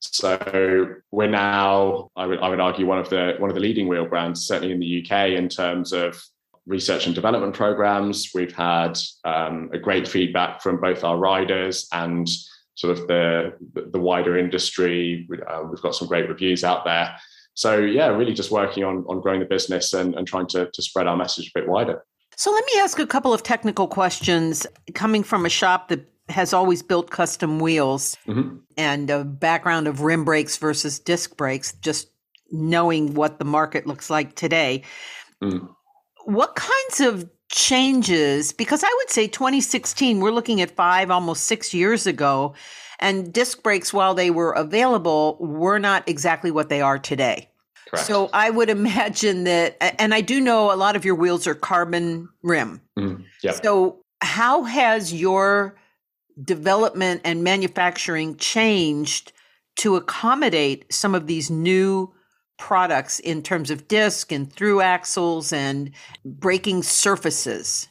So 0.00 0.96
we're 1.10 1.28
now, 1.28 2.10
I 2.16 2.26
would, 2.26 2.38
I 2.40 2.48
would 2.48 2.60
argue, 2.60 2.86
one 2.86 2.98
of 2.98 3.10
the 3.10 3.34
one 3.38 3.50
of 3.50 3.54
the 3.54 3.60
leading 3.60 3.86
wheel 3.86 4.06
brands, 4.06 4.46
certainly 4.46 4.72
in 4.72 4.80
the 4.80 5.04
UK, 5.04 5.30
in 5.30 5.48
terms 5.48 5.92
of 5.92 6.20
research 6.66 7.06
and 7.06 7.14
development 7.14 7.54
programs. 7.54 8.30
We've 8.34 8.54
had 8.54 8.98
um, 9.24 9.70
a 9.72 9.78
great 9.78 10.08
feedback 10.08 10.62
from 10.62 10.80
both 10.80 11.04
our 11.04 11.18
riders 11.18 11.86
and 11.92 12.28
sort 12.74 12.98
of 12.98 13.06
the 13.08 13.52
the 13.92 14.00
wider 14.00 14.38
industry. 14.38 15.28
Uh, 15.48 15.64
we've 15.70 15.82
got 15.82 15.94
some 15.94 16.08
great 16.08 16.28
reviews 16.28 16.64
out 16.64 16.84
there. 16.84 17.14
So 17.54 17.78
yeah, 17.78 18.08
really 18.08 18.32
just 18.32 18.50
working 18.50 18.84
on 18.84 19.04
on 19.06 19.20
growing 19.20 19.40
the 19.40 19.46
business 19.46 19.92
and, 19.92 20.14
and 20.14 20.26
trying 20.26 20.46
to 20.48 20.70
to 20.72 20.82
spread 20.82 21.06
our 21.06 21.16
message 21.16 21.48
a 21.54 21.60
bit 21.60 21.68
wider. 21.68 22.04
So 22.36 22.50
let 22.50 22.64
me 22.64 22.80
ask 22.80 22.98
a 22.98 23.06
couple 23.06 23.34
of 23.34 23.42
technical 23.42 23.86
questions 23.86 24.66
coming 24.94 25.22
from 25.22 25.44
a 25.44 25.50
shop 25.50 25.88
that 25.88 26.08
has 26.30 26.52
always 26.52 26.82
built 26.82 27.10
custom 27.10 27.58
wheels 27.58 28.16
mm-hmm. 28.26 28.56
and 28.76 29.10
a 29.10 29.24
background 29.24 29.86
of 29.86 30.00
rim 30.00 30.24
brakes 30.24 30.56
versus 30.56 30.98
disc 30.98 31.36
brakes, 31.36 31.72
just 31.80 32.10
knowing 32.50 33.14
what 33.14 33.38
the 33.38 33.44
market 33.44 33.86
looks 33.86 34.10
like 34.10 34.34
today. 34.34 34.82
Mm. 35.42 35.68
What 36.24 36.54
kinds 36.54 37.00
of 37.00 37.28
changes? 37.50 38.52
Because 38.52 38.84
I 38.84 38.94
would 38.98 39.10
say 39.10 39.26
2016, 39.26 40.20
we're 40.20 40.30
looking 40.30 40.60
at 40.60 40.70
five, 40.70 41.10
almost 41.10 41.44
six 41.44 41.72
years 41.74 42.06
ago, 42.06 42.54
and 42.98 43.32
disc 43.32 43.62
brakes, 43.62 43.92
while 43.92 44.14
they 44.14 44.30
were 44.30 44.52
available, 44.52 45.36
were 45.40 45.78
not 45.78 46.08
exactly 46.08 46.50
what 46.50 46.68
they 46.68 46.80
are 46.80 46.98
today. 46.98 47.48
Correct. 47.88 48.06
So 48.06 48.30
I 48.32 48.50
would 48.50 48.70
imagine 48.70 49.44
that, 49.44 49.76
and 49.98 50.14
I 50.14 50.20
do 50.20 50.40
know 50.40 50.72
a 50.72 50.76
lot 50.76 50.96
of 50.96 51.04
your 51.04 51.14
wheels 51.14 51.46
are 51.46 51.54
carbon 51.54 52.28
rim. 52.42 52.80
Mm, 52.98 53.24
yep. 53.42 53.62
So 53.62 54.04
how 54.20 54.62
has 54.64 55.12
your 55.12 55.76
development 56.42 57.20
and 57.24 57.44
manufacturing 57.44 58.36
changed 58.36 59.32
to 59.76 59.96
accommodate 59.96 60.84
some 60.92 61.14
of 61.14 61.26
these 61.26 61.50
new 61.50 62.12
products 62.58 63.18
in 63.20 63.42
terms 63.42 63.70
of 63.70 63.88
disc 63.88 64.30
and 64.30 64.52
through 64.52 64.80
axles 64.80 65.52
and 65.52 65.90
braking 66.24 66.82
surfaces? 66.82 67.88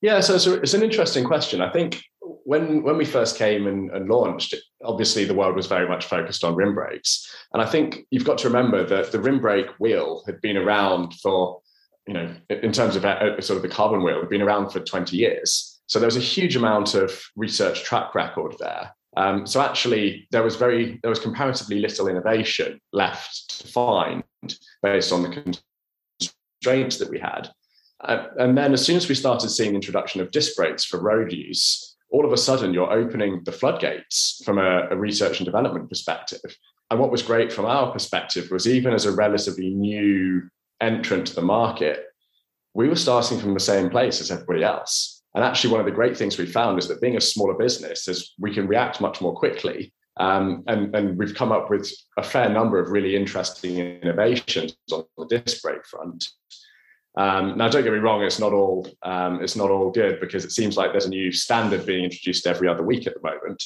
Yeah, 0.00 0.20
so, 0.20 0.54
it's 0.54 0.74
an 0.74 0.82
interesting 0.82 1.24
question. 1.24 1.60
I 1.60 1.70
think 1.70 2.02
when 2.20 2.82
when 2.82 2.96
we 2.96 3.04
first 3.04 3.36
came 3.36 3.66
and, 3.66 3.90
and, 3.90 4.08
launched, 4.08 4.54
obviously 4.84 5.24
the 5.24 5.34
world 5.34 5.56
was 5.56 5.66
very 5.66 5.88
much 5.88 6.06
focused 6.06 6.44
on 6.44 6.54
rim 6.54 6.74
brakes, 6.74 7.34
and 7.52 7.62
I 7.62 7.66
think 7.66 8.06
you've 8.10 8.24
got 8.24 8.38
to 8.38 8.48
remember 8.48 8.84
that 8.84 9.12
the 9.12 9.20
rim 9.20 9.40
brake 9.40 9.68
wheel 9.78 10.22
had 10.26 10.40
been 10.40 10.56
around 10.56 11.14
for, 11.14 11.60
you 12.06 12.14
know, 12.14 12.34
in 12.50 12.72
terms 12.72 12.94
of 12.94 13.04
uh, 13.04 13.40
sort 13.40 13.56
of 13.56 13.62
the 13.62 13.68
carbon 13.68 14.02
wheel, 14.02 14.20
had 14.20 14.28
been 14.28 14.42
around 14.42 14.70
for 14.70 14.80
twenty 14.80 15.16
years. 15.16 15.75
So 15.86 15.98
there 15.98 16.06
was 16.06 16.16
a 16.16 16.20
huge 16.20 16.56
amount 16.56 16.94
of 16.94 17.20
research 17.36 17.84
track 17.84 18.14
record 18.14 18.56
there. 18.58 18.92
Um, 19.16 19.46
so 19.46 19.60
actually, 19.60 20.28
there 20.30 20.42
was 20.42 20.56
very 20.56 20.98
there 21.02 21.08
was 21.10 21.20
comparatively 21.20 21.78
little 21.78 22.08
innovation 22.08 22.80
left 22.92 23.60
to 23.60 23.68
find 23.68 24.22
based 24.82 25.12
on 25.12 25.22
the 25.22 25.56
constraints 26.60 26.98
that 26.98 27.10
we 27.10 27.18
had. 27.18 27.48
Uh, 28.04 28.26
and 28.38 28.58
then 28.58 28.74
as 28.74 28.84
soon 28.84 28.96
as 28.96 29.08
we 29.08 29.14
started 29.14 29.48
seeing 29.48 29.70
the 29.70 29.76
introduction 29.76 30.20
of 30.20 30.30
disc 30.30 30.54
brakes 30.54 30.84
for 30.84 31.00
road 31.00 31.32
use, 31.32 31.96
all 32.10 32.26
of 32.26 32.32
a 32.32 32.36
sudden 32.36 32.74
you're 32.74 32.92
opening 32.92 33.42
the 33.44 33.52
floodgates 33.52 34.42
from 34.44 34.58
a, 34.58 34.88
a 34.90 34.96
research 34.96 35.40
and 35.40 35.46
development 35.46 35.88
perspective. 35.88 36.56
And 36.90 37.00
what 37.00 37.10
was 37.10 37.22
great 37.22 37.52
from 37.52 37.64
our 37.64 37.90
perspective 37.90 38.50
was 38.50 38.68
even 38.68 38.92
as 38.92 39.06
a 39.06 39.12
relatively 39.12 39.70
new 39.70 40.42
entrant 40.80 41.28
to 41.28 41.34
the 41.34 41.42
market, 41.42 42.04
we 42.74 42.88
were 42.88 42.96
starting 42.96 43.40
from 43.40 43.54
the 43.54 43.60
same 43.60 43.88
place 43.88 44.20
as 44.20 44.30
everybody 44.30 44.62
else. 44.62 45.15
And 45.36 45.44
actually, 45.44 45.70
one 45.70 45.80
of 45.80 45.86
the 45.86 45.92
great 45.92 46.16
things 46.16 46.38
we 46.38 46.46
found 46.46 46.78
is 46.78 46.88
that 46.88 47.02
being 47.02 47.18
a 47.18 47.20
smaller 47.20 47.52
business 47.52 48.08
is 48.08 48.32
we 48.38 48.54
can 48.54 48.66
react 48.66 49.02
much 49.02 49.20
more 49.20 49.36
quickly. 49.36 49.92
Um, 50.16 50.64
and, 50.66 50.96
and 50.96 51.18
we've 51.18 51.34
come 51.34 51.52
up 51.52 51.68
with 51.68 51.92
a 52.16 52.22
fair 52.22 52.48
number 52.48 52.78
of 52.80 52.90
really 52.90 53.14
interesting 53.14 53.76
innovations 53.76 54.74
on 54.90 55.04
the 55.18 55.26
disc 55.26 55.62
brake 55.62 55.84
front. 55.84 56.26
Um, 57.18 57.58
now, 57.58 57.68
don't 57.68 57.84
get 57.84 57.92
me 57.92 57.98
wrong; 57.98 58.22
it's 58.22 58.38
not 58.38 58.54
all 58.54 58.88
um, 59.02 59.42
it's 59.42 59.56
not 59.56 59.70
all 59.70 59.90
good 59.90 60.20
because 60.20 60.46
it 60.46 60.52
seems 60.52 60.78
like 60.78 60.92
there's 60.92 61.04
a 61.04 61.10
new 61.10 61.30
standard 61.30 61.84
being 61.84 62.04
introduced 62.04 62.46
every 62.46 62.66
other 62.66 62.82
week 62.82 63.06
at 63.06 63.12
the 63.12 63.20
moment. 63.20 63.62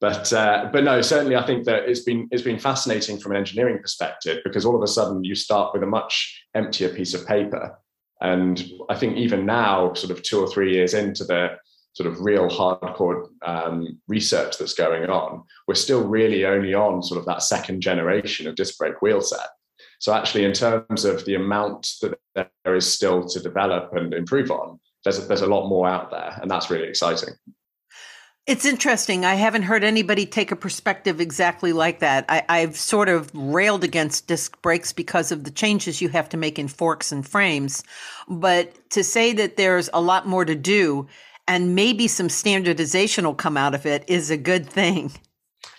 But 0.00 0.32
uh, 0.32 0.70
but 0.72 0.84
no, 0.84 1.02
certainly 1.02 1.36
I 1.36 1.44
think 1.44 1.66
that 1.66 1.86
it's 1.86 2.00
been 2.00 2.28
it's 2.30 2.42
been 2.42 2.58
fascinating 2.58 3.18
from 3.18 3.32
an 3.32 3.38
engineering 3.38 3.78
perspective 3.78 4.38
because 4.42 4.64
all 4.64 4.76
of 4.76 4.82
a 4.82 4.86
sudden 4.86 5.22
you 5.22 5.34
start 5.34 5.74
with 5.74 5.82
a 5.82 5.86
much 5.86 6.46
emptier 6.54 6.88
piece 6.88 7.12
of 7.12 7.26
paper, 7.26 7.78
and 8.20 8.62
I 8.88 8.94
think 8.96 9.16
even 9.16 9.46
now, 9.46 9.94
sort 9.94 10.10
of 10.10 10.22
two 10.22 10.40
or 10.40 10.48
three 10.48 10.74
years 10.74 10.94
into 10.94 11.24
the 11.24 11.56
sort 11.92 12.08
of 12.08 12.20
real 12.20 12.48
hardcore 12.48 13.26
um, 13.44 14.00
research 14.08 14.58
that's 14.58 14.74
going 14.74 15.08
on, 15.10 15.42
we're 15.66 15.74
still 15.74 16.06
really 16.06 16.44
only 16.44 16.74
on 16.74 17.02
sort 17.02 17.18
of 17.18 17.26
that 17.26 17.42
second 17.42 17.80
generation 17.80 18.46
of 18.46 18.54
disc 18.54 18.78
brake 18.78 19.02
wheel 19.02 19.20
set. 19.20 19.48
So 19.98 20.14
actually, 20.14 20.44
in 20.44 20.52
terms 20.52 21.04
of 21.04 21.24
the 21.24 21.34
amount 21.34 21.88
that 22.02 22.50
there 22.64 22.74
is 22.74 22.90
still 22.90 23.26
to 23.28 23.40
develop 23.40 23.94
and 23.94 24.14
improve 24.14 24.50
on, 24.50 24.80
there's 25.04 25.18
a, 25.18 25.22
there's 25.22 25.42
a 25.42 25.46
lot 25.46 25.68
more 25.68 25.88
out 25.88 26.10
there, 26.10 26.38
and 26.40 26.50
that's 26.50 26.70
really 26.70 26.88
exciting. 26.88 27.34
It's 28.46 28.64
interesting. 28.64 29.24
I 29.24 29.34
haven't 29.34 29.62
heard 29.62 29.84
anybody 29.84 30.26
take 30.26 30.50
a 30.50 30.56
perspective 30.56 31.20
exactly 31.20 31.72
like 31.72 32.00
that. 32.00 32.24
I, 32.28 32.58
have 32.60 32.76
sort 32.76 33.08
of 33.08 33.30
railed 33.34 33.84
against 33.84 34.26
disc 34.26 34.60
brakes 34.62 34.92
because 34.92 35.30
of 35.30 35.44
the 35.44 35.50
changes 35.50 36.00
you 36.00 36.08
have 36.08 36.28
to 36.30 36.36
make 36.36 36.58
in 36.58 36.66
forks 36.66 37.12
and 37.12 37.26
frames. 37.26 37.84
But 38.28 38.90
to 38.90 39.04
say 39.04 39.32
that 39.34 39.56
there's 39.56 39.90
a 39.92 40.00
lot 40.00 40.26
more 40.26 40.44
to 40.44 40.54
do 40.54 41.06
and 41.46 41.74
maybe 41.74 42.08
some 42.08 42.28
standardization 42.28 43.24
will 43.24 43.34
come 43.34 43.56
out 43.56 43.74
of 43.74 43.84
it 43.84 44.04
is 44.08 44.30
a 44.30 44.36
good 44.36 44.66
thing. 44.66 45.12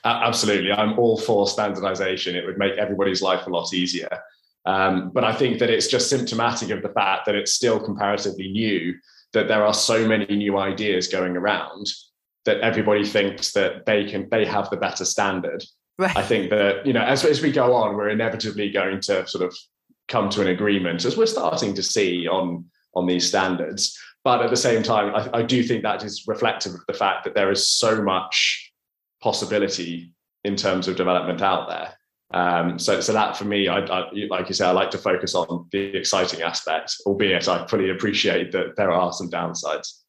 Uh, 0.04 0.22
absolutely. 0.24 0.72
I'm 0.72 0.98
all 1.00 1.18
for 1.18 1.48
standardization. 1.48 2.36
It 2.36 2.46
would 2.46 2.58
make 2.58 2.74
everybody's 2.78 3.22
life 3.22 3.48
a 3.48 3.50
lot 3.50 3.74
easier. 3.74 4.10
Um, 4.66 5.12
but 5.14 5.24
I 5.24 5.34
think 5.34 5.60
that 5.60 5.70
it's 5.70 5.88
just 5.88 6.10
symptomatic 6.10 6.70
of 6.70 6.84
the 6.84 6.90
fact 6.90 7.26
that 7.26 7.36
it's 7.36 7.54
still 7.54 7.80
comparatively 7.80 8.52
new, 8.52 8.94
that 9.34 9.48
there 9.48 9.66
are 9.66 9.74
so 9.74 10.08
many 10.08 10.26
new 10.36 10.58
ideas 10.58 11.08
going 11.08 11.36
around 11.36 11.88
that 12.46 12.60
everybody 12.62 13.06
thinks 13.06 13.54
that 13.54 13.86
they 13.86 14.06
can 14.06 14.28
they 14.32 14.46
have 14.46 14.70
the 14.70 14.78
better 14.78 15.06
standard. 15.06 15.64
Right. 15.98 16.16
I 16.16 16.24
think 16.24 16.50
that 16.50 16.86
you 16.86 16.94
know 16.94 17.04
as 17.04 17.24
as 17.26 17.42
we 17.42 17.52
go 17.52 17.74
on, 17.74 17.96
we're 17.96 18.10
inevitably 18.10 18.72
going 18.72 19.02
to 19.02 19.28
sort 19.28 19.44
of 19.44 19.56
come 20.08 20.30
to 20.30 20.42
an 20.42 20.48
agreement 20.48 21.06
as 21.06 21.16
we're 21.16 21.26
starting 21.26 21.74
to 21.76 21.84
see 21.84 22.28
on 22.28 22.66
on 22.96 23.06
these 23.06 23.28
standards. 23.28 23.98
But 24.24 24.42
at 24.42 24.50
the 24.50 24.58
same 24.58 24.84
time, 24.84 25.16
I, 25.16 25.40
I 25.40 25.42
do 25.42 25.64
think 25.64 25.84
that 25.84 26.04
is 26.04 26.26
reflective 26.28 26.74
of 26.76 26.82
the 26.88 26.94
fact 26.94 27.24
that 27.24 27.34
there 27.34 27.52
is 27.52 27.68
so 27.68 28.04
much 28.04 28.72
possibility 29.22 30.14
in 30.44 30.56
terms 30.56 30.88
of 30.88 30.96
development 30.96 31.42
out 31.42 31.70
there. 31.70 31.94
Um, 32.34 32.80
so, 32.80 33.02
so 33.02 33.14
that 33.14 33.36
for 33.36 33.46
me, 33.46 33.68
I, 33.68 33.80
I, 33.80 34.12
like 34.30 34.48
you 34.48 34.54
say, 34.54 34.66
I 34.66 34.72
like 34.72 34.92
to 34.92 34.98
focus 34.98 35.36
on 35.36 35.68
the 35.72 35.98
exciting 35.98 36.42
aspects, 36.42 37.02
albeit 37.06 37.48
I 37.48 37.66
fully 37.68 37.90
appreciate 37.90 38.52
that 38.54 38.76
there 38.78 38.92
are 38.92 39.12
some 39.12 39.30
downsides. 39.30 40.01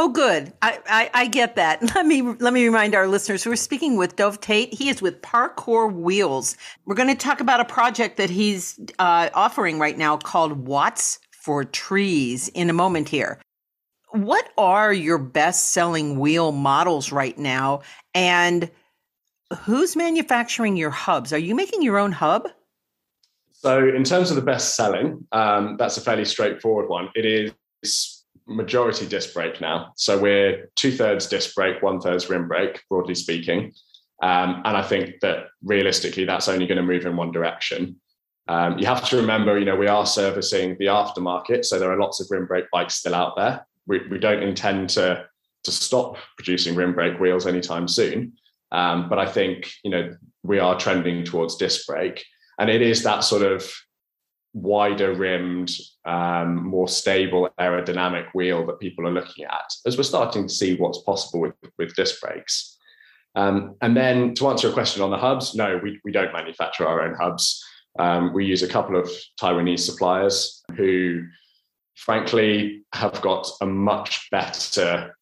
Oh, 0.00 0.08
good. 0.08 0.52
I, 0.62 0.78
I, 0.88 1.10
I, 1.12 1.26
get 1.26 1.56
that. 1.56 1.82
Let 1.94 2.06
me 2.06 2.22
let 2.22 2.52
me 2.52 2.64
remind 2.64 2.94
our 2.94 3.08
listeners 3.08 3.44
we're 3.44 3.56
speaking 3.56 3.96
with 3.96 4.14
Dov 4.14 4.40
Tate. 4.40 4.72
He 4.72 4.88
is 4.88 5.02
with 5.02 5.20
Parcours 5.22 5.92
Wheels. 5.92 6.56
We're 6.84 6.94
going 6.94 7.08
to 7.08 7.16
talk 7.16 7.40
about 7.40 7.58
a 7.58 7.64
project 7.64 8.16
that 8.16 8.30
he's 8.30 8.78
uh, 9.00 9.28
offering 9.34 9.80
right 9.80 9.98
now 9.98 10.16
called 10.16 10.52
Watts 10.52 11.18
for 11.32 11.64
Trees 11.64 12.46
in 12.50 12.70
a 12.70 12.72
moment 12.72 13.08
here. 13.08 13.40
What 14.10 14.48
are 14.56 14.92
your 14.92 15.18
best 15.18 15.72
selling 15.72 16.20
wheel 16.20 16.52
models 16.52 17.10
right 17.10 17.36
now? 17.36 17.80
And 18.14 18.70
who's 19.62 19.96
manufacturing 19.96 20.76
your 20.76 20.90
hubs? 20.90 21.32
Are 21.32 21.38
you 21.38 21.56
making 21.56 21.82
your 21.82 21.98
own 21.98 22.12
hub? 22.12 22.48
So, 23.50 23.88
in 23.88 24.04
terms 24.04 24.30
of 24.30 24.36
the 24.36 24.42
best 24.42 24.76
selling, 24.76 25.26
um, 25.32 25.76
that's 25.76 25.96
a 25.96 26.00
fairly 26.00 26.24
straightforward 26.24 26.88
one. 26.88 27.08
It 27.16 27.52
is 27.82 28.17
majority 28.48 29.06
disc 29.06 29.34
brake 29.34 29.60
now. 29.60 29.92
So 29.96 30.18
we're 30.18 30.70
two 30.74 30.90
thirds 30.90 31.26
disc 31.26 31.54
brake, 31.54 31.82
one 31.82 32.00
thirds 32.00 32.28
rim 32.28 32.48
brake, 32.48 32.82
broadly 32.88 33.14
speaking. 33.14 33.72
Um, 34.22 34.62
and 34.64 34.76
I 34.76 34.82
think 34.82 35.20
that 35.20 35.46
realistically, 35.62 36.24
that's 36.24 36.48
only 36.48 36.66
going 36.66 36.78
to 36.78 36.82
move 36.82 37.06
in 37.06 37.16
one 37.16 37.30
direction. 37.30 38.00
Um, 38.48 38.78
you 38.78 38.86
have 38.86 39.06
to 39.10 39.16
remember, 39.16 39.58
you 39.58 39.66
know, 39.66 39.76
we 39.76 39.86
are 39.86 40.06
servicing 40.06 40.76
the 40.78 40.86
aftermarket, 40.86 41.64
so 41.64 41.78
there 41.78 41.92
are 41.92 42.00
lots 42.00 42.20
of 42.20 42.26
rim 42.30 42.46
brake 42.46 42.64
bikes 42.72 42.96
still 42.96 43.14
out 43.14 43.36
there. 43.36 43.66
We, 43.86 44.06
we 44.08 44.18
don't 44.18 44.42
intend 44.42 44.90
to 44.90 45.26
to 45.64 45.72
stop 45.72 46.16
producing 46.36 46.76
rim 46.76 46.94
brake 46.94 47.18
wheels 47.20 47.46
anytime 47.46 47.88
soon, 47.88 48.32
um, 48.72 49.08
but 49.08 49.18
I 49.18 49.26
think 49.26 49.70
you 49.84 49.90
know 49.90 50.16
we 50.42 50.58
are 50.58 50.78
trending 50.78 51.24
towards 51.24 51.56
disc 51.56 51.86
brake, 51.86 52.24
and 52.58 52.70
it 52.70 52.80
is 52.80 53.02
that 53.02 53.22
sort 53.22 53.42
of 53.42 53.70
wider 54.62 55.14
rimmed, 55.14 55.70
um, 56.04 56.66
more 56.66 56.88
stable 56.88 57.48
aerodynamic 57.58 58.26
wheel 58.34 58.66
that 58.66 58.80
people 58.80 59.06
are 59.06 59.12
looking 59.12 59.44
at, 59.44 59.72
as 59.86 59.96
we're 59.96 60.02
starting 60.02 60.46
to 60.48 60.54
see 60.54 60.76
what's 60.76 61.02
possible 61.02 61.40
with, 61.40 61.54
with 61.78 61.94
disc 61.94 62.20
brakes. 62.20 62.76
Um, 63.34 63.76
and 63.80 63.96
then 63.96 64.34
to 64.34 64.48
answer 64.48 64.68
a 64.68 64.72
question 64.72 65.02
on 65.02 65.10
the 65.10 65.18
hubs, 65.18 65.54
no, 65.54 65.78
we, 65.82 66.00
we 66.04 66.12
don't 66.12 66.32
manufacture 66.32 66.86
our 66.86 67.02
own 67.02 67.14
hubs. 67.14 67.62
Um, 67.98 68.32
we 68.32 68.44
use 68.44 68.62
a 68.62 68.68
couple 68.68 68.96
of 68.96 69.10
Taiwanese 69.40 69.80
suppliers 69.80 70.62
who, 70.76 71.24
frankly, 71.94 72.82
have 72.94 73.20
got 73.20 73.48
a 73.60 73.66
much 73.66 74.28
better 74.30 75.16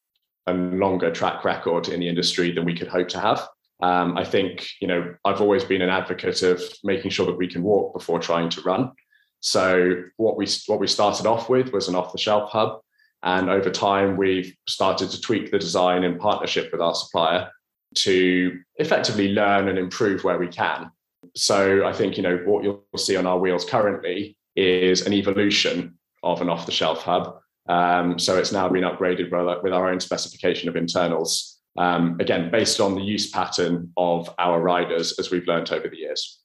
and 0.46 0.78
longer 0.78 1.10
track 1.10 1.44
record 1.44 1.88
in 1.88 2.00
the 2.00 2.08
industry 2.08 2.52
than 2.52 2.64
we 2.64 2.76
could 2.76 2.88
hope 2.88 3.08
to 3.08 3.20
have. 3.20 3.46
Um, 3.82 4.16
I 4.16 4.24
think, 4.24 4.66
you 4.80 4.88
know, 4.88 5.14
I've 5.24 5.40
always 5.40 5.64
been 5.64 5.82
an 5.82 5.90
advocate 5.90 6.42
of 6.42 6.62
making 6.84 7.10
sure 7.10 7.26
that 7.26 7.36
we 7.36 7.48
can 7.48 7.62
walk 7.62 7.92
before 7.92 8.18
trying 8.18 8.48
to 8.50 8.62
run. 8.62 8.92
So 9.40 10.02
what 10.16 10.36
we 10.36 10.46
what 10.66 10.80
we 10.80 10.86
started 10.86 11.26
off 11.26 11.48
with 11.48 11.72
was 11.72 11.88
an 11.88 11.94
off-the-shelf 11.94 12.50
hub, 12.50 12.80
and 13.22 13.48
over 13.48 13.70
time 13.70 14.16
we've 14.16 14.54
started 14.68 15.10
to 15.10 15.20
tweak 15.20 15.50
the 15.50 15.58
design 15.58 16.04
in 16.04 16.18
partnership 16.18 16.72
with 16.72 16.80
our 16.80 16.94
supplier 16.94 17.50
to 17.96 18.58
effectively 18.76 19.28
learn 19.28 19.68
and 19.68 19.78
improve 19.78 20.24
where 20.24 20.38
we 20.38 20.48
can. 20.48 20.90
So 21.34 21.86
I 21.86 21.92
think 21.92 22.16
you 22.16 22.22
know 22.22 22.38
what 22.44 22.64
you'll 22.64 22.84
see 22.96 23.16
on 23.16 23.26
our 23.26 23.38
wheels 23.38 23.64
currently 23.64 24.36
is 24.54 25.06
an 25.06 25.12
evolution 25.12 25.98
of 26.22 26.40
an 26.40 26.48
off-the-shelf 26.48 27.02
hub. 27.02 27.38
Um, 27.68 28.18
so 28.18 28.38
it's 28.38 28.52
now 28.52 28.68
been 28.68 28.84
upgraded 28.84 29.30
with 29.62 29.72
our 29.72 29.90
own 29.90 30.00
specification 30.00 30.68
of 30.68 30.76
internals. 30.76 31.60
Um, 31.78 32.16
again, 32.20 32.50
based 32.50 32.80
on 32.80 32.94
the 32.94 33.02
use 33.02 33.30
pattern 33.30 33.92
of 33.96 34.32
our 34.38 34.60
riders, 34.60 35.18
as 35.18 35.30
we've 35.30 35.46
learned 35.46 35.70
over 35.72 35.88
the 35.88 35.96
years. 35.96 36.40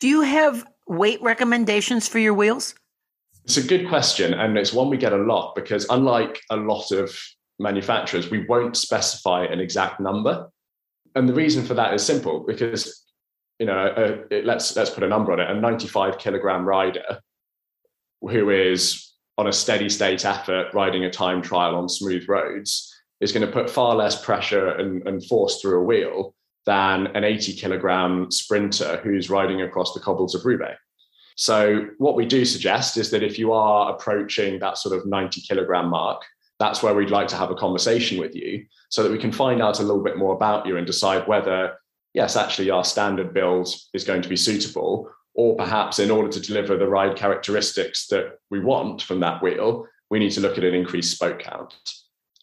Do 0.00 0.08
you 0.08 0.22
have 0.22 0.64
weight 0.88 1.20
recommendations 1.22 2.08
for 2.08 2.18
your 2.18 2.34
wheels? 2.34 2.74
It's 3.44 3.56
a 3.56 3.62
good 3.62 3.88
question. 3.88 4.34
And 4.34 4.58
it's 4.58 4.72
one 4.72 4.90
we 4.90 4.96
get 4.96 5.12
a 5.12 5.16
lot 5.16 5.54
because, 5.54 5.86
unlike 5.90 6.40
a 6.50 6.56
lot 6.56 6.90
of 6.90 7.16
manufacturers, 7.58 8.30
we 8.30 8.46
won't 8.46 8.76
specify 8.76 9.44
an 9.44 9.60
exact 9.60 10.00
number. 10.00 10.50
And 11.14 11.28
the 11.28 11.34
reason 11.34 11.64
for 11.64 11.74
that 11.74 11.94
is 11.94 12.04
simple 12.04 12.44
because, 12.46 13.04
you 13.58 13.66
know, 13.66 13.78
uh, 13.78 14.18
it, 14.30 14.44
let's, 14.44 14.76
let's 14.76 14.90
put 14.90 15.02
a 15.02 15.08
number 15.08 15.32
on 15.32 15.40
it 15.40 15.50
a 15.50 15.54
95 15.54 16.18
kilogram 16.18 16.64
rider 16.64 17.20
who 18.20 18.50
is 18.50 19.12
on 19.38 19.46
a 19.46 19.52
steady 19.52 19.88
state 19.88 20.24
effort 20.24 20.74
riding 20.74 21.04
a 21.04 21.10
time 21.10 21.40
trial 21.40 21.76
on 21.76 21.88
smooth 21.88 22.28
roads 22.28 22.94
is 23.20 23.32
going 23.32 23.46
to 23.46 23.52
put 23.52 23.70
far 23.70 23.94
less 23.94 24.22
pressure 24.24 24.68
and, 24.68 25.06
and 25.06 25.24
force 25.26 25.60
through 25.60 25.80
a 25.80 25.84
wheel 25.84 26.34
than 26.68 27.06
an 27.16 27.24
80 27.24 27.54
kilogram 27.54 28.30
sprinter 28.30 29.00
who's 29.02 29.30
riding 29.30 29.62
across 29.62 29.94
the 29.94 30.00
cobbles 30.00 30.34
of 30.34 30.44
Roubaix. 30.44 30.78
So, 31.34 31.86
what 31.96 32.14
we 32.14 32.26
do 32.26 32.44
suggest 32.44 32.98
is 32.98 33.10
that 33.10 33.22
if 33.22 33.38
you 33.38 33.52
are 33.52 33.94
approaching 33.94 34.58
that 34.58 34.76
sort 34.76 34.94
of 34.94 35.06
90 35.06 35.40
kilogram 35.40 35.88
mark, 35.88 36.20
that's 36.58 36.82
where 36.82 36.94
we'd 36.94 37.08
like 37.08 37.28
to 37.28 37.36
have 37.36 37.50
a 37.50 37.54
conversation 37.54 38.18
with 38.18 38.34
you 38.34 38.66
so 38.90 39.02
that 39.02 39.10
we 39.10 39.16
can 39.16 39.32
find 39.32 39.62
out 39.62 39.80
a 39.80 39.82
little 39.82 40.02
bit 40.02 40.18
more 40.18 40.34
about 40.34 40.66
you 40.66 40.76
and 40.76 40.86
decide 40.86 41.26
whether, 41.26 41.72
yes, 42.12 42.36
actually 42.36 42.68
our 42.68 42.84
standard 42.84 43.32
build 43.32 43.74
is 43.94 44.04
going 44.04 44.20
to 44.20 44.28
be 44.28 44.36
suitable, 44.36 45.10
or 45.34 45.56
perhaps 45.56 46.00
in 46.00 46.10
order 46.10 46.28
to 46.28 46.40
deliver 46.40 46.76
the 46.76 46.88
ride 46.88 47.16
characteristics 47.16 48.08
that 48.08 48.40
we 48.50 48.60
want 48.60 49.00
from 49.00 49.20
that 49.20 49.42
wheel, 49.42 49.86
we 50.10 50.18
need 50.18 50.32
to 50.32 50.40
look 50.42 50.58
at 50.58 50.64
an 50.64 50.74
increased 50.74 51.14
spoke 51.14 51.38
count. 51.38 51.74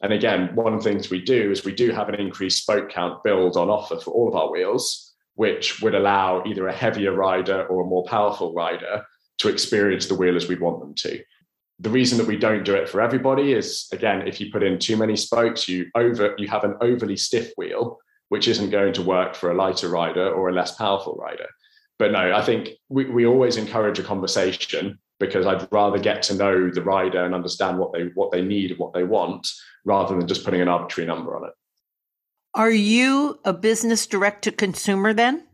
And 0.06 0.14
again, 0.14 0.54
one 0.54 0.72
of 0.72 0.84
the 0.84 0.88
things 0.88 1.10
we 1.10 1.20
do 1.20 1.50
is 1.50 1.66
we 1.66 1.74
do 1.74 1.90
have 1.90 2.10
an 2.10 2.16
increased 2.22 2.62
spoke 2.62 2.92
count 2.92 3.24
build 3.24 3.58
on 3.58 3.72
offer 3.72 4.00
for 4.00 4.12
all 4.12 4.28
of 4.28 4.36
our 4.36 4.52
wheels, 4.52 5.16
which 5.34 5.82
would 5.82 5.96
allow 5.96 6.44
either 6.46 6.68
a 6.68 6.76
heavier 6.76 7.12
rider 7.12 7.66
or 7.66 7.82
a 7.82 7.88
more 7.88 8.04
powerful 8.04 8.54
rider 8.54 9.04
to 9.40 9.50
experience 9.50 10.06
the 10.06 10.14
wheel 10.14 10.36
as 10.36 10.48
we 10.48 10.58
want 10.58 10.80
them 10.80 10.94
to. 10.94 11.24
The 11.80 11.90
reason 11.90 12.20
that 12.20 12.28
we 12.28 12.38
don't 12.38 12.64
do 12.64 12.76
it 12.76 12.88
for 12.88 13.02
everybody 13.02 13.54
is 13.54 13.88
again, 13.92 14.28
if 14.28 14.40
you 14.40 14.52
put 14.52 14.62
in 14.62 14.78
too 14.78 14.96
many 14.96 15.16
spokes, 15.16 15.68
you 15.68 15.88
over 15.96 16.36
you 16.38 16.48
have 16.50 16.64
an 16.64 16.76
overly 16.82 17.18
stiff 17.18 17.52
wheel, 17.58 17.98
which 18.30 18.48
isn't 18.48 18.70
going 18.70 18.94
to 18.94 19.02
work 19.02 19.34
for 19.34 19.50
a 19.50 19.56
lighter 19.56 19.90
rider 19.90 20.30
or 20.30 20.50
a 20.50 20.54
less 20.54 20.76
powerful 20.76 21.16
rider. 21.16 21.48
But 21.98 22.12
no, 22.12 22.32
I 22.32 22.44
think 22.44 22.70
we, 22.90 23.06
we 23.06 23.26
always 23.26 23.58
encourage 23.58 23.98
a 23.98 24.04
conversation 24.04 25.00
because 25.20 25.46
I'd 25.46 25.68
rather 25.72 25.98
get 25.98 26.24
to 26.24 26.36
know 26.36 26.70
the 26.70 26.82
rider 26.82 27.24
and 27.24 27.34
understand 27.34 27.78
what 27.78 27.94
they 27.94 28.06
what 28.16 28.32
they 28.32 28.42
need 28.42 28.72
and 28.72 28.80
what 28.80 28.94
they 28.94 29.04
want 29.04 29.48
rather 29.86 30.18
than 30.18 30.28
just 30.28 30.44
putting 30.44 30.62
an 30.62 30.68
arbitrary 30.68 31.08
number 31.08 31.36
on 31.36 31.46
it. 31.46 31.54
Are 32.54 32.72
you 32.72 33.40
a 33.44 33.54
business 33.54 34.08
direct 34.08 34.44
to 34.44 34.52
consumer 34.52 35.14
then? 35.14 35.46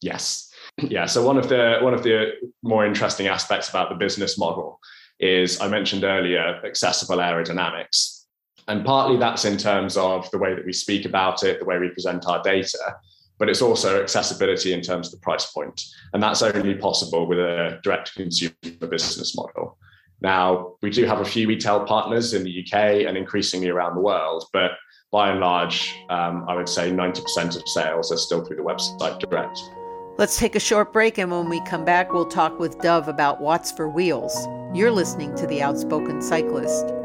Yes. 0.00 0.46
Yeah. 0.88 1.06
So 1.06 1.26
one 1.26 1.36
of 1.36 1.48
the 1.48 1.78
one 1.82 1.92
of 1.92 2.02
the 2.04 2.32
more 2.62 2.86
interesting 2.86 3.26
aspects 3.26 3.68
about 3.68 3.90
the 3.90 3.96
business 3.96 4.38
model 4.38 4.80
is 5.18 5.60
I 5.60 5.68
mentioned 5.68 6.04
earlier 6.04 6.60
accessible 6.64 7.16
aerodynamics. 7.16 8.24
And 8.68 8.84
partly 8.84 9.18
that's 9.18 9.44
in 9.44 9.58
terms 9.58 9.96
of 9.96 10.30
the 10.30 10.38
way 10.38 10.54
that 10.54 10.64
we 10.64 10.72
speak 10.72 11.04
about 11.04 11.42
it, 11.42 11.58
the 11.58 11.66
way 11.66 11.78
we 11.78 11.90
present 11.90 12.26
our 12.26 12.42
data, 12.42 12.96
but 13.40 13.48
it's 13.48 13.62
also 13.62 14.00
accessibility 14.00 14.74
in 14.74 14.82
terms 14.82 15.08
of 15.08 15.12
the 15.12 15.24
price 15.24 15.50
point. 15.50 15.82
And 16.12 16.22
that's 16.22 16.42
only 16.42 16.74
possible 16.74 17.26
with 17.26 17.38
a 17.38 17.80
direct 17.82 18.14
consumer 18.14 18.54
business 18.88 19.34
model. 19.34 19.78
Now, 20.20 20.74
we 20.82 20.90
do 20.90 21.06
have 21.06 21.20
a 21.20 21.24
few 21.24 21.48
retail 21.48 21.86
partners 21.86 22.34
in 22.34 22.44
the 22.44 22.62
UK 22.62 23.06
and 23.08 23.16
increasingly 23.16 23.70
around 23.70 23.94
the 23.96 24.02
world, 24.02 24.44
but 24.52 24.72
by 25.10 25.30
and 25.30 25.40
large, 25.40 25.96
um, 26.10 26.44
I 26.48 26.54
would 26.54 26.68
say 26.68 26.92
90% 26.92 27.56
of 27.56 27.66
sales 27.66 28.12
are 28.12 28.18
still 28.18 28.44
through 28.44 28.56
the 28.56 28.62
website 28.62 29.18
direct. 29.18 29.58
Let's 30.18 30.38
take 30.38 30.54
a 30.54 30.60
short 30.60 30.92
break, 30.92 31.16
and 31.16 31.30
when 31.30 31.48
we 31.48 31.64
come 31.64 31.86
back, 31.86 32.12
we'll 32.12 32.26
talk 32.26 32.60
with 32.60 32.78
Dov 32.80 33.08
about 33.08 33.40
Watts 33.40 33.72
for 33.72 33.88
Wheels. 33.88 34.46
You're 34.74 34.92
listening 34.92 35.34
to 35.36 35.46
The 35.46 35.62
Outspoken 35.62 36.20
Cyclist. 36.20 36.99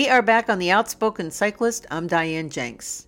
We 0.00 0.08
are 0.08 0.22
back 0.22 0.48
on 0.48 0.58
The 0.58 0.70
Outspoken 0.70 1.30
Cyclist. 1.30 1.84
I'm 1.90 2.06
Diane 2.06 2.48
Jenks. 2.48 3.06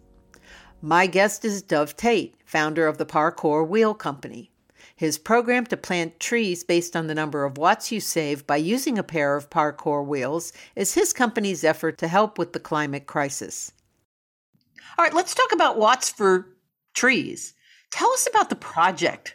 My 0.83 1.07
guest 1.07 1.43
is 1.43 1.63
Dov 1.63 1.97
Tate, 1.97 2.37
founder 2.45 2.87
of 2.87 2.99
the 2.99 3.07
Parcours 3.07 3.67
Wheel 3.67 3.95
Company. 3.95 4.51
His 4.95 5.17
program 5.17 5.65
to 5.69 5.79
plant 5.79 6.21
trees 6.21 6.63
based 6.63 6.95
on 6.95 7.07
the 7.07 7.15
number 7.15 7.47
of 7.47 7.57
watts 7.57 7.91
you 7.91 7.99
save 7.99 8.47
by 8.47 8.57
using 8.57 8.99
a 8.99 9.03
pair 9.03 9.37
of 9.37 9.49
Parcours 9.49 10.07
wheels 10.07 10.53
is 10.77 10.93
his 10.93 11.15
company's 11.15 11.65
effort 11.65 11.97
to 11.97 12.09
help 12.09 12.37
with 12.37 12.53
the 12.53 12.61
climate 12.61 13.07
crisis. 13.07 13.73
All 14.99 15.03
right, 15.03 15.15
let's 15.15 15.35
talk 15.35 15.53
about 15.53 15.79
watts 15.79 16.11
for 16.11 16.47
trees. 16.93 17.55
Tell 17.91 18.11
us 18.11 18.29
about 18.29 18.51
the 18.51 18.57
project 18.57 19.35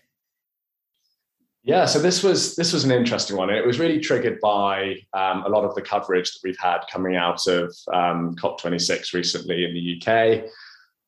yeah, 1.68 1.84
so 1.84 2.00
this 2.00 2.24
was 2.24 2.56
this 2.56 2.72
was 2.72 2.86
an 2.86 2.92
interesting 2.92 3.36
one. 3.36 3.50
and 3.50 3.58
It 3.58 3.68
was 3.68 3.78
really 3.78 4.00
triggered 4.00 4.40
by 4.40 4.96
um, 5.14 5.44
a 5.44 5.50
lot 5.50 5.66
of 5.66 5.76
the 5.76 5.82
coverage 5.82 6.32
that 6.32 6.40
we've 6.42 6.58
had 6.58 6.80
coming 6.90 7.18
out 7.18 7.46
of 7.46 7.76
um, 7.94 8.38
COP26 8.38 9.14
recently 9.14 9.66
in 9.66 9.74
the 9.74 9.98
UK, 9.98 10.50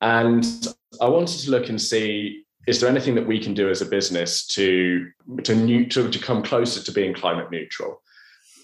and 0.02 0.44
I 1.00 1.08
wanted 1.08 1.40
to 1.40 1.50
look 1.50 1.70
and 1.70 1.80
see 1.80 2.44
is 2.66 2.78
there 2.78 2.90
anything 2.90 3.14
that 3.14 3.26
we 3.26 3.40
can 3.40 3.54
do 3.54 3.70
as 3.70 3.80
a 3.80 3.86
business 3.86 4.46
to 4.48 5.10
to, 5.44 5.54
new, 5.54 5.86
to, 5.86 6.10
to 6.10 6.18
come 6.18 6.42
closer 6.42 6.82
to 6.82 6.92
being 6.92 7.14
climate 7.14 7.50
neutral. 7.50 8.02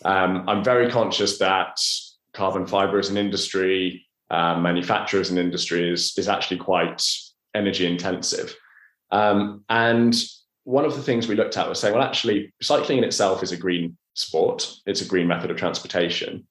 Um, 0.05 0.47
I'm 0.47 0.63
very 0.63 0.91
conscious 0.91 1.39
that 1.39 1.81
carbon 2.35 2.67
fiber 2.67 2.99
as 2.99 3.09
an 3.09 3.17
industry, 3.17 4.07
um, 4.31 4.61
manufacture 4.61 5.19
as 5.19 5.31
an 5.31 5.39
industry 5.39 5.91
is 5.91 6.13
is 6.19 6.29
actually 6.29 6.59
quite 6.59 7.03
energy 7.55 7.87
intensive, 7.87 8.55
um, 9.13 9.65
and 9.71 10.15
one 10.67 10.85
of 10.85 10.97
the 10.97 11.03
things 11.03 11.29
we 11.29 11.37
looked 11.37 11.57
at 11.57 11.69
was 11.69 11.79
saying, 11.79 11.95
well, 11.95 12.03
actually, 12.03 12.53
cycling 12.61 12.99
in 12.99 13.05
itself 13.05 13.41
is 13.41 13.53
a 13.53 13.57
green 13.57 13.97
sport. 14.14 14.69
It's 14.85 15.01
a 15.01 15.05
green 15.07 15.29
method 15.29 15.49
of 15.53 15.57
transportation. 15.57 16.45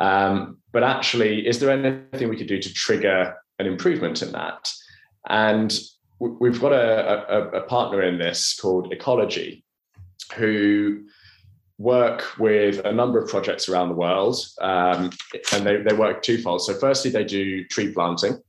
Um, 0.00 0.58
but 0.70 0.82
actually, 0.82 1.48
is 1.48 1.60
there 1.60 1.70
anything 1.70 2.28
we 2.28 2.36
could 2.36 2.46
do 2.46 2.60
to 2.60 2.74
trigger 2.74 3.34
an 3.58 3.66
improvement 3.66 4.20
in 4.20 4.32
that? 4.32 4.70
And 5.30 5.74
we've 6.18 6.60
got 6.60 6.72
a, 6.72 7.34
a, 7.34 7.60
a 7.60 7.62
partner 7.62 8.02
in 8.02 8.18
this 8.18 8.54
called 8.60 8.92
Ecologi, 8.92 9.62
who 10.34 11.06
work 11.78 12.38
with 12.38 12.84
a 12.84 12.92
number 12.92 13.18
of 13.18 13.30
projects 13.30 13.70
around 13.70 13.88
the 13.88 13.94
world, 13.94 14.36
um, 14.60 15.08
and 15.54 15.64
they, 15.64 15.78
they 15.78 15.94
work 15.94 16.20
twofold. 16.20 16.60
So, 16.60 16.74
firstly, 16.74 17.10
they 17.10 17.24
do 17.24 17.64
tree 17.64 17.94
planting 17.94 18.42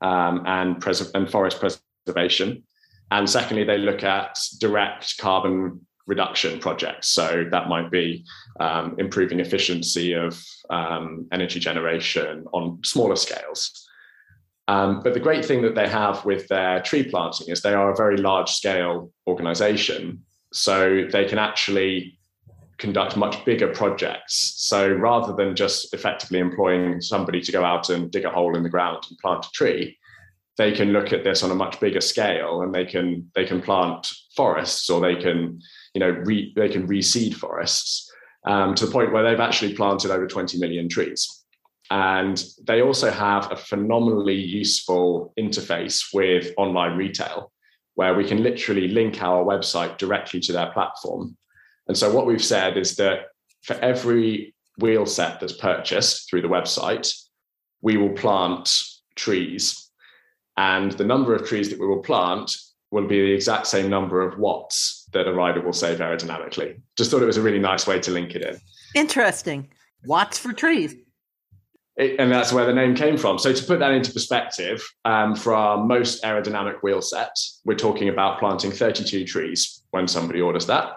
um, 0.00 0.44
and, 0.46 0.80
pres- 0.80 1.10
and 1.12 1.30
forest 1.30 1.60
preservation. 1.60 2.62
And 3.10 3.28
secondly, 3.28 3.64
they 3.64 3.78
look 3.78 4.02
at 4.02 4.38
direct 4.58 5.18
carbon 5.18 5.86
reduction 6.06 6.58
projects. 6.58 7.08
So 7.08 7.44
that 7.50 7.68
might 7.68 7.90
be 7.90 8.24
um, 8.58 8.96
improving 8.98 9.40
efficiency 9.40 10.14
of 10.14 10.42
um, 10.70 11.26
energy 11.32 11.60
generation 11.60 12.44
on 12.52 12.80
smaller 12.84 13.16
scales. 13.16 13.88
Um, 14.68 15.02
but 15.02 15.14
the 15.14 15.20
great 15.20 15.44
thing 15.44 15.62
that 15.62 15.74
they 15.74 15.88
have 15.88 16.24
with 16.24 16.48
their 16.48 16.80
tree 16.80 17.04
planting 17.04 17.48
is 17.48 17.60
they 17.60 17.74
are 17.74 17.90
a 17.90 17.96
very 17.96 18.16
large 18.16 18.50
scale 18.50 19.12
organization. 19.26 20.22
So 20.52 21.06
they 21.10 21.24
can 21.24 21.38
actually 21.38 22.18
conduct 22.78 23.16
much 23.16 23.44
bigger 23.44 23.68
projects. 23.68 24.54
So 24.56 24.92
rather 24.92 25.34
than 25.34 25.54
just 25.54 25.94
effectively 25.94 26.38
employing 26.38 27.00
somebody 27.00 27.40
to 27.40 27.52
go 27.52 27.64
out 27.64 27.90
and 27.90 28.10
dig 28.10 28.24
a 28.24 28.30
hole 28.30 28.56
in 28.56 28.62
the 28.62 28.68
ground 28.68 29.04
and 29.08 29.18
plant 29.18 29.46
a 29.46 29.50
tree, 29.50 29.96
they 30.58 30.72
can 30.72 30.92
look 30.92 31.12
at 31.12 31.24
this 31.24 31.42
on 31.42 31.50
a 31.50 31.54
much 31.54 31.80
bigger 31.80 32.00
scale 32.00 32.62
and 32.62 32.74
they 32.74 32.84
can 32.84 33.30
they 33.34 33.44
can 33.44 33.62
plant 33.62 34.06
forests 34.36 34.88
or 34.90 35.00
they 35.00 35.16
can 35.16 35.60
you 35.94 36.00
know 36.00 36.10
re, 36.10 36.52
they 36.56 36.68
can 36.68 36.86
reseed 36.86 37.34
forests 37.34 38.10
um, 38.46 38.74
to 38.74 38.86
the 38.86 38.92
point 38.92 39.12
where 39.12 39.22
they've 39.22 39.40
actually 39.40 39.74
planted 39.74 40.10
over 40.10 40.26
20 40.26 40.58
million 40.58 40.88
trees. 40.88 41.44
And 41.90 42.42
they 42.66 42.80
also 42.80 43.10
have 43.10 43.52
a 43.52 43.56
phenomenally 43.56 44.34
useful 44.34 45.32
interface 45.38 46.06
with 46.14 46.52
online 46.56 46.96
retail 46.96 47.52
where 47.94 48.14
we 48.14 48.26
can 48.26 48.42
literally 48.42 48.88
link 48.88 49.22
our 49.22 49.44
website 49.44 49.98
directly 49.98 50.40
to 50.40 50.52
their 50.52 50.72
platform. 50.72 51.36
And 51.88 51.96
so 51.96 52.12
what 52.12 52.26
we've 52.26 52.42
said 52.42 52.78
is 52.78 52.96
that 52.96 53.26
for 53.62 53.74
every 53.74 54.54
wheel 54.78 55.04
set 55.04 55.38
that's 55.38 55.52
purchased 55.52 56.28
through 56.28 56.42
the 56.42 56.48
website 56.48 57.14
we 57.82 57.96
will 57.96 58.10
plant 58.10 58.72
trees 59.16 59.81
and 60.56 60.92
the 60.92 61.04
number 61.04 61.34
of 61.34 61.46
trees 61.46 61.70
that 61.70 61.80
we 61.80 61.86
will 61.86 62.02
plant 62.02 62.54
will 62.90 63.06
be 63.06 63.20
the 63.20 63.32
exact 63.32 63.66
same 63.66 63.88
number 63.88 64.20
of 64.20 64.38
watts 64.38 65.08
that 65.12 65.26
a 65.26 65.32
rider 65.32 65.60
will 65.60 65.72
save 65.72 65.98
aerodynamically. 65.98 66.80
Just 66.96 67.10
thought 67.10 67.22
it 67.22 67.26
was 67.26 67.38
a 67.38 67.42
really 67.42 67.58
nice 67.58 67.86
way 67.86 67.98
to 68.00 68.10
link 68.10 68.34
it 68.34 68.42
in. 68.42 68.58
Interesting. 68.94 69.68
Watts 70.04 70.38
for 70.38 70.52
trees. 70.52 70.94
It, 71.96 72.18
and 72.18 72.30
that's 72.30 72.52
where 72.52 72.66
the 72.66 72.72
name 72.72 72.94
came 72.94 73.16
from. 73.16 73.38
So 73.38 73.52
to 73.52 73.64
put 73.64 73.78
that 73.80 73.92
into 73.92 74.12
perspective, 74.12 74.82
um, 75.04 75.34
for 75.34 75.54
our 75.54 75.82
most 75.84 76.22
aerodynamic 76.22 76.82
wheel 76.82 77.02
set, 77.02 77.34
we're 77.64 77.74
talking 77.74 78.08
about 78.08 78.38
planting 78.38 78.72
32 78.72 79.24
trees 79.24 79.82
when 79.90 80.08
somebody 80.08 80.40
orders 80.40 80.66
that. 80.66 80.92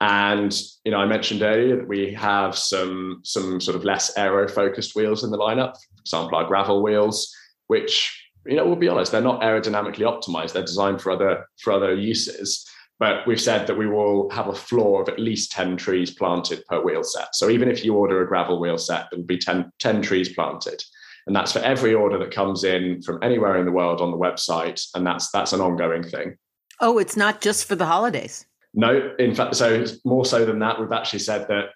And 0.00 0.58
you 0.84 0.92
know, 0.92 0.98
I 0.98 1.06
mentioned 1.06 1.42
earlier 1.42 1.76
that 1.76 1.88
we 1.88 2.12
have 2.14 2.56
some 2.56 3.20
some 3.22 3.60
sort 3.60 3.76
of 3.76 3.84
less 3.84 4.16
aero 4.16 4.48
focused 4.48 4.96
wheels 4.96 5.24
in 5.24 5.30
the 5.30 5.36
lineup. 5.36 5.74
For 5.74 6.00
example, 6.00 6.38
our 6.38 6.46
gravel 6.46 6.82
wheels, 6.82 7.34
which 7.66 8.19
you 8.46 8.56
know, 8.56 8.64
we'll 8.64 8.76
be 8.76 8.88
honest, 8.88 9.12
they're 9.12 9.20
not 9.20 9.42
aerodynamically 9.42 10.00
optimized. 10.00 10.52
They're 10.52 10.62
designed 10.62 11.00
for 11.00 11.12
other 11.12 11.46
for 11.58 11.72
other 11.72 11.94
uses. 11.94 12.66
But 12.98 13.26
we've 13.26 13.40
said 13.40 13.66
that 13.66 13.78
we 13.78 13.86
will 13.86 14.28
have 14.30 14.48
a 14.48 14.54
floor 14.54 15.00
of 15.00 15.08
at 15.08 15.18
least 15.18 15.52
10 15.52 15.78
trees 15.78 16.10
planted 16.10 16.62
per 16.66 16.82
wheel 16.82 17.02
set. 17.02 17.34
So 17.34 17.48
even 17.48 17.70
if 17.70 17.82
you 17.82 17.94
order 17.94 18.20
a 18.20 18.28
gravel 18.28 18.60
wheel 18.60 18.76
set, 18.76 19.06
there'll 19.10 19.24
be 19.24 19.38
10, 19.38 19.72
10 19.78 20.02
trees 20.02 20.28
planted. 20.28 20.82
And 21.26 21.34
that's 21.34 21.52
for 21.52 21.60
every 21.60 21.94
order 21.94 22.18
that 22.18 22.30
comes 22.30 22.62
in 22.62 23.00
from 23.00 23.18
anywhere 23.22 23.56
in 23.56 23.64
the 23.64 23.72
world 23.72 24.02
on 24.02 24.10
the 24.10 24.18
website. 24.18 24.86
And 24.94 25.06
that's 25.06 25.30
that's 25.30 25.54
an 25.54 25.62
ongoing 25.62 26.02
thing. 26.02 26.36
Oh, 26.80 26.98
it's 26.98 27.16
not 27.16 27.40
just 27.40 27.66
for 27.66 27.74
the 27.74 27.86
holidays. 27.86 28.44
No, 28.74 29.14
in 29.18 29.34
fact, 29.34 29.56
so 29.56 29.84
more 30.04 30.24
so 30.24 30.44
than 30.44 30.58
that, 30.60 30.78
we've 30.78 30.92
actually 30.92 31.18
said 31.18 31.48
that 31.48 31.70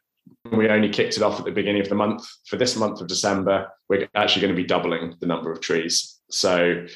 we 0.52 0.68
only 0.68 0.88
kicked 0.88 1.16
it 1.16 1.22
off 1.22 1.38
at 1.38 1.44
the 1.44 1.50
beginning 1.50 1.82
of 1.82 1.88
the 1.88 1.94
month. 1.94 2.26
For 2.46 2.56
this 2.56 2.76
month 2.76 3.00
of 3.00 3.08
December, 3.08 3.68
we're 3.88 4.08
actually 4.14 4.42
going 4.42 4.54
to 4.54 4.62
be 4.62 4.66
doubling 4.66 5.14
the 5.20 5.26
number 5.26 5.50
of 5.50 5.60
trees. 5.60 6.20
So 6.34 6.86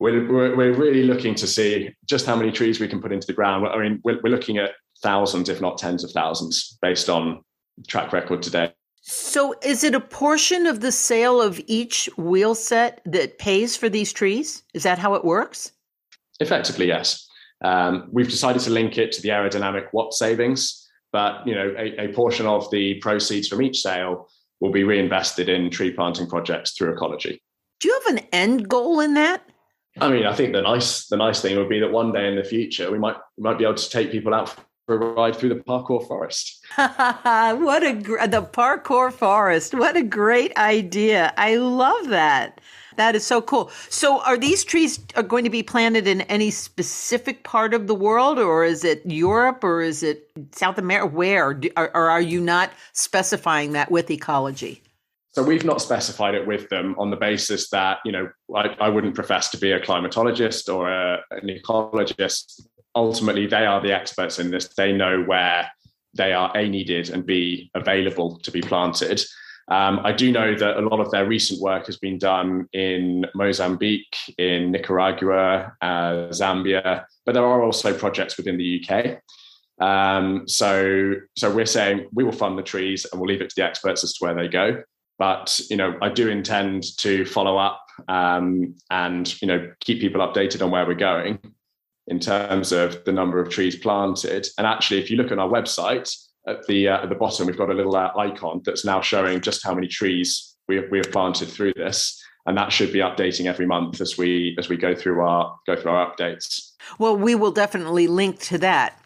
we're, 0.00 0.30
we're, 0.30 0.56
we're, 0.56 0.74
really 0.74 1.04
looking 1.04 1.34
to 1.36 1.46
see 1.46 1.90
just 2.06 2.26
how 2.26 2.36
many 2.36 2.52
trees 2.52 2.80
we 2.80 2.88
can 2.88 3.00
put 3.00 3.12
into 3.12 3.26
the 3.26 3.32
ground. 3.32 3.66
I 3.66 3.78
mean, 3.78 4.00
we're, 4.04 4.20
we're 4.22 4.30
looking 4.30 4.58
at 4.58 4.70
thousands, 5.02 5.48
if 5.48 5.60
not 5.60 5.78
tens 5.78 6.04
of 6.04 6.10
thousands, 6.12 6.78
based 6.82 7.08
on 7.08 7.42
track 7.86 8.12
record 8.12 8.42
today. 8.42 8.72
So, 9.00 9.54
is 9.62 9.84
it 9.84 9.94
a 9.94 10.00
portion 10.00 10.66
of 10.66 10.80
the 10.80 10.92
sale 10.92 11.40
of 11.40 11.60
each 11.66 12.10
wheel 12.18 12.54
set 12.54 13.00
that 13.06 13.38
pays 13.38 13.76
for 13.76 13.88
these 13.88 14.12
trees? 14.12 14.62
Is 14.74 14.82
that 14.82 14.98
how 14.98 15.14
it 15.14 15.24
works? 15.24 15.72
Effectively, 16.40 16.86
yes. 16.86 17.26
Um, 17.64 18.08
we've 18.12 18.28
decided 18.28 18.60
to 18.62 18.70
link 18.70 18.98
it 18.98 19.12
to 19.12 19.22
the 19.22 19.30
aerodynamic 19.30 19.86
watt 19.92 20.12
savings, 20.12 20.88
but 21.10 21.46
you 21.46 21.54
know, 21.54 21.74
a, 21.78 22.08
a 22.08 22.12
portion 22.12 22.46
of 22.46 22.70
the 22.70 22.94
proceeds 22.96 23.48
from 23.48 23.62
each 23.62 23.80
sale 23.80 24.28
will 24.60 24.72
be 24.72 24.84
reinvested 24.84 25.48
in 25.48 25.70
tree 25.70 25.90
planting 25.90 26.28
projects 26.28 26.72
through 26.72 26.94
Ecologi. 26.94 27.40
Do 27.80 27.88
you 27.88 28.00
have 28.04 28.16
an 28.16 28.24
end 28.32 28.68
goal 28.68 29.00
in 29.00 29.14
that? 29.14 29.42
I 30.00 30.08
mean, 30.10 30.26
I 30.26 30.34
think 30.34 30.52
the 30.52 30.62
nice 30.62 31.06
the 31.06 31.16
nice 31.16 31.40
thing 31.40 31.56
would 31.56 31.68
be 31.68 31.80
that 31.80 31.90
one 31.90 32.12
day 32.12 32.28
in 32.28 32.36
the 32.36 32.44
future 32.44 32.90
we 32.90 32.98
might 32.98 33.16
we 33.36 33.42
might 33.42 33.58
be 33.58 33.64
able 33.64 33.74
to 33.74 33.90
take 33.90 34.10
people 34.10 34.34
out 34.34 34.54
for 34.86 34.96
a 34.96 35.14
ride 35.14 35.36
through 35.36 35.50
the 35.50 35.62
Parcours 35.62 36.06
forest. 36.06 36.64
what 36.76 37.82
a 37.82 37.92
the 38.26 38.48
Parcours 38.52 39.14
forest! 39.14 39.74
What 39.74 39.96
a 39.96 40.02
great 40.02 40.56
idea! 40.56 41.32
I 41.36 41.56
love 41.56 42.08
that. 42.08 42.60
That 42.96 43.14
is 43.14 43.24
so 43.24 43.40
cool. 43.40 43.70
So, 43.88 44.20
are 44.22 44.36
these 44.36 44.64
trees 44.64 44.98
are 45.14 45.22
going 45.22 45.44
to 45.44 45.50
be 45.50 45.62
planted 45.62 46.08
in 46.08 46.22
any 46.22 46.50
specific 46.50 47.44
part 47.44 47.72
of 47.72 47.86
the 47.86 47.94
world, 47.94 48.40
or 48.40 48.64
is 48.64 48.82
it 48.82 49.02
Europe, 49.06 49.62
or 49.62 49.82
is 49.82 50.02
it 50.02 50.28
South 50.50 50.78
America? 50.78 51.06
Where, 51.06 51.60
or, 51.76 51.96
or 51.96 52.10
are 52.10 52.20
you 52.20 52.40
not 52.40 52.72
specifying 52.92 53.72
that 53.72 53.92
with 53.92 54.08
Ecologi? 54.08 54.80
So 55.38 55.44
we've 55.44 55.64
not 55.64 55.80
specified 55.80 56.34
it 56.34 56.44
with 56.48 56.68
them 56.68 56.96
on 56.98 57.10
the 57.10 57.16
basis 57.16 57.70
that 57.70 57.98
you 58.04 58.10
know 58.10 58.28
I, 58.56 58.74
I 58.80 58.88
wouldn't 58.88 59.14
profess 59.14 59.50
to 59.50 59.56
be 59.56 59.70
a 59.70 59.78
climatologist 59.78 60.68
or 60.68 60.90
a, 60.90 61.22
an 61.30 61.46
ecologist. 61.46 62.60
Ultimately, 62.96 63.46
they 63.46 63.64
are 63.64 63.80
the 63.80 63.94
experts 63.94 64.40
in 64.40 64.50
this. 64.50 64.66
They 64.76 64.92
know 64.92 65.22
where 65.22 65.70
they 66.14 66.32
are 66.32 66.50
a 66.56 66.68
needed 66.68 67.10
and 67.10 67.24
b 67.24 67.70
available 67.76 68.40
to 68.40 68.50
be 68.50 68.60
planted. 68.60 69.22
Um, 69.68 70.00
I 70.02 70.10
do 70.10 70.32
know 70.32 70.56
that 70.56 70.76
a 70.76 70.80
lot 70.80 70.98
of 70.98 71.12
their 71.12 71.28
recent 71.28 71.60
work 71.60 71.86
has 71.86 71.98
been 71.98 72.18
done 72.18 72.66
in 72.72 73.24
Mozambique, 73.36 74.16
in 74.38 74.72
Nicaragua, 74.72 75.72
uh, 75.80 76.30
Zambia, 76.30 77.04
but 77.24 77.34
there 77.34 77.46
are 77.46 77.62
also 77.62 77.96
projects 77.96 78.36
within 78.36 78.56
the 78.56 78.84
UK. 78.84 79.20
Um, 79.80 80.48
so, 80.48 81.14
so 81.36 81.54
we're 81.54 81.64
saying 81.64 82.08
we 82.12 82.24
will 82.24 82.32
fund 82.32 82.58
the 82.58 82.64
trees 82.64 83.06
and 83.12 83.20
we'll 83.20 83.28
leave 83.28 83.40
it 83.40 83.50
to 83.50 83.54
the 83.56 83.64
experts 83.64 84.02
as 84.02 84.14
to 84.14 84.24
where 84.24 84.34
they 84.34 84.48
go. 84.48 84.82
But 85.18 85.60
you 85.68 85.76
know, 85.76 85.96
I 86.00 86.08
do 86.08 86.28
intend 86.28 86.96
to 86.98 87.24
follow 87.24 87.58
up 87.58 87.84
um, 88.06 88.74
and 88.90 89.40
you 89.42 89.48
know 89.48 89.70
keep 89.80 90.00
people 90.00 90.20
updated 90.20 90.62
on 90.62 90.70
where 90.70 90.86
we're 90.86 90.94
going 90.94 91.38
in 92.06 92.20
terms 92.20 92.72
of 92.72 93.04
the 93.04 93.12
number 93.12 93.40
of 93.40 93.50
trees 93.50 93.76
planted. 93.76 94.46
And 94.56 94.66
actually, 94.66 95.00
if 95.00 95.10
you 95.10 95.16
look 95.16 95.32
on 95.32 95.38
our 95.38 95.48
website, 95.48 96.14
at 96.48 96.66
the 96.66 96.88
uh, 96.88 97.02
at 97.02 97.08
the 97.08 97.14
bottom, 97.14 97.46
we've 97.46 97.58
got 97.58 97.70
a 97.70 97.74
little 97.74 97.94
uh, 97.94 98.10
icon 98.16 98.62
that's 98.64 98.84
now 98.84 99.00
showing 99.00 99.40
just 99.40 99.64
how 99.64 99.74
many 99.74 99.86
trees 99.86 100.56
we 100.66 100.76
have, 100.76 100.84
we 100.90 100.98
have 100.98 101.12
planted 101.12 101.48
through 101.48 101.74
this, 101.74 102.22
and 102.46 102.56
that 102.56 102.72
should 102.72 102.92
be 102.92 103.00
updating 103.00 103.46
every 103.46 103.66
month 103.66 104.00
as 104.00 104.16
we 104.16 104.56
as 104.58 104.68
we 104.68 104.76
go 104.76 104.94
through 104.94 105.20
our 105.20 105.56
go 105.66 105.76
through 105.76 105.92
our 105.92 106.10
updates. 106.10 106.72
Well, 106.98 107.16
we 107.16 107.34
will 107.34 107.52
definitely 107.52 108.06
link 108.06 108.40
to 108.40 108.58
that. 108.58 109.00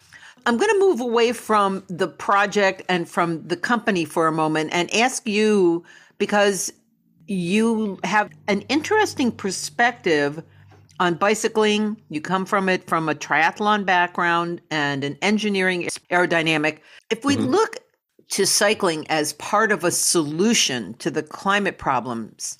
I'm 0.45 0.57
going 0.57 0.71
to 0.71 0.79
move 0.79 0.99
away 0.99 1.31
from 1.31 1.83
the 1.87 2.07
project 2.07 2.83
and 2.89 3.07
from 3.07 3.47
the 3.47 3.55
company 3.55 4.03
for 4.03 4.27
a 4.27 4.31
moment 4.31 4.71
and 4.73 4.93
ask 4.93 5.25
you 5.27 5.85
because 6.23 6.71
you 7.27 7.99
have 8.05 8.29
an 8.47 8.61
interesting 8.69 9.29
perspective 9.29 10.41
on 11.01 11.15
bicycling. 11.15 11.97
You 12.07 12.21
come 12.21 12.45
from 12.45 12.69
it 12.69 12.87
from 12.87 13.09
a 13.09 13.13
triathlon 13.13 13.85
background 13.85 14.61
and 14.71 15.03
an 15.03 15.17
engineering 15.21 15.89
aerodynamic. 16.09 16.79
If 17.09 17.25
we 17.25 17.35
mm-hmm. 17.35 17.47
look 17.47 17.75
to 18.29 18.45
cycling 18.45 19.05
as 19.09 19.33
part 19.33 19.73
of 19.73 19.83
a 19.83 19.91
solution 19.91 20.93
to 20.99 21.11
the 21.11 21.23
climate 21.23 21.77
problems, 21.77 22.57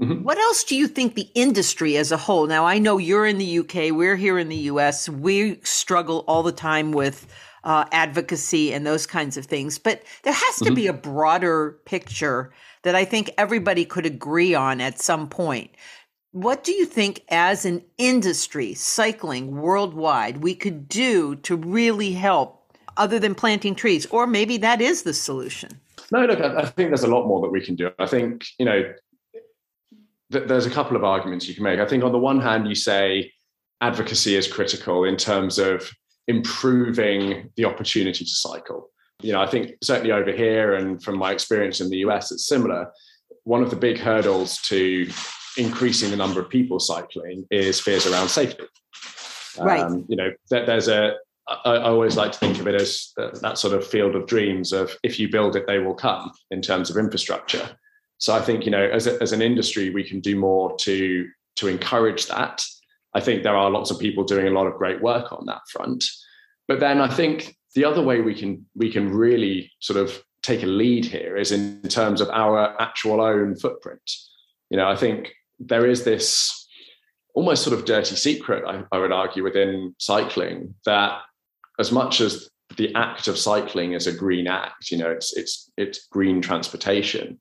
mm-hmm. 0.00 0.22
what 0.22 0.38
else 0.38 0.64
do 0.64 0.74
you 0.74 0.88
think 0.88 1.16
the 1.16 1.28
industry 1.34 1.98
as 1.98 2.10
a 2.10 2.16
whole? 2.16 2.46
Now, 2.46 2.64
I 2.64 2.78
know 2.78 2.96
you're 2.96 3.26
in 3.26 3.36
the 3.36 3.58
UK, 3.58 3.94
we're 3.94 4.16
here 4.16 4.38
in 4.38 4.48
the 4.48 4.70
US, 4.72 5.06
we 5.06 5.60
struggle 5.64 6.24
all 6.26 6.42
the 6.42 6.50
time 6.50 6.92
with 6.92 7.26
uh, 7.62 7.84
advocacy 7.92 8.72
and 8.72 8.86
those 8.86 9.06
kinds 9.06 9.36
of 9.36 9.44
things, 9.44 9.78
but 9.78 10.02
there 10.22 10.32
has 10.32 10.56
to 10.56 10.64
mm-hmm. 10.64 10.74
be 10.74 10.86
a 10.86 10.94
broader 10.94 11.78
picture 11.84 12.52
that 12.86 12.94
I 12.94 13.04
think 13.04 13.32
everybody 13.36 13.84
could 13.84 14.06
agree 14.06 14.54
on 14.54 14.80
at 14.80 15.00
some 15.00 15.28
point. 15.28 15.72
What 16.30 16.62
do 16.62 16.70
you 16.70 16.86
think, 16.86 17.24
as 17.30 17.64
an 17.64 17.82
industry, 17.98 18.74
cycling 18.74 19.60
worldwide, 19.60 20.36
we 20.36 20.54
could 20.54 20.88
do 20.88 21.34
to 21.34 21.56
really 21.56 22.12
help 22.12 22.72
other 22.96 23.18
than 23.18 23.34
planting 23.34 23.74
trees? 23.74 24.06
Or 24.06 24.24
maybe 24.28 24.56
that 24.58 24.80
is 24.80 25.02
the 25.02 25.14
solution. 25.14 25.80
No, 26.12 26.26
look, 26.26 26.40
I, 26.40 26.64
think 26.66 26.90
there's 26.90 27.02
a 27.02 27.08
lot 27.08 27.26
more 27.26 27.40
that 27.40 27.50
we 27.50 27.60
can 27.60 27.74
do. 27.74 27.90
I 27.98 28.06
think, 28.06 28.46
you 28.60 28.64
know, 28.64 28.94
th- 30.30 30.46
there's 30.46 30.66
a 30.66 30.70
couple 30.70 30.96
of 30.96 31.02
arguments 31.02 31.48
you 31.48 31.56
can 31.56 31.64
make. 31.64 31.80
I 31.80 31.86
think 31.86 32.04
on 32.04 32.12
the 32.12 32.18
one 32.18 32.40
hand, 32.40 32.68
you 32.68 32.76
say 32.76 33.32
advocacy 33.80 34.36
is 34.36 34.46
critical 34.46 35.02
in 35.02 35.16
terms 35.16 35.58
of 35.58 35.90
improving 36.28 37.50
the 37.56 37.64
opportunity 37.64 38.24
to 38.24 38.30
cycle. 38.30 38.90
You 39.22 39.32
know, 39.32 39.40
I 39.40 39.46
think 39.46 39.72
certainly 39.82 40.12
over 40.12 40.32
here 40.32 40.74
and 40.74 41.02
from 41.02 41.18
my 41.18 41.32
experience 41.32 41.80
in 41.80 41.90
the 41.90 41.98
US, 41.98 42.30
it's 42.32 42.46
similar. 42.46 42.90
One 43.44 43.62
of 43.62 43.70
the 43.70 43.76
big 43.76 43.98
hurdles 43.98 44.58
to 44.62 45.08
increasing 45.56 46.10
the 46.10 46.16
number 46.16 46.40
of 46.40 46.50
people 46.50 46.78
cycling 46.78 47.46
is 47.50 47.80
fears 47.80 48.06
around 48.06 48.28
safety. 48.28 48.64
Right. 49.58 49.80
Um, 49.80 50.04
you 50.08 50.16
know, 50.16 50.32
there's 50.50 50.88
a 50.88 51.14
I 51.48 51.76
always 51.76 52.16
like 52.16 52.32
to 52.32 52.38
think 52.38 52.58
of 52.58 52.66
it 52.66 52.74
as 52.74 53.12
that 53.16 53.56
sort 53.56 53.72
of 53.72 53.86
field 53.86 54.16
of 54.16 54.26
dreams 54.26 54.72
of 54.72 54.96
if 55.04 55.20
you 55.20 55.30
build 55.30 55.54
it, 55.54 55.64
they 55.66 55.78
will 55.78 55.94
come 55.94 56.32
in 56.50 56.60
terms 56.60 56.90
of 56.90 56.96
infrastructure. 56.96 57.70
So 58.18 58.34
I 58.34 58.40
think 58.40 58.64
you 58.64 58.72
know, 58.72 58.82
as 58.82 59.06
a, 59.06 59.20
as 59.22 59.32
an 59.32 59.42
industry, 59.42 59.90
we 59.90 60.02
can 60.02 60.20
do 60.20 60.36
more 60.36 60.76
to 60.78 61.28
to 61.56 61.68
encourage 61.68 62.26
that. 62.26 62.64
I 63.14 63.20
think 63.20 63.42
there 63.42 63.56
are 63.56 63.70
lots 63.70 63.90
of 63.90 64.00
people 64.00 64.24
doing 64.24 64.48
a 64.48 64.50
lot 64.50 64.66
of 64.66 64.74
great 64.74 65.00
work 65.00 65.32
on 65.32 65.46
that 65.46 65.62
front. 65.70 66.04
But 66.66 66.80
then 66.80 67.00
I 67.00 67.08
think 67.08 67.56
the 67.76 67.84
other 67.84 68.02
way 68.02 68.22
we 68.22 68.34
can 68.34 68.66
we 68.74 68.90
can 68.90 69.12
really 69.12 69.70
sort 69.78 69.98
of 69.98 70.20
take 70.42 70.62
a 70.62 70.66
lead 70.66 71.04
here 71.04 71.36
is 71.36 71.52
in 71.52 71.82
terms 71.82 72.20
of 72.20 72.28
our 72.30 72.74
actual 72.80 73.20
own 73.20 73.54
footprint. 73.54 74.10
You 74.70 74.78
know, 74.78 74.88
I 74.88 74.96
think 74.96 75.32
there 75.60 75.86
is 75.86 76.02
this 76.02 76.66
almost 77.34 77.62
sort 77.62 77.78
of 77.78 77.84
dirty 77.84 78.16
secret, 78.16 78.64
I, 78.66 78.82
I 78.90 78.98
would 78.98 79.12
argue, 79.12 79.44
within 79.44 79.94
cycling 79.98 80.74
that 80.86 81.20
as 81.78 81.92
much 81.92 82.20
as 82.22 82.48
the 82.78 82.94
act 82.94 83.28
of 83.28 83.36
cycling 83.36 83.92
is 83.92 84.06
a 84.06 84.12
green 84.12 84.46
act, 84.46 84.90
you 84.90 84.96
know, 84.96 85.10
it's 85.10 85.36
it's 85.36 85.70
it's 85.76 86.06
green 86.06 86.40
transportation. 86.40 87.38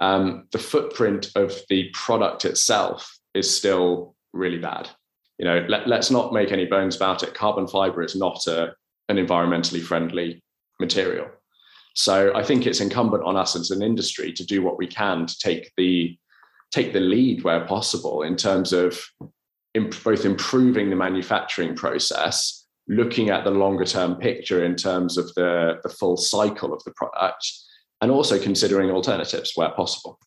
Um, 0.00 0.46
the 0.52 0.58
footprint 0.58 1.30
of 1.34 1.52
the 1.68 1.90
product 1.92 2.44
itself 2.44 3.18
is 3.34 3.54
still 3.54 4.14
really 4.32 4.58
bad. 4.58 4.88
You 5.38 5.46
know, 5.46 5.66
let, 5.68 5.88
let's 5.88 6.10
not 6.10 6.32
make 6.32 6.52
any 6.52 6.66
bones 6.66 6.94
about 6.94 7.24
it. 7.24 7.34
Carbon 7.34 7.66
fiber 7.66 8.02
is 8.02 8.14
not 8.14 8.46
a, 8.46 8.74
an 9.08 9.16
environmentally 9.16 9.82
friendly 9.82 10.42
material. 10.80 11.28
So 11.94 12.34
I 12.34 12.42
think 12.42 12.66
it's 12.66 12.80
incumbent 12.80 13.22
on 13.24 13.36
us 13.36 13.54
as 13.54 13.70
an 13.70 13.82
industry 13.82 14.32
to 14.32 14.44
do 14.44 14.62
what 14.62 14.78
we 14.78 14.86
can 14.86 15.26
to 15.26 15.38
take 15.38 15.72
the 15.76 16.16
take 16.70 16.94
the 16.94 17.00
lead 17.00 17.44
where 17.44 17.66
possible 17.66 18.22
in 18.22 18.34
terms 18.34 18.72
of 18.72 18.98
imp- 19.74 20.02
both 20.02 20.24
improving 20.24 20.88
the 20.88 20.96
manufacturing 20.96 21.76
process, 21.76 22.66
looking 22.88 23.28
at 23.28 23.44
the 23.44 23.50
longer 23.50 23.84
term 23.84 24.16
picture 24.16 24.64
in 24.64 24.74
terms 24.74 25.18
of 25.18 25.32
the, 25.34 25.78
the 25.82 25.90
full 25.90 26.16
cycle 26.16 26.72
of 26.72 26.82
the 26.84 26.92
product, 26.92 27.46
and 28.00 28.10
also 28.10 28.38
considering 28.38 28.90
alternatives 28.90 29.52
where 29.54 29.70
possible. 29.70 30.18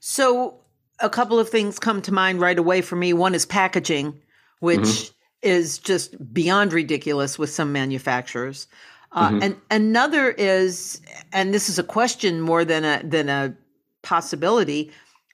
So, 0.00 0.60
a 1.00 1.10
couple 1.10 1.38
of 1.38 1.48
things 1.48 1.78
come 1.78 2.02
to 2.02 2.12
mind 2.12 2.40
right 2.40 2.58
away 2.58 2.80
for 2.80 2.96
me. 2.96 3.12
One 3.12 3.34
is 3.34 3.44
packaging, 3.44 4.20
which 4.60 4.80
mm-hmm. 4.80 5.12
Is 5.42 5.78
just 5.78 6.32
beyond 6.32 6.72
ridiculous 6.72 7.38
with 7.38 7.50
some 7.50 7.72
manufacturers. 7.72 8.68
Uh, 9.12 9.28
mm-hmm. 9.28 9.42
And 9.42 9.56
another 9.70 10.30
is, 10.30 11.00
and 11.32 11.52
this 11.52 11.68
is 11.68 11.78
a 11.78 11.82
question 11.82 12.40
more 12.40 12.64
than 12.64 12.84
a 12.84 13.02
than 13.04 13.28
a 13.28 13.54
possibility. 14.02 14.90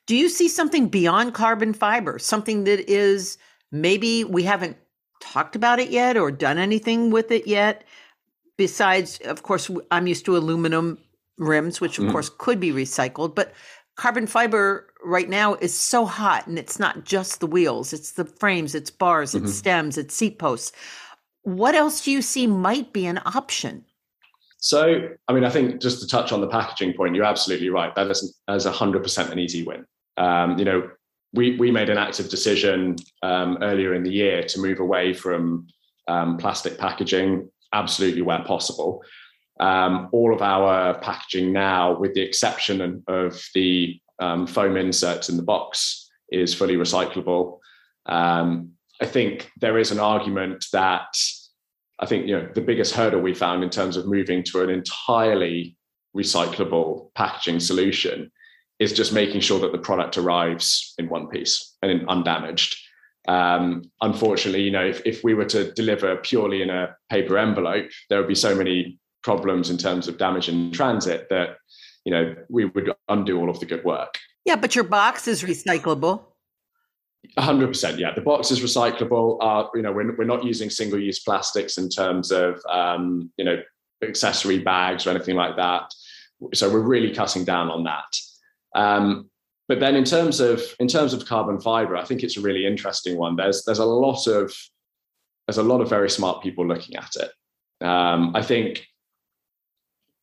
Do 0.06 0.16
you 0.16 0.28
see 0.28 0.48
something 0.48 0.88
beyond 0.88 1.34
carbon 1.34 1.72
fiber, 1.72 2.18
something 2.18 2.64
that 2.64 2.90
is 2.90 3.38
maybe 3.70 4.24
we 4.24 4.42
haven't 4.42 4.76
talked 5.20 5.54
about 5.54 5.78
it 5.78 5.90
yet 5.90 6.16
or 6.16 6.30
done 6.30 6.58
anything 6.58 7.10
with 7.10 7.30
it 7.30 7.46
yet? 7.46 7.84
Besides, 8.56 9.18
of 9.20 9.42
course, 9.42 9.70
I'm 9.90 10.06
used 10.06 10.24
to 10.24 10.36
aluminum 10.36 10.98
rims, 11.36 11.80
which 11.80 11.98
of 11.98 12.06
mm. 12.06 12.10
course 12.10 12.30
could 12.36 12.58
be 12.58 12.72
recycled, 12.72 13.34
but 13.34 13.52
carbon 13.98 14.28
fiber 14.28 14.86
right 15.04 15.28
now 15.28 15.54
is 15.56 15.76
so 15.76 16.06
hot 16.06 16.46
and 16.46 16.58
it's 16.58 16.78
not 16.78 17.04
just 17.04 17.40
the 17.40 17.46
wheels, 17.46 17.92
it's 17.92 18.12
the 18.12 18.24
frames, 18.24 18.74
it's 18.74 18.90
bars, 18.90 19.34
mm-hmm. 19.34 19.44
it's 19.44 19.54
stems, 19.54 19.98
it's 19.98 20.14
seat 20.14 20.38
posts. 20.38 20.72
What 21.42 21.74
else 21.74 22.04
do 22.04 22.12
you 22.12 22.22
see 22.22 22.46
might 22.46 22.92
be 22.92 23.06
an 23.06 23.20
option? 23.26 23.84
So, 24.58 25.08
I 25.26 25.32
mean, 25.32 25.44
I 25.44 25.50
think 25.50 25.80
just 25.80 26.00
to 26.00 26.06
touch 26.06 26.32
on 26.32 26.40
the 26.40 26.48
packaging 26.48 26.94
point, 26.94 27.14
you're 27.14 27.24
absolutely 27.24 27.70
right. 27.70 27.94
That 27.94 28.10
is, 28.10 28.40
that 28.46 28.56
is 28.56 28.66
100% 28.66 29.30
an 29.30 29.38
easy 29.38 29.64
win. 29.64 29.84
Um, 30.16 30.58
you 30.58 30.64
know, 30.64 30.90
we 31.34 31.56
we 31.56 31.70
made 31.70 31.90
an 31.90 31.98
active 31.98 32.30
decision 32.30 32.96
um, 33.22 33.58
earlier 33.60 33.94
in 33.94 34.02
the 34.02 34.10
year 34.10 34.42
to 34.44 34.60
move 34.60 34.80
away 34.80 35.12
from 35.12 35.66
um, 36.08 36.38
plastic 36.38 36.78
packaging, 36.78 37.50
absolutely 37.74 38.22
where 38.22 38.42
possible. 38.44 39.02
Um, 39.60 40.08
all 40.12 40.32
of 40.34 40.42
our 40.42 40.98
packaging 41.00 41.52
now, 41.52 41.98
with 41.98 42.14
the 42.14 42.22
exception 42.22 43.02
of 43.08 43.42
the 43.54 44.00
um, 44.20 44.46
foam 44.46 44.76
inserts 44.76 45.28
in 45.28 45.36
the 45.36 45.42
box, 45.42 46.08
is 46.30 46.54
fully 46.54 46.76
recyclable. 46.76 47.58
Um, 48.06 48.72
I 49.00 49.06
think 49.06 49.50
there 49.60 49.78
is 49.78 49.90
an 49.90 50.00
argument 50.00 50.66
that 50.72 51.08
I 51.98 52.06
think 52.06 52.26
you 52.26 52.36
know 52.36 52.48
the 52.54 52.60
biggest 52.60 52.94
hurdle 52.94 53.20
we 53.20 53.34
found 53.34 53.62
in 53.62 53.70
terms 53.70 53.96
of 53.96 54.06
moving 54.06 54.42
to 54.44 54.62
an 54.62 54.70
entirely 54.70 55.76
recyclable 56.16 57.12
packaging 57.14 57.60
solution 57.60 58.30
is 58.78 58.92
just 58.92 59.12
making 59.12 59.40
sure 59.40 59.58
that 59.60 59.72
the 59.72 59.78
product 59.78 60.16
arrives 60.16 60.94
in 60.98 61.08
one 61.08 61.28
piece 61.28 61.76
and 61.82 62.08
undamaged. 62.08 62.76
Um, 63.26 63.90
unfortunately, 64.00 64.62
you 64.62 64.70
know, 64.70 64.84
if, 64.84 65.02
if 65.04 65.22
we 65.24 65.34
were 65.34 65.44
to 65.46 65.72
deliver 65.72 66.16
purely 66.16 66.62
in 66.62 66.70
a 66.70 66.96
paper 67.10 67.36
envelope, 67.36 67.90
there 68.08 68.18
would 68.18 68.28
be 68.28 68.34
so 68.34 68.54
many 68.54 68.98
problems 69.28 69.68
in 69.68 69.76
terms 69.76 70.08
of 70.08 70.16
damage 70.16 70.48
in 70.48 70.72
transit 70.72 71.28
that 71.28 71.48
you 72.06 72.12
know 72.14 72.34
we 72.48 72.64
would 72.64 72.88
undo 73.08 73.38
all 73.38 73.50
of 73.50 73.60
the 73.60 73.66
good 73.66 73.84
work. 73.84 74.14
Yeah, 74.46 74.56
but 74.56 74.74
your 74.74 74.84
box 74.84 75.28
is 75.28 75.42
recyclable. 75.42 76.24
100% 77.36 77.98
yeah. 77.98 78.14
The 78.14 78.22
box 78.22 78.50
is 78.50 78.60
recyclable. 78.60 79.36
Uh, 79.46 79.68
you 79.74 79.82
know 79.82 79.92
we're, 79.92 80.16
we're 80.16 80.32
not 80.34 80.44
using 80.44 80.70
single 80.70 80.98
use 80.98 81.20
plastics 81.20 81.76
in 81.76 81.90
terms 81.90 82.30
of 82.30 82.58
um, 82.70 83.30
you 83.36 83.44
know 83.44 83.56
accessory 84.02 84.60
bags 84.60 85.06
or 85.06 85.10
anything 85.10 85.36
like 85.36 85.56
that. 85.56 85.92
So 86.54 86.72
we're 86.72 86.88
really 86.94 87.12
cutting 87.12 87.44
down 87.44 87.68
on 87.68 87.84
that. 87.84 88.12
Um, 88.74 89.28
but 89.68 89.80
then 89.80 89.94
in 89.94 90.04
terms 90.04 90.40
of 90.40 90.62
in 90.80 90.88
terms 90.88 91.12
of 91.12 91.26
carbon 91.26 91.60
fiber 91.60 91.96
i 91.96 92.04
think 92.04 92.22
it's 92.22 92.38
a 92.38 92.40
really 92.48 92.64
interesting 92.72 93.18
one. 93.18 93.36
There's 93.36 93.64
there's 93.66 93.84
a 93.88 93.92
lot 94.06 94.26
of 94.26 94.46
there's 95.46 95.64
a 95.64 95.70
lot 95.72 95.82
of 95.82 95.88
very 95.96 96.08
smart 96.08 96.42
people 96.42 96.66
looking 96.66 96.96
at 96.96 97.12
it. 97.24 97.30
Um, 97.86 98.22
i 98.40 98.42
think 98.42 98.88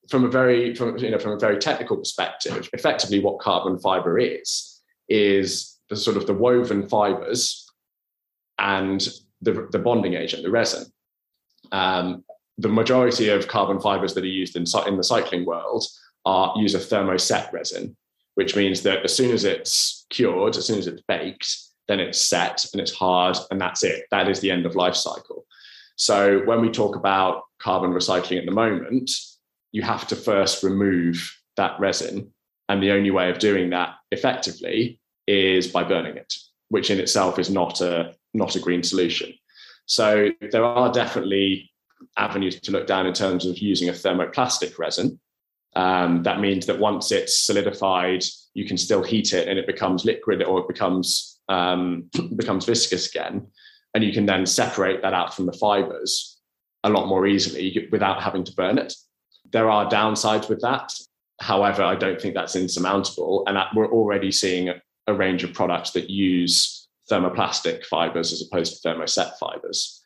from 0.09 0.25
a 0.25 0.29
very 0.29 0.75
from 0.75 0.97
you 0.97 1.11
know 1.11 1.19
from 1.19 1.31
a 1.31 1.39
very 1.39 1.57
technical 1.57 1.97
perspective 1.97 2.69
effectively 2.73 3.19
what 3.19 3.39
carbon 3.39 3.79
fiber 3.79 4.19
is 4.19 4.81
is 5.09 5.77
the 5.89 5.95
sort 5.95 6.17
of 6.17 6.27
the 6.27 6.33
woven 6.33 6.87
fibers 6.87 7.65
and 8.57 9.07
the, 9.41 9.67
the 9.71 9.79
bonding 9.79 10.15
agent, 10.15 10.43
the 10.43 10.51
resin. 10.51 10.85
Um, 11.71 12.23
the 12.57 12.69
majority 12.69 13.29
of 13.29 13.47
carbon 13.47 13.79
fibers 13.79 14.13
that 14.13 14.23
are 14.23 14.27
used 14.27 14.55
in, 14.55 14.65
in 14.87 14.97
the 14.97 15.03
cycling 15.03 15.45
world 15.45 15.85
are 16.25 16.53
use 16.57 16.73
a 16.73 16.79
thermoset 16.79 17.51
resin, 17.51 17.95
which 18.35 18.55
means 18.55 18.81
that 18.83 19.03
as 19.03 19.15
soon 19.15 19.31
as 19.31 19.43
it's 19.43 20.05
cured, 20.09 20.55
as 20.55 20.65
soon 20.65 20.79
as 20.79 20.87
it's 20.87 21.03
baked, 21.07 21.55
then 21.87 21.99
it's 21.99 22.19
set 22.19 22.65
and 22.71 22.81
it's 22.81 22.93
hard, 22.93 23.37
and 23.51 23.61
that's 23.61 23.83
it. 23.83 24.05
That 24.09 24.29
is 24.29 24.39
the 24.39 24.49
end 24.49 24.65
of 24.65 24.75
life 24.75 24.95
cycle. 24.95 25.45
So 25.97 26.39
when 26.45 26.61
we 26.61 26.71
talk 26.71 26.95
about 26.95 27.43
carbon 27.59 27.91
recycling 27.91 28.39
at 28.39 28.45
the 28.45 28.51
moment, 28.51 29.11
you 29.75 29.81
have 29.81 30.07
to 30.07 30.15
first 30.15 30.63
remove 30.63 31.37
that 31.57 31.77
resin. 31.81 32.31
And 32.69 32.81
the 32.81 32.91
only 32.91 33.11
way 33.11 33.29
of 33.29 33.39
doing 33.39 33.71
that 33.71 33.95
effectively 34.09 35.01
is 35.27 35.67
by 35.67 35.83
burning 35.83 36.15
it, 36.15 36.33
which 36.69 36.89
in 36.89 36.97
itself 36.97 37.37
is 37.39 37.49
not 37.49 37.81
a 37.81 38.15
not 38.33 38.55
a 38.55 38.61
green 38.61 38.83
solution. 38.83 39.33
So 39.85 40.29
there 40.51 40.63
are 40.63 40.93
definitely 40.93 41.71
avenues 42.17 42.61
to 42.61 42.71
look 42.71 42.87
down 42.87 43.05
in 43.05 43.13
terms 43.13 43.45
of 43.45 43.57
using 43.57 43.89
a 43.89 43.91
thermoplastic 43.91 44.79
resin. 44.79 45.19
Um, 45.75 46.23
that 46.23 46.39
means 46.39 46.65
that 46.67 46.79
once 46.79 47.11
it's 47.11 47.37
solidified, 47.37 48.23
you 48.53 48.65
can 48.65 48.77
still 48.77 49.03
heat 49.03 49.33
it 49.33 49.49
and 49.49 49.59
it 49.59 49.67
becomes 49.67 50.05
liquid 50.05 50.41
or 50.41 50.59
it 50.61 50.69
becomes 50.69 51.37
um, 51.49 52.09
becomes 52.37 52.65
viscous 52.65 53.09
again, 53.09 53.47
and 53.93 54.05
you 54.05 54.13
can 54.13 54.25
then 54.25 54.45
separate 54.45 55.01
that 55.01 55.13
out 55.13 55.33
from 55.33 55.47
the 55.47 55.59
fibers 55.63 56.39
a 56.85 56.89
lot 56.89 57.07
more 57.07 57.27
easily 57.27 57.89
without 57.91 58.23
having 58.23 58.45
to 58.45 58.53
burn 58.53 58.77
it. 58.77 58.93
There 59.55 59.71
are 59.71 59.89
downsides 59.89 60.49
with 60.49 60.59
that. 60.63 60.91
However, 61.39 61.81
I 61.81 61.95
don't 61.95 62.19
think 62.19 62.33
that's 62.33 62.57
insurmountable, 62.57 63.45
and 63.47 63.57
we're 63.73 63.89
already 63.89 64.29
seeing 64.29 64.69
a 65.07 65.13
range 65.13 65.45
of 65.45 65.53
products 65.53 65.91
that 65.91 66.09
use 66.09 66.89
thermoplastic 67.09 67.85
fibers 67.85 68.33
as 68.33 68.41
opposed 68.41 68.73
to 68.73 68.89
thermoset 68.89 69.37
fibers. 69.37 70.03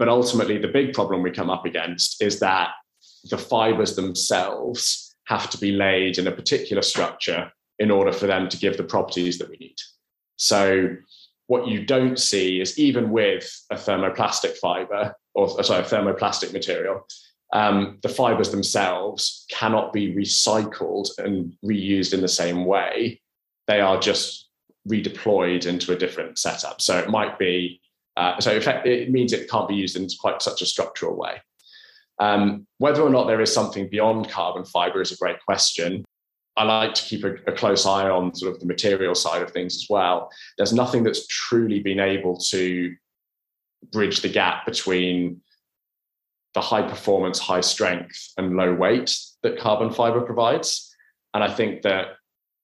But 0.00 0.08
ultimately, 0.08 0.58
the 0.58 0.66
big 0.66 0.92
problem 0.92 1.22
we 1.22 1.30
come 1.30 1.50
up 1.50 1.66
against 1.66 2.20
is 2.20 2.40
that 2.40 2.70
the 3.30 3.38
fibers 3.38 3.94
themselves 3.94 5.14
have 5.28 5.48
to 5.50 5.58
be 5.58 5.70
laid 5.70 6.18
in 6.18 6.26
a 6.26 6.32
particular 6.32 6.82
structure 6.82 7.52
in 7.78 7.92
order 7.92 8.10
for 8.10 8.26
them 8.26 8.48
to 8.48 8.56
give 8.56 8.76
the 8.76 8.82
properties 8.82 9.38
that 9.38 9.50
we 9.50 9.56
need. 9.60 9.76
So, 10.34 10.96
what 11.46 11.68
you 11.68 11.86
don't 11.86 12.18
see 12.18 12.60
is 12.60 12.76
even 12.76 13.12
with 13.12 13.48
a 13.70 13.76
thermoplastic 13.76 14.56
fiber, 14.56 15.14
or 15.34 15.62
sorry, 15.62 15.84
a 15.84 15.86
thermoplastic 15.86 16.52
material, 16.52 17.06
um, 17.52 17.98
the 18.02 18.08
fibers 18.08 18.50
themselves 18.50 19.44
cannot 19.50 19.92
be 19.92 20.14
recycled 20.14 21.08
and 21.18 21.52
reused 21.64 22.14
in 22.14 22.20
the 22.20 22.28
same 22.28 22.64
way 22.64 23.20
they 23.70 23.80
are 23.80 24.00
just 24.00 24.48
redeployed 24.88 25.64
into 25.64 25.92
a 25.92 25.96
different 25.96 26.38
setup. 26.38 26.80
So 26.80 26.98
it 26.98 27.08
might 27.08 27.38
be, 27.38 27.80
uh, 28.16 28.40
so 28.40 28.60
fact, 28.60 28.84
it 28.86 29.10
means 29.10 29.32
it 29.32 29.48
can't 29.48 29.68
be 29.68 29.76
used 29.76 29.96
in 29.96 30.08
quite 30.18 30.42
such 30.42 30.60
a 30.60 30.66
structural 30.66 31.16
way. 31.16 31.40
Um, 32.18 32.66
whether 32.78 33.00
or 33.00 33.10
not 33.10 33.28
there 33.28 33.40
is 33.40 33.52
something 33.52 33.88
beyond 33.88 34.28
carbon 34.28 34.64
fiber 34.64 35.00
is 35.00 35.12
a 35.12 35.16
great 35.16 35.40
question. 35.44 36.04
I 36.56 36.64
like 36.64 36.94
to 36.94 37.02
keep 37.02 37.24
a, 37.24 37.34
a, 37.46 37.52
close 37.52 37.86
eye 37.86 38.10
on 38.10 38.34
sort 38.34 38.52
of 38.52 38.60
the 38.60 38.66
material 38.66 39.14
side 39.14 39.40
of 39.40 39.52
things 39.52 39.76
as 39.76 39.86
well. 39.88 40.30
There's 40.58 40.72
nothing 40.72 41.04
that's 41.04 41.26
truly 41.28 41.78
been 41.80 42.00
able 42.00 42.36
to 42.50 42.94
bridge 43.92 44.20
the 44.20 44.28
gap 44.28 44.66
between 44.66 45.40
the 46.54 46.60
high 46.60 46.82
performance, 46.82 47.38
high 47.38 47.60
strength, 47.60 48.32
and 48.36 48.56
low 48.56 48.74
weight 48.74 49.16
that 49.42 49.58
carbon 49.58 49.92
fiber 49.92 50.20
provides. 50.20 50.94
And 51.34 51.44
I 51.44 51.52
think 51.52 51.82
that 51.82 52.16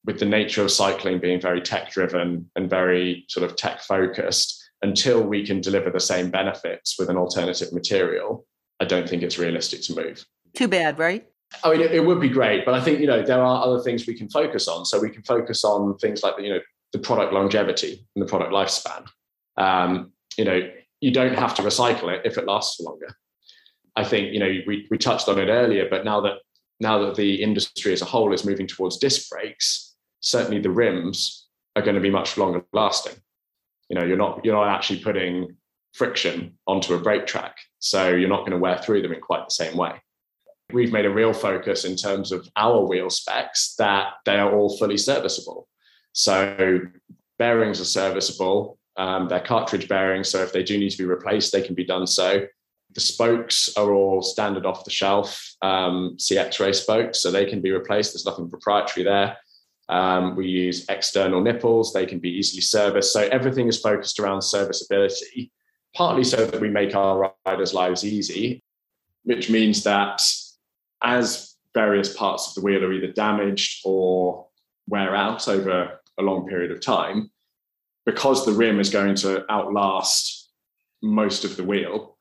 with 0.05 0.19
the 0.19 0.25
nature 0.25 0.63
of 0.63 0.71
cycling 0.71 1.19
being 1.19 1.41
very 1.41 1.61
tech 1.61 1.91
driven 1.91 2.51
and 2.57 2.71
very 2.71 3.25
sort 3.29 3.49
of 3.49 3.57
tech 3.57 3.81
focused, 3.83 4.63
until 4.83 5.23
we 5.23 5.45
can 5.45 5.61
deliver 5.61 5.91
the 5.91 6.01
same 6.01 6.31
benefits 6.31 6.99
with 6.99 7.09
an 7.09 7.17
alternative 7.17 7.73
material, 7.73 8.47
I 8.81 8.85
don't 8.85 9.09
think 9.09 9.23
it's 9.23 9.39
realistic 9.39 9.83
to 9.83 9.97
move. 9.97 10.25
Too 10.55 10.69
bad, 10.69 10.99
right? 10.99 11.27
I 11.65 11.73
mean, 11.73 11.81
it, 11.81 11.93
it, 11.93 12.05
would 12.05 12.21
be 12.21 12.29
great, 12.29 12.65
but 12.65 12.75
I 12.75 12.81
think 12.81 13.01
you 13.01 13.07
know 13.07 13.23
there 13.23 13.43
are 13.43 13.65
other 13.65 13.81
things 13.81 14.07
we 14.07 14.15
can 14.15 14.29
focus 14.29 14.69
on. 14.69 14.85
So 14.85 15.01
we 15.01 15.11
can 15.11 15.23
focus 15.23 15.65
on 15.65 15.97
things 15.99 16.23
like 16.23 16.35
you 16.39 16.51
know 16.51 16.61
the 16.93 16.99
product 16.99 17.33
longevity 17.33 18.05
and 18.15 18.23
the 18.23 18.29
product 18.29 18.53
lifespan. 18.53 19.07
Um, 19.57 20.13
you 20.37 20.45
know, 20.45 20.61
you 21.01 21.13
don't 21.13 21.35
have 21.35 21.55
to 21.55 21.63
recycle 21.63 22.13
it 22.13 22.23
if 22.25 22.37
it 22.37 22.47
lasts 22.47 22.81
longer. 22.81 23.09
I 23.97 24.05
think 24.05 24.33
you 24.33 24.39
know 24.39 24.53
we 24.67 24.87
we 24.91 24.99
touched 24.99 25.29
on 25.29 25.39
it 25.39 25.49
earlier, 25.49 25.89
but 25.89 26.05
now 26.05 26.21
that 26.21 26.39
now 26.81 26.99
that 27.05 27.17
the 27.17 27.43
industry 27.43 27.93
as 27.93 28.03
a 28.03 28.07
whole 28.07 28.33
is 28.33 28.45
moving 28.45 28.67
towards 28.67 28.99
disc 28.99 29.31
brakes, 29.31 29.95
certainly 30.21 30.61
the 30.61 30.71
rims 30.71 31.47
are 31.75 31.83
going 31.83 31.95
to 31.95 32.01
be 32.01 32.11
much 32.11 32.37
longer 32.37 32.63
lasting. 32.73 33.15
You 33.89 33.99
know, 33.99 34.05
you're 34.05 34.17
not 34.17 34.45
you're 34.45 34.55
not 34.55 34.69
actually 34.69 35.01
putting 35.01 35.57
friction 35.95 36.59
onto 36.67 36.95
a 36.95 36.99
brake 36.99 37.27
track, 37.27 37.57
so 37.79 38.11
you're 38.11 38.29
not 38.29 38.41
going 38.41 38.53
to 38.53 38.59
wear 38.59 38.79
through 38.79 39.03
them 39.03 39.13
in 39.13 39.21
quite 39.21 39.47
the 39.47 39.55
same 39.55 39.77
way. 39.77 39.93
We've 40.73 40.93
made 40.93 41.07
a 41.07 41.11
real 41.11 41.33
focus 41.33 41.85
in 41.85 41.97
terms 41.97 42.33
of 42.33 42.49
our 42.57 42.85
wheel 42.85 43.09
specs 43.09 43.77
that 43.77 44.15
they 44.25 44.37
are 44.37 44.55
all 44.55 44.77
fully 44.77 44.99
serviceable. 44.99 45.69
So 46.13 46.81
bearings 47.39 47.81
are 47.81 47.85
serviceable. 47.85 48.79
Um, 48.97 49.29
they're 49.29 49.41
cartridge 49.41 49.89
bearings, 49.89 50.29
so 50.29 50.43
if 50.43 50.53
they 50.53 50.63
do 50.63 50.77
need 50.77 50.91
to 50.91 50.99
be 50.99 51.05
replaced, 51.05 51.53
they 51.53 51.63
can 51.63 51.75
be 51.75 51.85
done 51.85 52.07
so. 52.07 52.47
The 52.97 53.03
spokes 53.03 53.69
are 53.77 53.93
all 53.93 54.23
standard 54.23 54.65
off 54.65 54.87
the 54.87 54.91
shelf 54.91 55.55
um, 55.61 56.17
CX 56.19 56.59
ray 56.61 56.73
spokes, 56.73 57.21
so 57.21 57.31
they 57.31 57.45
can 57.45 57.61
be 57.61 57.71
replaced. 57.71 58.15
There's 58.15 58.25
nothing 58.25 58.49
proprietary 58.49 59.05
there. 59.05 59.37
Um, 59.91 60.35
we 60.35 60.49
use 60.49 60.87
external 60.89 61.43
nipples, 61.43 61.93
they 61.93 62.07
can 62.07 62.21
be 62.21 62.31
easily 62.31 62.63
serviced. 62.63 63.13
So 63.13 63.29
everything 63.31 63.69
is 63.69 63.79
focused 63.79 64.19
around 64.19 64.41
serviceability, 64.41 65.53
partly 65.95 66.25
so 66.25 66.47
that 66.47 66.59
we 66.59 66.71
make 66.71 66.95
our 66.95 67.35
riders' 67.45 67.75
lives 67.75 68.03
easy, 68.03 68.65
which 69.25 69.51
means 69.51 69.83
that 69.85 70.23
as 71.03 71.55
various 71.75 72.17
parts 72.17 72.49
of 72.49 72.55
the 72.55 72.63
wheel 72.63 72.83
are 72.83 72.95
either 72.95 73.13
damaged 73.13 73.83
or 73.85 74.47
wear 74.89 75.15
out 75.15 75.47
over 75.49 76.01
a 76.19 76.23
long 76.23 76.49
period 76.49 76.71
of 76.71 76.81
time, 76.81 77.31
because 78.07 78.47
the 78.47 78.53
rim 78.53 78.81
is 78.81 78.89
going 78.89 79.17
to 79.17 79.45
outlast 79.53 80.51
most 81.03 81.45
of 81.45 81.59
the 81.59 81.65
wheel, 81.65 82.16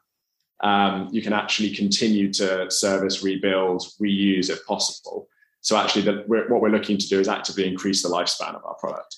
um, 0.64 1.10
you 1.12 1.22
can 1.22 1.34
actually 1.34 1.72
continue 1.72 2.32
to 2.34 2.70
service, 2.72 3.24
rebuild, 3.24 3.84
reuse 4.02 4.50
if 4.50 4.66
possible. 4.66 5.28
So 5.62 5.78
actually, 5.78 6.04
the, 6.04 6.24
we're, 6.28 6.48
what 6.48 6.62
we're 6.62 6.70
looking 6.70 6.98
to 6.98 7.08
do 7.08 7.20
is 7.20 7.28
actively 7.28 7.68
increase 7.68 8.04
the 8.04 8.10
lifespan 8.10 8.56
of 8.56 8.64
our 8.64 8.76
product. 8.76 9.16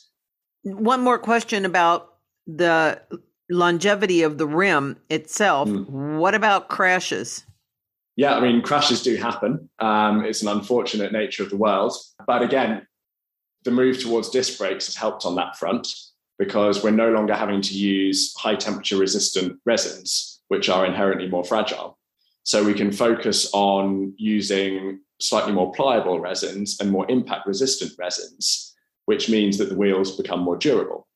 One 0.64 1.02
more 1.02 1.20
question 1.20 1.66
about 1.66 2.16
the 2.48 3.02
longevity 3.50 4.24
of 4.24 4.38
the 4.38 4.48
rim 4.48 4.98
itself. 5.10 5.70
Mm. 5.70 6.18
What 6.18 6.36
about 6.36 6.70
crashes? 6.70 7.46
Yeah, 8.16 8.36
I 8.36 8.40
mean, 8.40 8.62
crashes 8.62 9.04
do 9.04 9.16
happen. 9.16 9.70
Um, 9.80 10.26
it's 10.26 10.42
an 10.42 10.48
unfortunate 10.48 11.12
nature 11.12 11.44
of 11.44 11.50
the 11.50 11.58
world. 11.58 11.94
But 12.26 12.42
again, 12.42 12.88
the 13.64 13.72
move 13.72 14.02
towards 14.02 14.30
disc 14.30 14.58
brakes 14.58 14.88
has 14.88 14.96
helped 14.96 15.26
on 15.26 15.36
that 15.36 15.56
front 15.56 15.88
because 16.40 16.84
we're 16.84 16.92
no 16.92 17.12
longer 17.12 17.36
having 17.36 17.62
to 17.62 17.74
use 17.74 18.34
high 18.38 18.56
temperature 18.56 18.98
resistant 18.98 19.60
resins, 19.66 20.37
which 20.48 20.70
are 20.70 20.86
inherently 20.86 21.28
more 21.30 21.44
fragile. 21.44 21.98
So 22.44 22.64
we 22.64 22.74
can 22.74 22.92
focus 22.92 23.50
on 23.54 24.14
using 24.18 25.02
slightly 25.20 25.52
more 25.52 25.72
pliable 25.74 26.20
resins 26.20 26.80
and 26.80 26.92
more 26.92 27.10
impact 27.10 27.46
resistant 27.46 27.92
resins, 28.00 28.74
which 29.06 29.30
means 29.30 29.58
that 29.58 29.70
the 29.70 29.76
wheels 29.76 30.16
become 30.16 30.42
more 30.42 30.58
durable. 30.58 31.08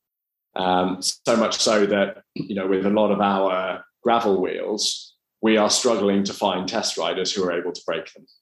Um, 0.54 1.00
so 1.00 1.36
much 1.36 1.58
so 1.58 1.86
that, 1.86 2.22
you 2.34 2.54
know, 2.54 2.66
with 2.66 2.84
a 2.84 2.90
lot 2.90 3.10
of 3.10 3.20
our 3.20 3.84
gravel 4.02 4.42
wheels, 4.42 5.14
we 5.40 5.56
are 5.56 5.70
struggling 5.70 6.24
to 6.24 6.34
find 6.34 6.68
test 6.68 6.98
riders 6.98 7.32
who 7.32 7.44
are 7.44 7.52
able 7.52 7.72
to 7.72 7.82
break 7.86 8.12
them. 8.12 8.26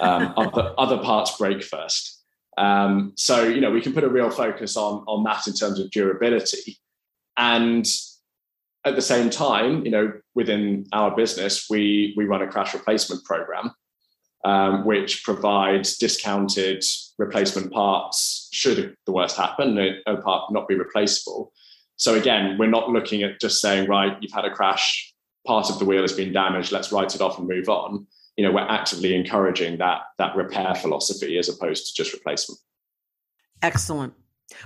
Um, 0.00 0.32
other, 0.36 0.74
other 0.78 0.98
parts 0.98 1.36
break 1.36 1.62
first. 1.62 2.22
Um, 2.56 3.12
so, 3.16 3.44
you 3.44 3.60
know, 3.60 3.70
we 3.70 3.82
can 3.82 3.92
put 3.92 4.04
a 4.04 4.08
real 4.08 4.30
focus 4.30 4.76
on, 4.76 5.04
on 5.06 5.24
that 5.24 5.46
in 5.46 5.52
terms 5.52 5.78
of 5.78 5.90
durability. 5.90 6.78
And 7.36 7.86
at 8.88 8.96
the 8.96 9.02
same 9.02 9.30
time, 9.30 9.84
you 9.84 9.90
know, 9.90 10.12
within 10.34 10.86
our 10.92 11.14
business, 11.14 11.68
we, 11.70 12.14
we 12.16 12.24
run 12.24 12.42
a 12.42 12.48
crash 12.48 12.74
replacement 12.74 13.24
program 13.24 13.72
um, 14.44 14.84
which 14.84 15.24
provides 15.24 15.96
discounted 15.96 16.84
replacement 17.18 17.72
parts 17.72 18.48
should 18.52 18.96
the 19.06 19.12
worst 19.12 19.36
happen, 19.36 19.78
a 20.06 20.16
part 20.18 20.52
not 20.52 20.68
be 20.68 20.74
replaceable. 20.74 21.52
So 21.96 22.14
again, 22.14 22.56
we're 22.58 22.70
not 22.70 22.90
looking 22.90 23.22
at 23.22 23.40
just 23.40 23.60
saying, 23.60 23.88
right, 23.88 24.16
you've 24.20 24.32
had 24.32 24.44
a 24.44 24.50
crash, 24.50 25.12
part 25.46 25.70
of 25.70 25.78
the 25.78 25.84
wheel 25.84 26.02
has 26.02 26.12
been 26.12 26.32
damaged, 26.32 26.70
let's 26.70 26.92
write 26.92 27.14
it 27.14 27.20
off 27.20 27.38
and 27.38 27.48
move 27.48 27.68
on. 27.68 28.06
You 28.36 28.44
know, 28.44 28.52
we're 28.52 28.60
actively 28.60 29.16
encouraging 29.16 29.78
that 29.78 30.02
that 30.18 30.36
repair 30.36 30.74
philosophy 30.76 31.36
as 31.38 31.48
opposed 31.48 31.88
to 31.88 31.94
just 31.94 32.12
replacement. 32.12 32.60
Excellent. 33.62 34.14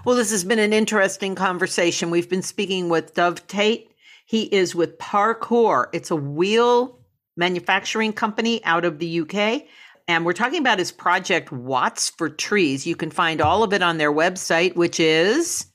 Well, 0.04 0.14
this 0.14 0.30
has 0.30 0.44
been 0.44 0.58
an 0.58 0.74
interesting 0.74 1.34
conversation. 1.34 2.10
We've 2.10 2.28
been 2.28 2.42
speaking 2.42 2.90
with 2.90 3.14
Dov 3.14 3.46
Tate. 3.46 3.91
He 4.32 4.44
is 4.44 4.74
with 4.74 4.98
Parcours. 4.98 5.88
It's 5.92 6.10
a 6.10 6.16
wheel 6.16 6.98
manufacturing 7.36 8.14
company 8.14 8.64
out 8.64 8.86
of 8.86 8.98
the 8.98 9.20
UK. 9.20 9.64
And 10.08 10.24
we're 10.24 10.32
talking 10.32 10.58
about 10.58 10.78
his 10.78 10.90
project 10.90 11.52
Watts 11.52 12.08
for 12.08 12.30
Trees. 12.30 12.86
You 12.86 12.96
can 12.96 13.10
find 13.10 13.42
all 13.42 13.62
of 13.62 13.74
it 13.74 13.82
on 13.82 13.98
their 13.98 14.10
website, 14.10 14.74
which 14.74 14.98
is. 14.98 15.66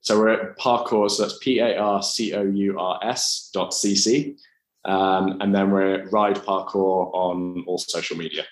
So 0.00 0.18
we're 0.18 0.30
at 0.30 0.56
Parcours, 0.56 1.18
so 1.18 1.24
that's 1.24 1.36
P 1.42 1.58
A 1.58 1.76
R 1.76 2.02
C 2.02 2.32
O 2.32 2.42
U 2.42 2.78
R 2.78 2.98
S 3.02 3.50
dot 3.52 3.74
C 3.74 3.94
C. 3.94 4.38
Um, 4.86 5.38
and 5.42 5.54
then 5.54 5.70
we're 5.70 5.96
at 5.96 6.10
Ride 6.10 6.42
Parcours 6.42 7.10
on 7.12 7.64
all 7.66 7.76
social 7.76 8.16
media. 8.16 8.46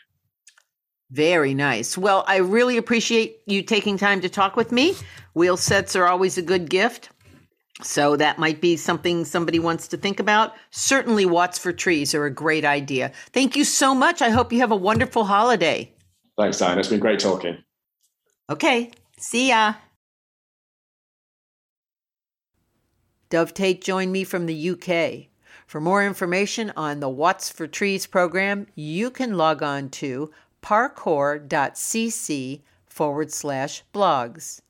Very 1.11 1.55
nice. 1.55 1.97
Well, 1.97 2.23
I 2.29 2.37
really 2.37 2.77
appreciate 2.77 3.39
you 3.47 3.63
taking 3.63 3.97
time 3.97 4.21
to 4.21 4.29
talk 4.29 4.57
with 4.57 4.73
me. 4.73 4.93
Wheel 5.33 5.57
sets 5.57 5.97
are 5.97 6.07
always 6.07 6.37
a 6.37 6.43
good 6.43 6.69
gift. 6.69 7.09
So 7.85 8.17
that 8.17 8.39
might 8.39 8.61
be 8.61 8.77
something 8.77 9.25
somebody 9.25 9.59
wants 9.59 9.89
to 9.89 9.97
think 9.97 10.19
about. 10.19 10.55
Certainly, 10.71 11.27
Watts 11.27 11.59
for 11.59 11.73
Trees 11.73 12.15
are 12.15 12.25
a 12.25 12.31
great 12.31 12.65
idea. 12.65 13.13
Thank 13.33 13.57
you 13.57 13.65
so 13.65 13.95
much. 13.95 14.23
I 14.23 14.31
hope 14.31 14.53
you 14.53 14.61
have 14.61 14.73
a 14.73 14.77
wonderful 14.77 15.25
holiday. 15.25 15.93
Thanks, 16.39 16.59
Diane. 16.59 16.79
It's 16.79 16.89
been 16.89 17.01
great 17.01 17.21
talking. 17.21 17.59
Okay. 18.51 18.91
See 19.19 19.49
ya. 19.49 19.75
Dov 23.31 23.55
Tate 23.55 23.83
joined 23.83 24.13
me 24.13 24.25
from 24.25 24.47
the 24.47 24.71
UK. 24.71 25.29
For 25.67 25.81
more 25.81 26.05
information 26.05 26.73
on 26.77 27.01
the 27.01 27.09
Watts 27.09 27.51
for 27.51 27.67
Trees 27.67 28.07
program, 28.07 28.67
you 28.75 29.11
can 29.11 29.37
log 29.37 29.63
on 29.63 29.89
to 29.91 30.31
parcours.cc 30.63 32.61
forward 32.87 33.33
slash 33.33 33.83
blogs. 33.93 34.61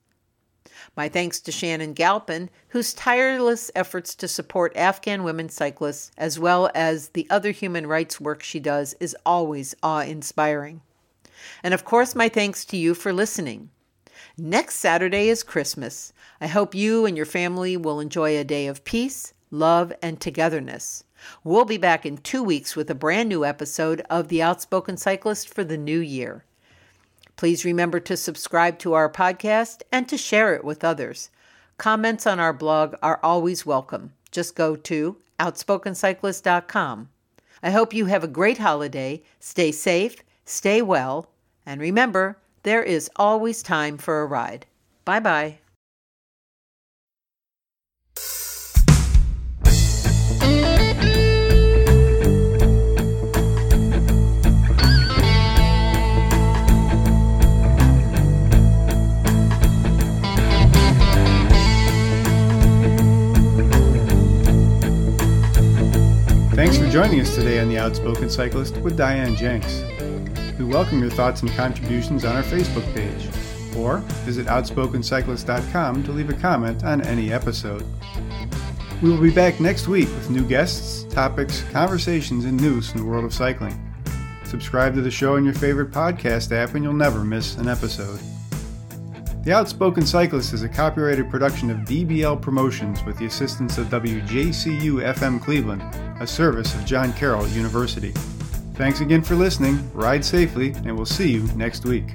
My 0.96 1.08
thanks 1.08 1.40
to 1.40 1.52
Shannon 1.52 1.92
Galpin, 1.92 2.50
whose 2.68 2.94
tireless 2.94 3.70
efforts 3.74 4.14
to 4.16 4.28
support 4.28 4.76
Afghan 4.76 5.24
women 5.24 5.48
cyclists, 5.48 6.10
as 6.16 6.38
well 6.38 6.70
as 6.74 7.08
the 7.10 7.26
other 7.30 7.50
human 7.50 7.86
rights 7.86 8.20
work 8.20 8.42
she 8.42 8.60
does, 8.60 8.94
is 9.00 9.16
always 9.24 9.74
awe 9.82 10.00
inspiring. 10.00 10.80
And 11.62 11.74
of 11.74 11.84
course, 11.84 12.14
my 12.14 12.28
thanks 12.28 12.64
to 12.66 12.76
you 12.76 12.94
for 12.94 13.12
listening. 13.12 13.70
Next 14.36 14.76
Saturday 14.76 15.28
is 15.28 15.42
Christmas. 15.42 16.12
I 16.40 16.46
hope 16.46 16.74
you 16.74 17.06
and 17.06 17.16
your 17.16 17.26
family 17.26 17.76
will 17.76 18.00
enjoy 18.00 18.36
a 18.36 18.44
day 18.44 18.66
of 18.66 18.84
peace, 18.84 19.32
love, 19.50 19.92
and 20.02 20.20
togetherness. 20.20 21.04
We'll 21.42 21.64
be 21.64 21.78
back 21.78 22.04
in 22.04 22.18
two 22.18 22.42
weeks 22.42 22.74
with 22.74 22.90
a 22.90 22.94
brand 22.94 23.28
new 23.28 23.44
episode 23.44 24.00
of 24.10 24.28
The 24.28 24.42
Outspoken 24.42 24.96
Cyclist 24.96 25.48
for 25.48 25.64
the 25.64 25.78
new 25.78 26.00
year. 26.00 26.44
Please 27.36 27.64
remember 27.64 28.00
to 28.00 28.16
subscribe 28.16 28.78
to 28.80 28.92
our 28.92 29.10
podcast 29.10 29.82
and 29.90 30.08
to 30.08 30.16
share 30.16 30.54
it 30.54 30.64
with 30.64 30.84
others. 30.84 31.30
Comments 31.78 32.26
on 32.26 32.38
our 32.38 32.52
blog 32.52 32.94
are 33.02 33.20
always 33.22 33.66
welcome. 33.66 34.12
Just 34.30 34.54
go 34.54 34.76
to 34.76 35.16
outspokencyclist.com. 35.40 37.08
I 37.62 37.70
hope 37.70 37.94
you 37.94 38.06
have 38.06 38.22
a 38.24 38.28
great 38.28 38.58
holiday. 38.58 39.22
Stay 39.40 39.72
safe, 39.72 40.22
stay 40.44 40.82
well, 40.82 41.30
and 41.66 41.80
remember, 41.80 42.38
there 42.62 42.82
is 42.82 43.10
always 43.16 43.62
time 43.62 43.98
for 43.98 44.22
a 44.22 44.26
ride. 44.26 44.66
Bye 45.04 45.20
bye. 45.20 45.58
Thanks 66.74 66.88
for 66.88 66.92
joining 66.92 67.20
us 67.20 67.36
today 67.36 67.60
on 67.60 67.68
The 67.68 67.78
Outspoken 67.78 68.28
Cyclist 68.28 68.78
with 68.78 68.96
Diane 68.96 69.36
Jenks. 69.36 69.84
We 70.58 70.64
welcome 70.64 70.98
your 70.98 71.10
thoughts 71.10 71.42
and 71.42 71.50
contributions 71.52 72.24
on 72.24 72.34
our 72.34 72.42
Facebook 72.42 72.92
page, 72.92 73.28
or 73.76 73.98
visit 74.24 74.48
outspokencyclist.com 74.48 76.02
to 76.02 76.10
leave 76.10 76.30
a 76.30 76.32
comment 76.32 76.82
on 76.82 77.00
any 77.02 77.32
episode. 77.32 77.86
We 79.00 79.08
will 79.08 79.22
be 79.22 79.30
back 79.30 79.60
next 79.60 79.86
week 79.86 80.08
with 80.08 80.30
new 80.30 80.44
guests, 80.44 81.04
topics, 81.14 81.62
conversations, 81.70 82.44
and 82.44 82.60
news 82.60 82.90
from 82.90 83.02
the 83.02 83.06
world 83.06 83.24
of 83.24 83.32
cycling. 83.32 83.80
Subscribe 84.42 84.96
to 84.96 85.00
the 85.00 85.12
show 85.12 85.36
in 85.36 85.44
your 85.44 85.54
favorite 85.54 85.92
podcast 85.92 86.50
app 86.50 86.74
and 86.74 86.82
you'll 86.82 86.92
never 86.92 87.22
miss 87.22 87.56
an 87.56 87.68
episode. 87.68 88.18
The 89.44 89.52
Outspoken 89.52 90.06
Cyclist 90.06 90.54
is 90.54 90.62
a 90.62 90.68
copyrighted 90.70 91.28
production 91.28 91.68
of 91.68 91.80
DBL 91.80 92.40
Promotions 92.40 93.04
with 93.04 93.18
the 93.18 93.26
assistance 93.26 93.76
of 93.76 93.88
WJCU 93.88 95.04
FM 95.14 95.38
Cleveland, 95.38 95.82
a 96.18 96.26
service 96.26 96.74
of 96.74 96.86
John 96.86 97.12
Carroll 97.12 97.46
University. 97.48 98.12
Thanks 98.72 99.02
again 99.02 99.20
for 99.20 99.34
listening, 99.34 99.90
ride 99.92 100.24
safely, 100.24 100.70
and 100.70 100.96
we'll 100.96 101.04
see 101.04 101.30
you 101.30 101.42
next 101.56 101.84
week. 101.84 102.14